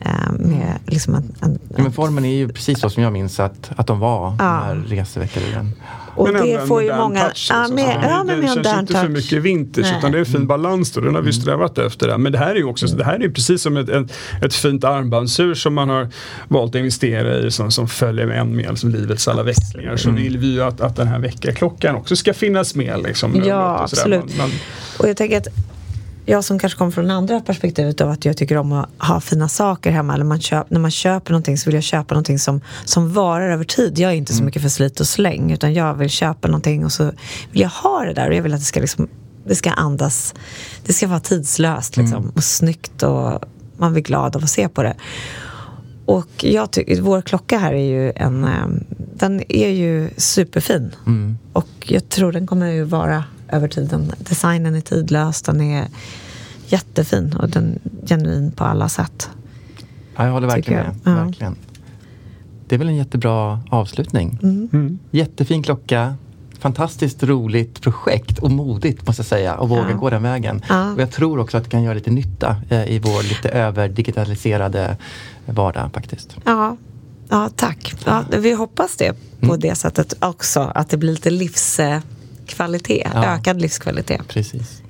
Eh, 0.00 0.32
med 0.38 0.78
liksom 0.86 1.14
en, 1.14 1.34
en, 1.40 1.58
Ja, 1.76 1.82
men 1.82 1.92
formen 1.92 2.24
är 2.24 2.34
ju 2.34 2.48
precis 2.48 2.80
så 2.80 2.90
som 2.90 3.02
jag 3.02 3.12
minns 3.12 3.40
att, 3.40 3.70
att 3.76 3.86
de 3.86 3.98
var, 3.98 4.26
Ja. 4.30 4.34
de 4.44 4.44
här 4.44 4.74
reseveckaruren. 4.88 5.72
Och 6.16 6.32
Men 6.32 6.46
det 6.46 6.66
får 6.66 6.82
ju 6.82 6.88
modern 6.88 7.02
många... 7.02 7.20
touch, 7.24 7.46
ja, 7.50 7.58
liksom. 7.60 7.74
med, 7.74 7.98
ja, 8.02 8.08
det, 8.08 8.24
men 8.24 8.26
det 8.26 8.36
med 8.36 8.50
en 8.50 8.64
känns 8.64 8.78
inte 8.80 8.92
för 8.92 9.00
touch. 9.02 9.10
mycket 9.10 9.42
vintage 9.42 9.86
Nej. 9.86 9.98
utan 9.98 10.12
det 10.12 10.18
är 10.18 10.20
en 10.20 10.26
fin 10.26 10.46
balans 10.46 10.92
då. 10.92 11.00
Den 11.00 11.14
har 11.14 11.22
vi 11.22 11.32
strävat 11.32 11.78
efter. 11.78 12.08
Det. 12.08 12.18
Men 12.18 12.32
det 12.32 12.38
här 12.38 12.50
är 12.50 12.54
ju 12.54 12.64
också 12.64 12.86
det 12.86 13.04
här 13.04 13.22
är 13.24 13.28
precis 13.28 13.62
som 13.62 13.76
ett, 13.76 13.88
ett, 13.88 14.12
ett 14.42 14.54
fint 14.54 14.84
armbandsur 14.84 15.54
som 15.54 15.74
man 15.74 15.88
har 15.88 16.08
valt 16.48 16.74
att 16.74 16.78
investera 16.78 17.38
i 17.38 17.50
som, 17.50 17.70
som 17.70 17.88
följer 17.88 18.26
med 18.26 18.40
en 18.40 18.56
med 18.56 18.70
liksom 18.70 18.90
livets 18.90 19.28
alla 19.28 19.42
växlingar. 19.42 19.96
Så 19.96 20.10
vill 20.10 20.38
vi 20.38 20.46
ju 20.52 20.62
att, 20.62 20.80
att 20.80 20.96
den 20.96 21.06
här 21.06 21.18
väckarklockan 21.18 21.96
också 21.96 22.16
ska 22.16 22.34
finnas 22.34 22.74
med. 22.74 23.02
Liksom, 23.02 23.42
Ja, 23.46 23.78
absolut. 23.82 24.20
Man, 24.20 24.30
man, 24.38 24.50
Och 24.98 25.08
jag 25.08 25.16
tänker 25.16 25.38
att 25.38 25.48
jag 26.26 26.44
som 26.44 26.58
kanske 26.58 26.78
kommer 26.78 26.90
från 26.90 27.10
andra 27.10 27.40
perspektivet 27.40 28.00
av 28.00 28.10
att 28.10 28.24
jag 28.24 28.36
tycker 28.36 28.56
om 28.56 28.72
att 28.72 28.88
ha 28.98 29.20
fina 29.20 29.48
saker 29.48 29.90
hemma. 29.90 30.14
Eller 30.14 30.24
man 30.24 30.40
köp, 30.40 30.70
när 30.70 30.80
man 30.80 30.90
köper 30.90 31.32
någonting 31.32 31.58
så 31.58 31.70
vill 31.70 31.74
jag 31.74 31.84
köpa 31.84 32.14
någonting 32.14 32.38
som, 32.38 32.60
som 32.84 33.12
varar 33.12 33.50
över 33.50 33.64
tid. 33.64 33.98
Jag 33.98 34.10
är 34.10 34.16
inte 34.16 34.34
så 34.34 34.42
mycket 34.42 34.62
för 34.62 34.68
slit 34.68 35.00
och 35.00 35.06
släng. 35.06 35.52
Utan 35.52 35.74
jag 35.74 35.94
vill 35.94 36.10
köpa 36.10 36.48
någonting 36.48 36.84
och 36.84 36.92
så 36.92 37.04
vill 37.50 37.60
jag 37.60 37.68
ha 37.68 38.04
det 38.04 38.12
där. 38.12 38.28
Och 38.28 38.34
jag 38.34 38.42
vill 38.42 38.54
att 38.54 38.60
det 38.60 38.66
ska, 38.66 38.80
liksom, 38.80 39.08
det 39.44 39.54
ska 39.54 39.70
andas. 39.70 40.34
Det 40.86 40.92
ska 40.92 41.06
vara 41.08 41.20
tidslöst 41.20 41.96
liksom, 41.96 42.32
och 42.36 42.44
snyggt. 42.44 43.02
Och 43.02 43.44
man 43.76 43.92
blir 43.92 44.02
glad 44.02 44.36
av 44.36 44.44
att 44.44 44.50
se 44.50 44.68
på 44.68 44.82
det. 44.82 44.94
Och 46.06 46.44
jag 46.44 46.70
tycker, 46.70 47.00
vår 47.00 47.22
klocka 47.22 47.58
här 47.58 47.72
är 47.72 47.84
ju 47.84 48.12
en, 48.16 48.44
eh, 48.44 48.66
den 49.14 49.42
är 49.48 49.68
ju 49.68 50.10
superfin. 50.16 50.94
Och 51.52 51.68
jag 51.84 52.08
tror 52.08 52.32
den 52.32 52.46
kommer 52.46 52.70
ju 52.70 52.84
vara 52.84 53.24
över 53.48 53.68
tiden. 53.68 54.12
Designen 54.18 54.74
är 54.74 54.80
tidlös, 54.80 55.42
den 55.42 55.60
är 55.60 55.86
jättefin 56.68 57.36
och 57.36 57.48
den 57.48 57.78
är 58.02 58.06
genuin 58.06 58.52
på 58.52 58.64
alla 58.64 58.88
sätt. 58.88 59.30
Ja, 60.16 60.24
jag 60.24 60.32
håller 60.32 60.46
verkligen 60.48 60.84
Tycker 60.94 61.10
med. 61.10 61.14
jag. 61.14 61.20
Ja. 61.20 61.24
Verkligen. 61.24 61.56
Det 62.68 62.74
är 62.74 62.78
väl 62.78 62.88
en 62.88 62.96
jättebra 62.96 63.60
avslutning. 63.70 64.38
Mm. 64.42 64.98
Jättefin 65.10 65.62
klocka. 65.62 66.14
Fantastiskt 66.58 67.22
roligt 67.22 67.80
projekt 67.80 68.38
och 68.38 68.50
modigt 68.50 69.06
måste 69.06 69.20
jag 69.20 69.26
säga 69.26 69.54
att 69.54 69.68
våga 69.70 69.90
Ja. 69.90 69.96
gå 69.96 70.10
den 70.10 70.22
vägen. 70.22 70.62
Ja. 70.68 70.92
Och 70.92 71.00
jag 71.00 71.10
tror 71.10 71.38
också 71.38 71.56
att 71.56 71.64
det 71.64 71.70
kan 71.70 71.82
göra 71.82 71.94
lite 71.94 72.10
nytta 72.10 72.56
eh, 72.68 72.84
i 72.90 72.98
vår 72.98 73.22
lite 73.22 73.48
överdigitaliserade 73.48 74.96
vardag 75.46 75.90
faktiskt. 75.94 76.36
Ja, 76.44 76.76
ja 77.28 77.50
tack. 77.56 77.94
Ja, 78.04 78.24
vi 78.38 78.52
hoppas 78.52 78.96
det 78.96 79.12
på 79.40 79.46
Mm. 79.46 79.60
det 79.60 79.74
sättet 79.74 80.14
också. 80.24 80.60
Att 80.74 80.88
det 80.90 80.96
blir 80.96 81.12
lite 81.12 81.30
livskvalitet, 82.46 83.10
Ja. 83.14 83.24
ökad 83.24 83.60
livskvalitet. 83.60 84.28
Precis. 84.28 84.82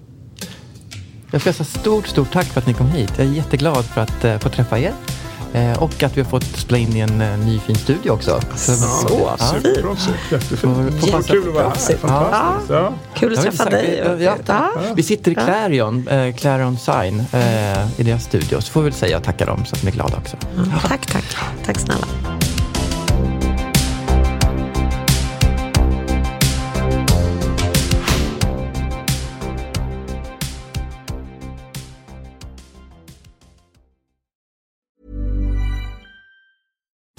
Jag 1.31 1.41
ska 1.41 1.53
säga 1.53 1.65
stort, 1.65 2.07
stort 2.07 2.33
tack 2.33 2.47
för 2.47 2.61
att 2.61 2.67
ni 2.67 2.75
kom 2.75 2.87
hit. 2.91 3.13
Jag 3.17 3.27
är 3.27 3.31
jätteglad 3.31 3.85
för 3.85 4.01
att 4.01 4.25
eh, 4.25 4.39
få 4.39 4.49
träffa 4.49 4.79
er. 4.79 4.93
Eh, 5.53 5.83
och 5.83 6.03
att 6.03 6.17
vi 6.17 6.21
har 6.23 6.29
fått 6.31 6.45
spela 6.45 6.79
in 6.79 6.97
i 6.97 7.01
en 7.01 7.21
eh, 7.21 7.39
ny 7.39 7.59
fin 7.59 7.77
studio 7.77 8.11
också. 8.11 8.41
Så 8.57 8.73
ja. 9.09 9.37
fint. 9.39 9.63
Superproffsigt, 9.63 10.17
jättefint. 10.33 11.27
Kul 11.27 11.49
att 11.49 11.55
vara 11.55 11.65
här. 11.69 11.97
Fantastiskt. 11.97 12.71
Ja. 12.71 12.93
Kul 13.15 13.33
att 13.33 13.45
Ja, 13.45 13.51
träffa 13.51 13.71
dig. 13.71 14.03
Vi, 14.19 14.25
ja, 14.25 14.37
Ja. 14.47 14.71
vi 14.97 15.03
sitter 15.03 15.31
i 15.31 15.35
Clarion, 15.35 16.09
eh, 16.09 16.35
Clarion 16.35 16.79
Sign, 16.79 17.25
eh, 17.33 18.01
i 18.01 18.03
deras 18.03 18.25
studio. 18.25 18.61
Så 18.61 18.73
får 18.73 18.81
vi 18.81 18.85
väl 18.91 18.99
säga 18.99 19.17
och 19.17 19.25
tacka 19.25 19.45
dem 19.47 19.65
så 19.65 19.75
att 19.77 19.83
de 19.83 19.89
är 19.89 19.93
glada 19.93 20.17
också. 20.17 20.37
Ja, 20.57 20.89
tack, 20.89 21.07
tack. 21.07 21.37
Tack 21.67 21.79
snälla. 21.79 22.07